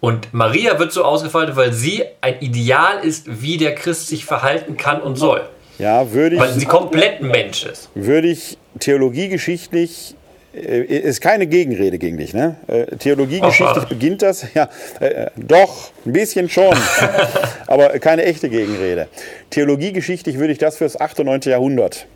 [0.00, 4.76] Und Maria wird so ausgefaltet, weil sie ein Ideal ist, wie der Christ sich verhalten
[4.76, 5.48] kann und soll.
[5.78, 6.40] Ja, würde ich.
[6.40, 7.90] Weil sie komplett Mensch ist.
[7.94, 10.14] Würde ich theologiegeschichtlich
[10.54, 12.56] ist keine Gegenrede gegen dich, ne?
[12.68, 14.68] Äh, Theologiegeschichtlich beginnt das, ja,
[15.00, 16.76] äh, doch, ein bisschen schon,
[17.66, 19.08] aber keine echte Gegenrede.
[19.50, 21.20] Theologiegeschichtlich würde ich das fürs 8.
[21.20, 21.40] und 9.
[21.44, 22.06] Jahrhundert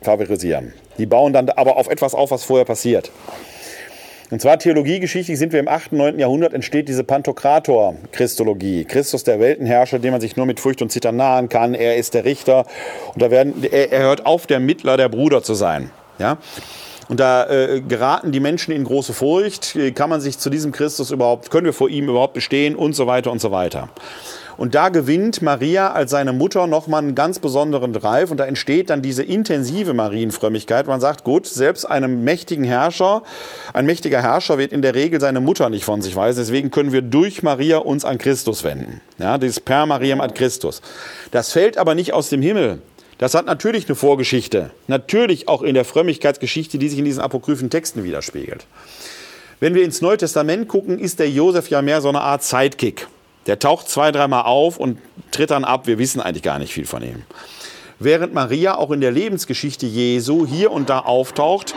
[0.00, 0.72] favorisieren.
[0.96, 3.10] Die bauen dann aber auf etwas auf, was vorher passiert.
[4.30, 5.92] Und zwar theologiegeschichtlich sind wir im 8.
[5.92, 6.18] und 9.
[6.18, 8.84] Jahrhundert, entsteht diese Pantokrator-Christologie.
[8.84, 11.74] Christus der Weltenherrscher, dem man sich nur mit Furcht und Zittern nahen kann.
[11.74, 12.66] Er ist der Richter.
[13.14, 15.90] Und da werden, er, er hört auf, der Mittler, der Bruder zu sein.
[16.18, 16.36] Ja?
[17.08, 19.76] Und da äh, geraten die Menschen in große Furcht.
[19.94, 23.06] Kann man sich zu diesem Christus überhaupt, können wir vor ihm überhaupt bestehen und so
[23.06, 23.88] weiter und so weiter.
[24.58, 28.90] Und da gewinnt Maria als seine Mutter nochmal einen ganz besonderen Drive und da entsteht
[28.90, 30.88] dann diese intensive Marienfrömmigkeit.
[30.88, 33.22] Man sagt, gut, selbst einem mächtigen Herrscher,
[33.72, 36.40] ein mächtiger Herrscher wird in der Regel seine Mutter nicht von sich weisen.
[36.40, 39.00] Deswegen können wir durch Maria uns an Christus wenden.
[39.18, 40.82] Ja, dieses Per Mariam ad Christus.
[41.30, 42.82] Das fällt aber nicht aus dem Himmel.
[43.18, 47.68] Das hat natürlich eine Vorgeschichte, natürlich auch in der Frömmigkeitsgeschichte, die sich in diesen apokryphen
[47.68, 48.64] Texten widerspiegelt.
[49.60, 53.08] Wenn wir ins Neue Testament gucken, ist der Josef ja mehr so eine Art Sidekick.
[53.46, 54.98] Der taucht zwei, dreimal auf und
[55.32, 55.88] tritt dann ab.
[55.88, 57.24] Wir wissen eigentlich gar nicht viel von ihm.
[57.98, 61.74] Während Maria auch in der Lebensgeschichte Jesu hier und da auftaucht,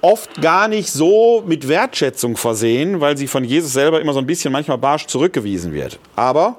[0.00, 4.26] oft gar nicht so mit Wertschätzung versehen, weil sie von Jesus selber immer so ein
[4.26, 6.00] bisschen manchmal barsch zurückgewiesen wird.
[6.16, 6.56] Aber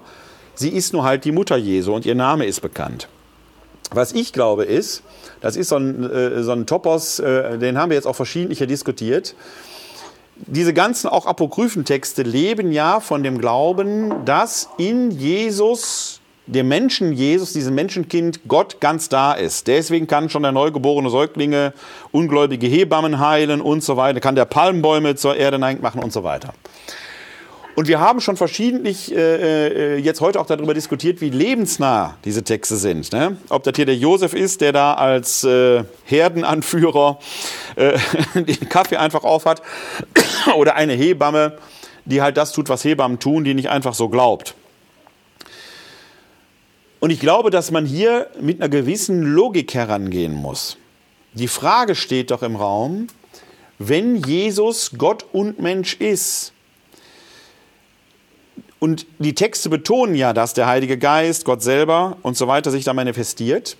[0.53, 3.09] sie ist nur halt die Mutter Jesu und ihr Name ist bekannt.
[3.93, 5.03] Was ich glaube ist,
[5.41, 8.59] das ist so ein, äh, so ein Topos, äh, den haben wir jetzt auch verschiedentlich
[8.67, 9.35] diskutiert.
[10.37, 17.13] Diese ganzen auch apokryphen Texte leben ja von dem Glauben, dass in Jesus, dem Menschen
[17.13, 19.67] Jesus, diesem Menschenkind, Gott ganz da ist.
[19.67, 21.73] Deswegen kann schon der neugeborene Säuglinge
[22.11, 26.23] ungläubige Hebammen heilen und so weiter, kann der Palmbäume zur Erde neigen machen und so
[26.23, 26.53] weiter.
[27.75, 32.41] Und wir haben schon verschiedentlich äh, äh, jetzt heute auch darüber diskutiert, wie lebensnah diese
[32.43, 33.11] Texte sind.
[33.11, 33.35] Ne?
[33.49, 37.19] Ob das hier der Josef ist, der da als äh, Herdenanführer
[37.75, 37.99] äh,
[38.35, 39.61] den Kaffee einfach aufhat,
[40.55, 41.57] oder eine Hebamme,
[42.05, 44.55] die halt das tut, was Hebammen tun, die nicht einfach so glaubt.
[47.01, 50.77] Und ich glaube, dass man hier mit einer gewissen Logik herangehen muss.
[51.33, 53.07] Die Frage steht doch im Raum,
[53.79, 56.53] wenn Jesus Gott und Mensch ist,
[58.85, 62.83] und die Texte betonen ja, dass der Heilige Geist, Gott selber und so weiter sich
[62.83, 63.77] da manifestiert.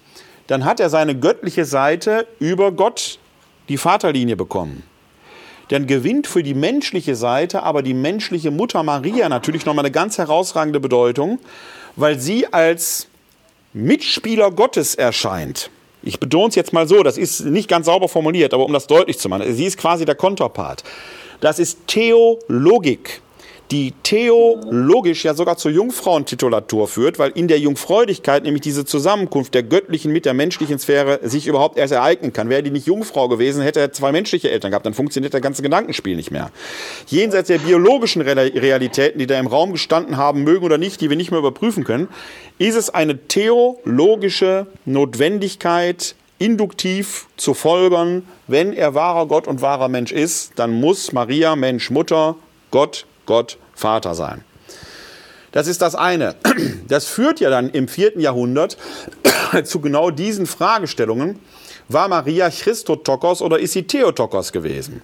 [0.48, 3.20] Dann hat er seine göttliche Seite über Gott,
[3.70, 4.82] die Vaterlinie, bekommen.
[5.68, 10.18] Dann gewinnt für die menschliche Seite aber die menschliche Mutter Maria natürlich nochmal eine ganz
[10.18, 11.38] herausragende Bedeutung,
[11.96, 13.08] weil sie als
[13.74, 15.70] Mitspieler Gottes erscheint.
[16.02, 18.88] Ich betone es jetzt mal so, das ist nicht ganz sauber formuliert, aber um das
[18.88, 20.84] deutlich zu machen, sie ist quasi der Konterpart.
[21.42, 23.22] Das ist Theologik
[23.72, 29.64] die theologisch ja sogar zur Jungfrauentitulatur führt, weil in der Jungfräulichkeit nämlich diese Zusammenkunft der
[29.64, 32.50] göttlichen mit der menschlichen Sphäre sich überhaupt erst ereignen kann.
[32.50, 35.64] Wäre die nicht Jungfrau gewesen, hätte er zwei menschliche Eltern gehabt, dann funktioniert das ganze
[35.64, 36.52] Gedankenspiel nicht mehr.
[37.08, 41.18] Jenseits der biologischen Realitäten, die da im Raum gestanden haben mögen oder nicht, die wir
[41.18, 42.08] nicht mehr überprüfen können,
[42.60, 50.12] ist es eine theologische Notwendigkeit, induktiv zu folgern, wenn er wahrer Gott und wahrer Mensch
[50.12, 52.36] ist, dann muss Maria Mensch Mutter,
[52.72, 54.44] Gott Gott Vater sein.
[55.52, 56.36] Das ist das eine.
[56.88, 58.78] Das führt ja dann im vierten Jahrhundert
[59.64, 61.40] zu genau diesen Fragestellungen.
[61.88, 65.02] War Maria Christotokos oder ist sie Theotokos gewesen?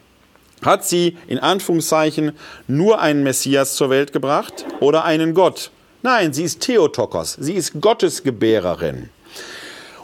[0.61, 2.34] Hat sie in Anführungszeichen
[2.68, 5.72] nur einen Messias zur Welt gebracht oder einen Gott?
[6.03, 9.10] Nein, sie ist Theotokos, sie ist Gottesgebärerin.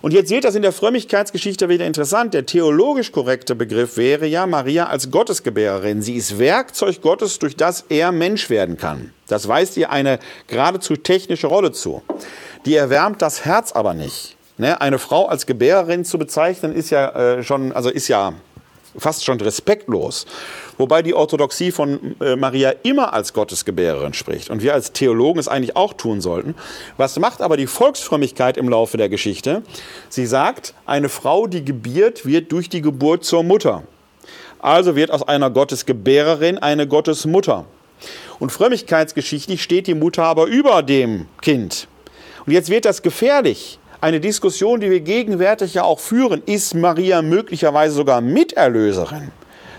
[0.08, 2.34] Und jetzt wird das in der Frömmigkeitsgeschichte wieder interessant.
[2.34, 6.02] Der theologisch korrekte Begriff wäre ja Maria als Gottesgebärerin.
[6.02, 9.12] Sie ist Werkzeug Gottes, durch das er Mensch werden kann.
[9.28, 12.04] Das weist ihr eine geradezu technische Rolle zu.
[12.66, 14.38] Die erwärmt das Herz aber nicht.
[14.58, 14.80] Ne?
[14.80, 18.32] Eine Frau als Gebärerin zu bezeichnen, ist ja äh, schon, also ist ja
[18.98, 20.26] fast schon respektlos.
[20.78, 25.48] Wobei die Orthodoxie von äh, Maria immer als Gottesgebärerin spricht und wir als Theologen es
[25.48, 26.56] eigentlich auch tun sollten.
[26.98, 29.64] Was macht aber die Volksfrömmigkeit im Laufe der Geschichte?
[30.10, 33.84] Sie sagt, eine Frau, die gebiert, wird durch die Geburt zur Mutter.
[34.60, 37.66] Also wird aus einer Gottesgebärerin eine Gottesmutter.
[38.40, 41.88] Und frömmigkeitsgeschichtlich steht die Mutter aber über dem Kind.
[42.46, 47.22] Und jetzt wird das gefährlich eine Diskussion, die wir gegenwärtig ja auch führen, ist Maria
[47.22, 49.32] möglicherweise sogar Miterlöserin?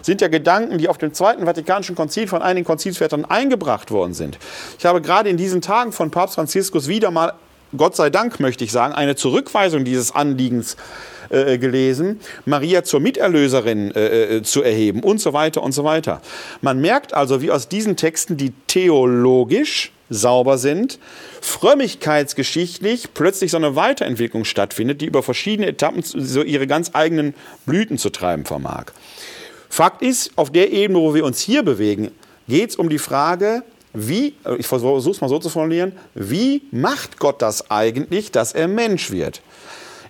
[0.02, 4.38] Sind ja Gedanken, die auf dem Zweiten Vatikanischen Konzil von einigen Konzilsvätern eingebracht worden sind.
[4.78, 7.34] Ich habe gerade in diesen Tagen von Papst Franziskus wieder mal,
[7.76, 10.76] Gott sei Dank möchte ich sagen, eine Zurückweisung dieses Anliegens
[11.28, 16.22] äh, gelesen, Maria zur Miterlöserin äh, äh, zu erheben und so weiter und so weiter.
[16.62, 20.98] Man merkt also, wie aus diesen Texten, die theologisch sauber sind,
[21.40, 27.34] frömmigkeitsgeschichtlich plötzlich so eine Weiterentwicklung stattfindet, die über verschiedene Etappen so ihre ganz eigenen
[27.66, 28.86] Blüten zu treiben vermag.
[29.68, 32.10] Fakt ist, auf der Ebene, wo wir uns hier bewegen,
[32.48, 33.62] geht es um die Frage,
[33.92, 38.68] wie, ich versuche es mal so zu formulieren, wie macht Gott das eigentlich, dass er
[38.68, 39.40] Mensch wird?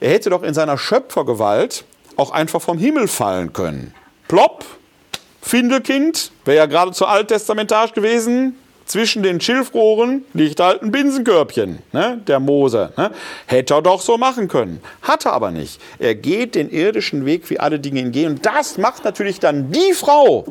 [0.00, 1.84] Er hätte doch in seiner Schöpfergewalt
[2.16, 3.94] auch einfach vom Himmel fallen können.
[4.28, 4.64] Plopp,
[5.40, 8.56] Findelkind, wäre ja geradezu alttestamentarisch gewesen,
[8.88, 12.92] zwischen den Schilfrohren liegt halt ein Binsenkörbchen, ne, der Mose.
[12.96, 13.12] Ne.
[13.46, 14.80] Hätte er doch so machen können.
[15.02, 15.80] Hat er aber nicht.
[15.98, 18.32] Er geht den irdischen Weg, wie alle Dinge ihn gehen.
[18.32, 20.46] Und das macht natürlich dann die Frau,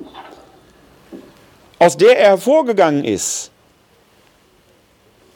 [1.79, 3.51] aus der er hervorgegangen ist,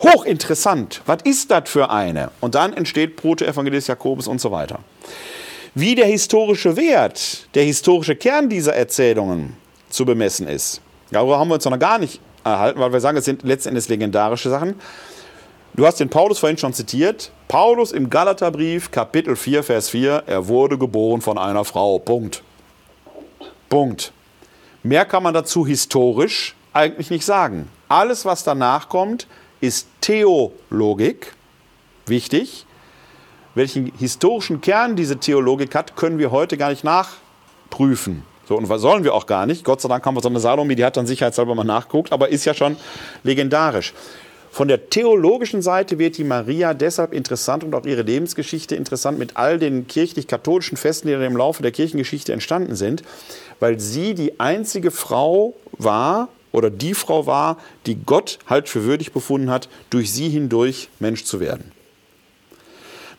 [0.02, 1.02] hochinteressant.
[1.06, 2.32] Was ist das für eine?
[2.40, 4.80] Und dann entsteht Proto-Evangelist Jakobus und so weiter.
[5.74, 9.56] Wie der historische Wert, der historische Kern dieser Erzählungen
[9.90, 13.26] zu bemessen ist, darüber haben wir uns noch gar nicht erhalten, weil wir sagen, es
[13.26, 14.76] sind letztendlich legendarische Sachen.
[15.74, 17.32] Du hast den Paulus vorhin schon zitiert.
[17.48, 21.98] Paulus im Galaterbrief, Kapitel 4, Vers 4, er wurde geboren von einer Frau.
[22.00, 22.44] Punkt.
[23.70, 24.12] Punkt.
[24.84, 27.70] Mehr kann man dazu historisch eigentlich nicht sagen.
[27.88, 29.28] Alles, was danach kommt,
[29.62, 31.34] ist Theologik.
[32.06, 32.66] Wichtig.
[33.54, 38.24] Welchen historischen Kern diese Theologik hat, können wir heute gar nicht nachprüfen.
[38.52, 39.64] So, und was sollen wir auch gar nicht.
[39.64, 42.28] Gott sei Dank haben wir so eine Salome, die hat dann sicherheitshalber mal nachgeguckt, aber
[42.28, 42.76] ist ja schon
[43.24, 43.94] legendarisch.
[44.52, 49.38] Von der theologischen Seite wird die Maria deshalb interessant und auch ihre Lebensgeschichte interessant mit
[49.38, 53.04] all den kirchlich-katholischen Festen, die im Laufe der Kirchengeschichte entstanden sind,
[53.62, 57.56] weil sie die einzige Frau war oder die Frau war,
[57.86, 61.72] die Gott halt für würdig befunden hat, durch sie hindurch Mensch zu werden.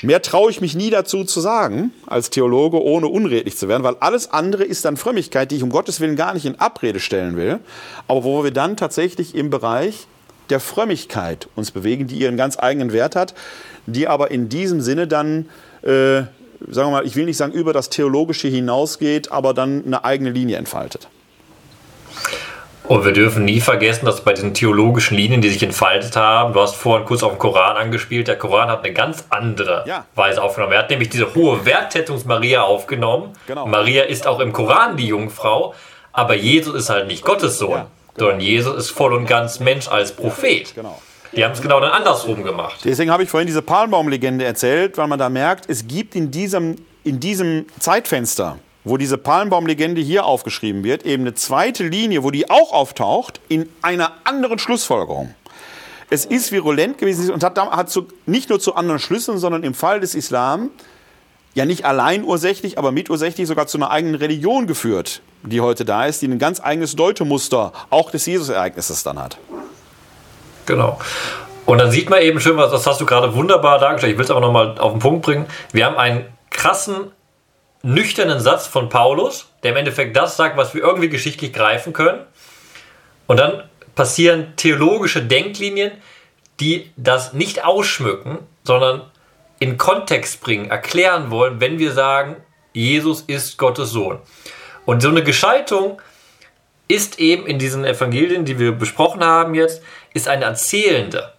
[0.02, 3.96] Mehr traue ich mich nie dazu zu sagen, als Theologe, ohne unredlich zu werden, weil
[4.00, 7.36] alles andere ist dann Frömmigkeit, die ich um Gottes Willen gar nicht in Abrede stellen
[7.36, 7.60] will,
[8.08, 10.08] aber wo wir dann tatsächlich im Bereich
[10.50, 13.34] der Frömmigkeit uns bewegen, die ihren ganz eigenen Wert hat,
[13.86, 15.48] die aber in diesem Sinne dann,
[15.82, 16.22] äh,
[16.68, 20.30] sagen wir mal, ich will nicht sagen über das Theologische hinausgeht, aber dann eine eigene
[20.30, 21.08] Linie entfaltet.
[22.84, 26.60] Und wir dürfen nie vergessen, dass bei diesen theologischen Linien, die sich entfaltet haben, du
[26.60, 30.04] hast vorhin kurz auf den Koran angespielt, der Koran hat eine ganz andere ja.
[30.14, 30.72] Weise aufgenommen.
[30.72, 33.34] Er hat nämlich diese hohe Wertschätzung Maria aufgenommen.
[33.46, 33.66] Genau.
[33.66, 35.74] Maria ist auch im Koran die Jungfrau,
[36.12, 37.90] aber Jesus ist halt nicht Gottes Sohn, ja, genau.
[38.18, 40.74] sondern Jesus ist voll und ganz Mensch als Prophet.
[40.74, 41.00] Genau.
[41.34, 42.80] Die haben es genau dann andersrum gemacht.
[42.84, 46.76] Deswegen habe ich vorhin diese Palmbaumlegende erzählt, weil man da merkt, es gibt in diesem,
[47.04, 52.50] in diesem Zeitfenster wo diese Palmbaumlegende hier aufgeschrieben wird, eben eine zweite Linie, wo die
[52.50, 55.34] auch auftaucht, in einer anderen Schlussfolgerung.
[56.10, 59.72] Es ist virulent gewesen und hat, hat zu, nicht nur zu anderen Schlüssen, sondern im
[59.72, 60.70] Fall des Islam
[61.54, 66.06] ja nicht allein ursächlich, aber mitursächlich sogar zu einer eigenen Religion geführt, die heute da
[66.06, 69.38] ist, die ein ganz eigenes Deutemuster auch des Jesus-Ereignisses dann hat.
[70.66, 70.98] Genau.
[71.66, 74.12] Und dann sieht man eben schön, was das hast du gerade wunderbar dargestellt.
[74.12, 75.46] Ich will es aber nochmal auf den Punkt bringen.
[75.72, 77.12] Wir haben einen krassen
[77.82, 82.20] nüchternen Satz von Paulus, der im Endeffekt das sagt, was wir irgendwie geschichtlich greifen können.
[83.26, 83.64] Und dann
[83.94, 85.92] passieren theologische Denklinien,
[86.60, 89.02] die das nicht ausschmücken, sondern
[89.58, 92.36] in Kontext bringen, erklären wollen, wenn wir sagen,
[92.72, 94.18] Jesus ist Gottes Sohn.
[94.86, 96.00] Und so eine Geschaltung
[96.88, 99.82] ist eben in diesen Evangelien, die wir besprochen haben jetzt,
[100.14, 101.32] ist eine erzählende.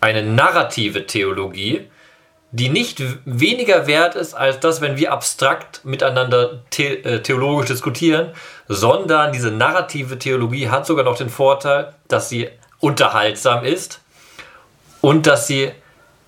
[0.00, 1.88] eine narrative Theologie,
[2.50, 8.32] die nicht weniger wert ist als das, wenn wir abstrakt miteinander the äh, theologisch diskutieren,
[8.68, 12.48] sondern diese narrative Theologie hat sogar noch den Vorteil, dass sie
[12.80, 14.00] unterhaltsam ist
[15.02, 15.72] und dass sie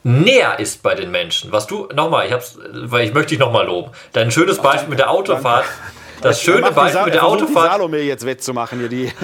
[0.02, 1.52] näher ist bei den Menschen.
[1.52, 3.90] Was du, nochmal, ich hab's, weil ich möchte dich nochmal loben.
[4.12, 5.64] Dein schönes Beispiel mit der Autofahrt.
[6.22, 7.64] Das schöne Beispiel mit der Autofahrt.
[7.64, 9.10] Die Salome jetzt wettzumachen hier die.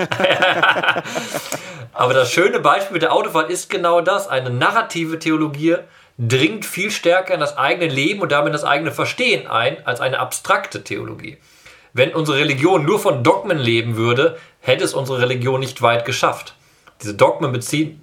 [1.93, 4.29] Aber das schöne Beispiel mit der Autofahrt ist genau das.
[4.29, 5.77] Eine narrative Theologie
[6.19, 10.01] dringt viel stärker in das eigene Leben und damit in das eigene Verstehen ein, als
[10.01, 11.39] eine abstrakte Theologie.
[11.93, 16.55] Wenn unsere Religion nur von Dogmen leben würde, hätte es unsere Religion nicht weit geschafft.
[17.03, 18.03] Diese Dogmen beziehen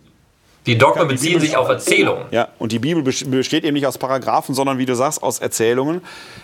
[0.66, 2.26] die Dogmen beziehen sich auf Erzählungen.
[2.32, 6.02] Ja, und die Bibel besteht eben nicht aus Paragraphen, sondern wie du sagst, aus Erzählungen.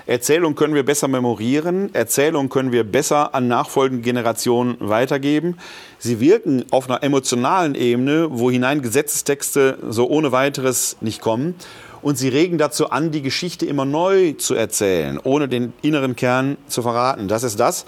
[0.08, 5.58] Erzählungen können wir besser memorieren, Erzählungen können wir besser an nachfolgende Generationen weitergeben.
[6.00, 11.56] Sie wirken auf einer emotionalen Ebene, wo hinein Gesetzestexte so ohne weiteres nicht kommen.
[12.02, 16.58] Und sie regen dazu an, die Geschichte immer neu zu erzählen, ohne den inneren Kern
[16.68, 17.28] zu verraten.
[17.28, 17.86] Das ist das,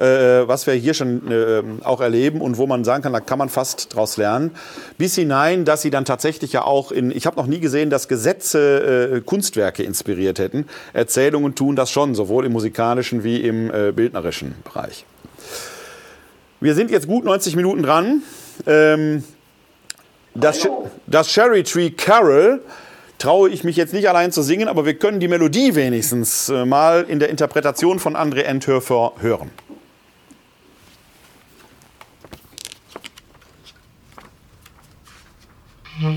[0.00, 3.38] äh, was wir hier schon äh, auch erleben und wo man sagen kann, da kann
[3.38, 4.52] man fast draus lernen.
[4.98, 8.08] Bis hinein, dass sie dann tatsächlich ja auch in, ich habe noch nie gesehen, dass
[8.08, 10.66] Gesetze äh, Kunstwerke inspiriert hätten.
[10.92, 15.04] Erzählungen tun das schon, sowohl im musikalischen wie im äh, bildnerischen Bereich.
[16.60, 18.22] Wir sind jetzt gut 90 Minuten dran.
[18.66, 19.24] Ähm,
[20.34, 20.66] das,
[21.06, 22.60] das Cherry Tree Carol
[23.18, 26.64] traue ich mich jetzt nicht allein zu singen, aber wir können die Melodie wenigstens äh,
[26.64, 29.50] mal in der Interpretation von André Enthöfer hören.
[36.00, 36.08] Ja,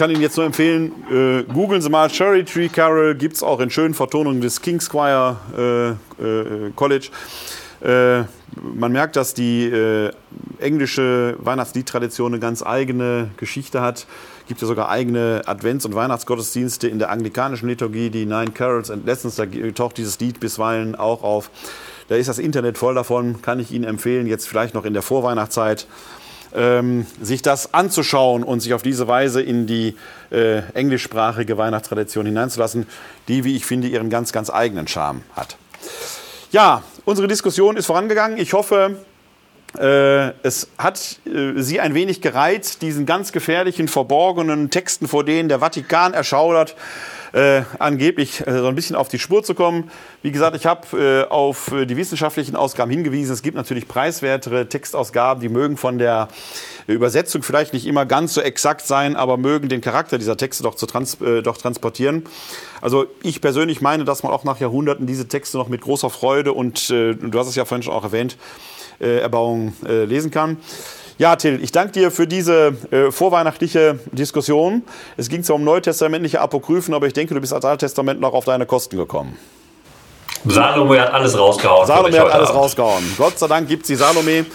[0.00, 3.60] kann Ihnen jetzt nur empfehlen, äh, googeln Sie mal Cherry Tree Carol, gibt es auch
[3.60, 7.10] in schönen Vertonungen des King Squire äh, äh, College.
[7.82, 8.22] Äh,
[8.62, 10.10] man merkt, dass die äh,
[10.58, 14.06] englische Weihnachtsliedtradition eine ganz eigene Geschichte hat.
[14.40, 18.90] Es gibt ja sogar eigene Advents- und Weihnachtsgottesdienste in der anglikanischen Liturgie, die Nine Carols
[18.90, 19.44] and Lessons, da
[19.74, 21.50] taucht dieses Lied bisweilen auch auf.
[22.08, 25.02] Da ist das Internet voll davon, kann ich Ihnen empfehlen, jetzt vielleicht noch in der
[25.02, 25.86] Vorweihnachtszeit
[26.54, 29.96] ähm, sich das anzuschauen und sich auf diese Weise in die
[30.30, 32.86] äh, englischsprachige Weihnachtstradition hineinzulassen,
[33.28, 35.56] die, wie ich finde, ihren ganz, ganz eigenen Charme hat.
[36.52, 38.38] Ja, unsere Diskussion ist vorangegangen.
[38.38, 38.96] Ich hoffe,
[39.78, 45.48] äh, es hat äh, Sie ein wenig gereizt, diesen ganz gefährlichen, verborgenen Texten, vor denen
[45.48, 46.74] der Vatikan erschaudert,
[47.32, 49.90] äh, angeblich äh, so ein bisschen auf die Spur zu kommen.
[50.22, 53.32] Wie gesagt, ich habe äh, auf die wissenschaftlichen Ausgaben hingewiesen.
[53.32, 56.28] Es gibt natürlich preiswertere Textausgaben, die mögen von der
[56.86, 60.74] Übersetzung vielleicht nicht immer ganz so exakt sein, aber mögen den Charakter dieser Texte doch,
[60.74, 62.24] zu trans äh, doch transportieren.
[62.80, 66.52] Also ich persönlich meine, dass man auch nach Jahrhunderten diese Texte noch mit großer Freude
[66.52, 68.36] und äh, du hast es ja vorhin schon auch erwähnt,
[69.00, 70.58] äh, Erbauung lesen kann.
[71.20, 74.82] Ja, Till, ich danke dir für diese äh, vorweihnachtliche Diskussion.
[75.18, 78.46] Es ging zwar um neutestamentliche Apokryphen, aber ich denke, du bist als Alttestament noch auf
[78.46, 79.36] deine Kosten gekommen.
[80.46, 81.86] Salome hat alles rausgehauen.
[81.86, 82.62] Salome hat alles Abend.
[82.62, 83.04] rausgehauen.
[83.18, 84.46] Gott sei Dank gibt sie Salome.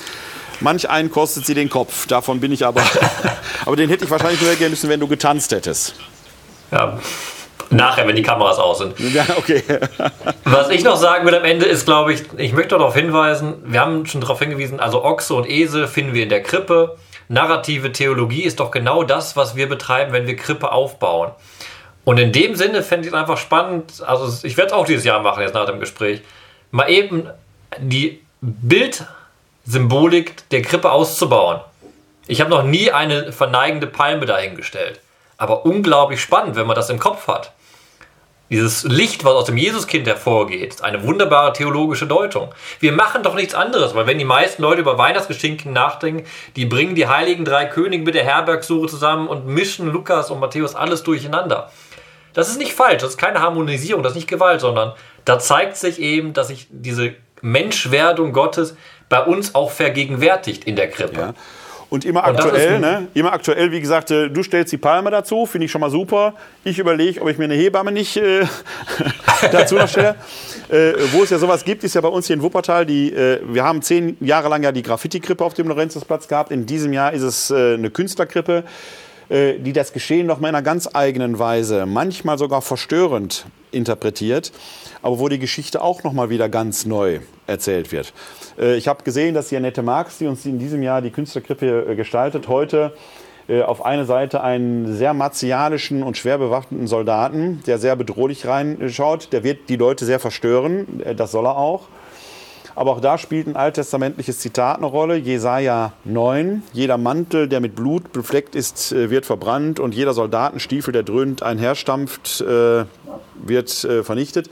[0.59, 2.07] Manch einen kostet sie den Kopf.
[2.07, 2.81] Davon bin ich aber.
[3.67, 5.93] aber den hätte ich wahrscheinlich nur ergehen müssen, wenn du getanzt hättest.
[6.71, 6.97] Ja,
[7.69, 8.99] Nachher, wenn die Kameras aus sind.
[8.99, 9.63] Ja, okay.
[10.43, 13.81] Was ich noch sagen will am Ende ist, glaube ich, ich möchte darauf hinweisen, wir
[13.81, 16.97] haben schon darauf hingewiesen, also Ochse und Esel finden wir in der Krippe.
[17.27, 21.31] Narrative Theologie ist doch genau das, was wir betreiben, wenn wir Krippe aufbauen.
[22.03, 25.05] Und in dem Sinne fände ich es einfach spannend, also ich werde es auch dieses
[25.05, 26.21] Jahr machen, jetzt nach dem Gespräch,
[26.69, 27.27] mal eben
[27.79, 31.61] die Bildsymbolik der Krippe auszubauen.
[32.27, 34.99] Ich habe noch nie eine verneigende Palme dahingestellt.
[35.37, 37.53] Aber unglaublich spannend, wenn man das im Kopf hat.
[38.51, 42.53] Dieses Licht, was aus dem Jesuskind hervorgeht, ist eine wunderbare theologische Deutung.
[42.79, 46.93] Wir machen doch nichts anderes, weil wenn die meisten Leute über Weihnachtsgeschenke nachdenken, die bringen
[46.93, 51.71] die heiligen drei Könige mit der Herbergsuche zusammen und mischen Lukas und Matthäus alles durcheinander.
[52.33, 54.93] Das ist nicht falsch, das ist keine Harmonisierung, das ist nicht Gewalt, sondern
[55.23, 58.75] da zeigt sich eben, dass sich diese Menschwerdung Gottes
[59.09, 61.19] bei uns auch vergegenwärtigt in der Krippe.
[61.19, 61.33] Ja.
[61.95, 63.07] Und immer und aktuell, ne?
[63.13, 66.33] Immer aktuell, wie gesagt, äh, du stellst die Palme dazu, finde ich schon mal super.
[66.65, 68.45] Ich überlege, ob ich mir eine Hebamme nicht äh,
[69.53, 70.15] dazu noch stelle.
[70.67, 73.39] Äh, wo es ja sowas gibt, ist ja bei uns hier in Wuppertal, die, äh,
[73.47, 76.51] wir haben zehn Jahre lang ja die Graffiti-Krippe auf dem Lorenzusplatz gehabt.
[76.51, 78.65] In diesem Jahr ist es äh, eine Künstlerkrippe
[79.29, 84.51] die das Geschehen noch mal in einer ganz eigenen Weise, manchmal sogar verstörend interpretiert,
[85.01, 88.13] aber wo die Geschichte auch noch mal wieder ganz neu erzählt wird.
[88.57, 91.95] Äh, ich habe gesehen, dass Janette Marx, die uns in diesem Jahr die Künstlerkrippe äh,
[91.95, 92.93] gestaltet, heute
[93.47, 99.31] äh, auf eine Seite einen sehr martialischen und schwer bewaffneten Soldaten, der sehr bedrohlich reinschaut.
[99.33, 101.87] Der wird die Leute sehr verstören, das soll er auch.
[102.75, 105.15] Aber auch da spielt ein alttestamentliches Zitat eine Rolle.
[105.15, 106.61] Jesaja 9.
[106.73, 112.41] Jeder Mantel, der mit Blut befleckt ist, wird verbrannt und jeder Soldatenstiefel, der dröhnt einherstampft,
[112.41, 113.69] wird
[114.03, 114.49] vernichtet.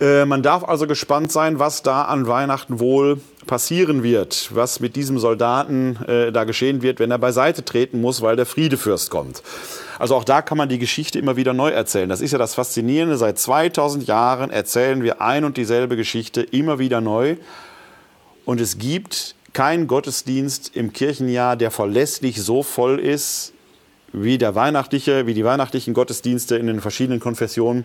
[0.00, 4.96] Äh, man darf also gespannt sein, was da an Weihnachten wohl passieren wird, was mit
[4.96, 9.42] diesem Soldaten äh, da geschehen wird, wenn er beiseite treten muss, weil der Friedefürst kommt.
[9.98, 12.08] Also auch da kann man die Geschichte immer wieder neu erzählen.
[12.08, 13.16] Das ist ja das Faszinierende.
[13.16, 17.36] Seit 2000 Jahren erzählen wir ein und dieselbe Geschichte immer wieder neu.
[18.44, 23.52] Und es gibt keinen Gottesdienst im Kirchenjahr, der verlässlich so voll ist
[24.12, 27.84] wie der weihnachtliche, wie die weihnachtlichen Gottesdienste in den verschiedenen Konfessionen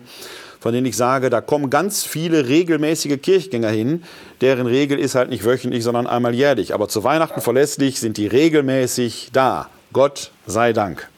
[0.62, 4.04] von denen ich sage, da kommen ganz viele regelmäßige Kirchgänger hin.
[4.40, 6.72] Deren Regel ist halt nicht wöchentlich, sondern einmal jährlich.
[6.72, 9.68] Aber zu Weihnachten verlässlich sind die regelmäßig da.
[9.92, 11.08] Gott sei Dank.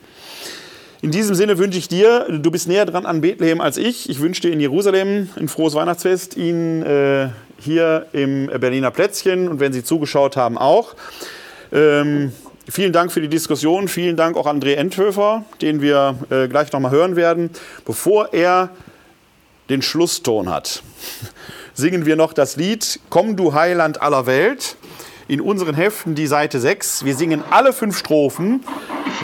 [1.03, 4.09] In diesem Sinne wünsche ich dir, du bist näher dran an Bethlehem als ich.
[4.09, 9.61] Ich wünsche dir in Jerusalem ein frohes Weihnachtsfest, Ihnen äh, hier im Berliner Plätzchen und
[9.61, 10.95] wenn Sie zugeschaut haben auch.
[11.71, 12.33] Ähm,
[12.67, 13.89] vielen Dank für die Diskussion.
[13.89, 17.51] Vielen Dank auch an André Enthöfer, den wir äh, gleich nochmal hören werden.
[17.85, 18.71] Bevor er
[19.69, 20.83] den Schlusston hat,
[21.75, 24.77] singen wir noch das Lied Komm du Heiland aller Welt.
[25.27, 27.07] In unseren Heften die Seite 6.
[27.07, 28.63] Wir singen alle fünf Strophen,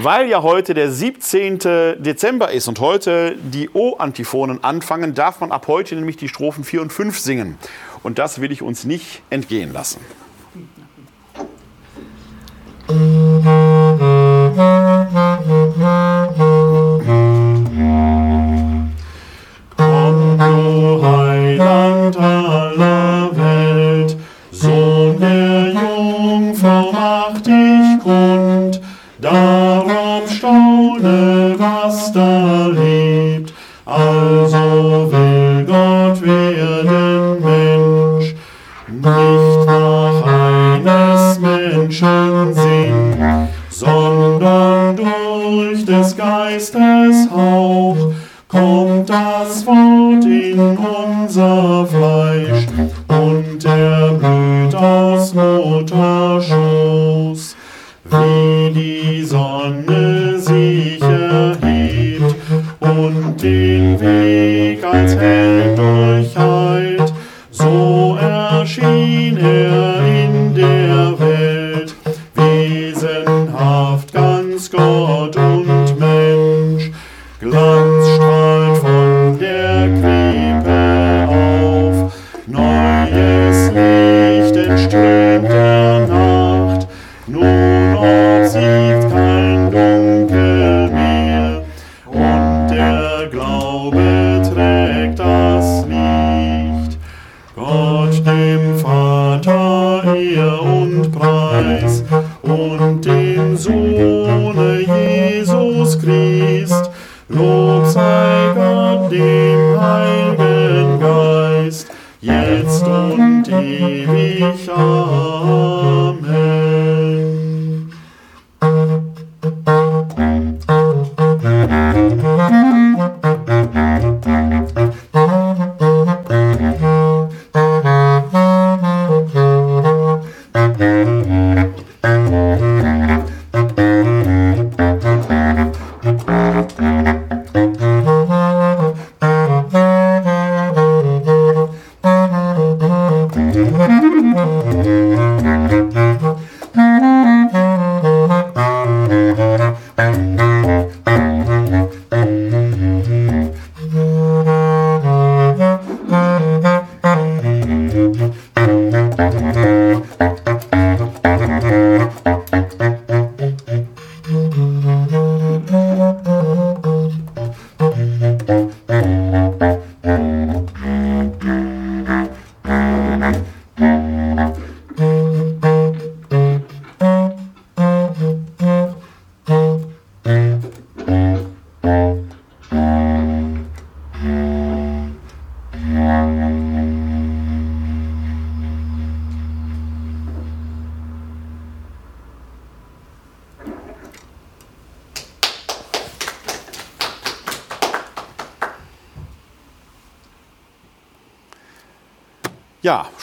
[0.00, 1.58] weil ja heute der 17.
[1.98, 6.80] Dezember ist und heute die O-Antiphonen anfangen, darf man ab heute nämlich die Strophen 4
[6.80, 7.58] und 5 singen.
[8.02, 10.00] Und das will ich uns nicht entgehen lassen.
[12.90, 13.69] du
[69.10, 71.94] erschien er in der Welt,
[72.34, 76.90] wesenhaft ganz Gott und Mensch,
[77.40, 77.69] Glanz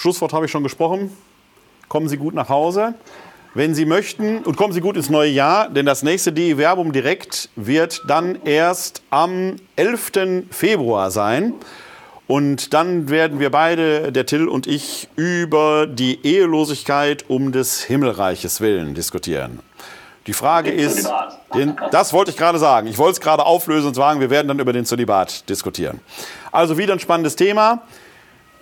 [0.08, 1.12] Schlusswort habe ich schon gesprochen.
[1.90, 2.94] Kommen Sie gut nach Hause.
[3.54, 6.94] Wenn Sie möchten, und kommen Sie gut ins neue Jahr, denn das nächste DE Verbum
[6.94, 10.46] direkt wird dann erst am 11.
[10.50, 11.56] Februar sein.
[12.26, 18.62] Und dann werden wir beide, der Till und ich, über die Ehelosigkeit um des Himmelreiches
[18.62, 19.60] willen diskutieren.
[20.26, 21.12] Die Frage Den ist,
[21.54, 22.88] den, das wollte ich gerade sagen.
[22.88, 26.00] Ich wollte es gerade auflösen und sagen, wir werden dann über den Zölibat diskutieren.
[26.54, 27.82] Also wieder ein spannendes Thema.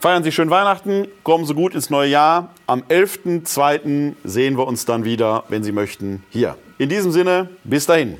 [0.06, 2.50] Feiern Sie schön Weihnachten, kommen Sie gut ins neue Jahr.
[2.68, 4.14] Am 11.02.
[4.24, 6.56] sehen wir uns dann wieder, wenn Sie möchten, hier.
[6.78, 8.20] In diesem Sinne, bis dahin.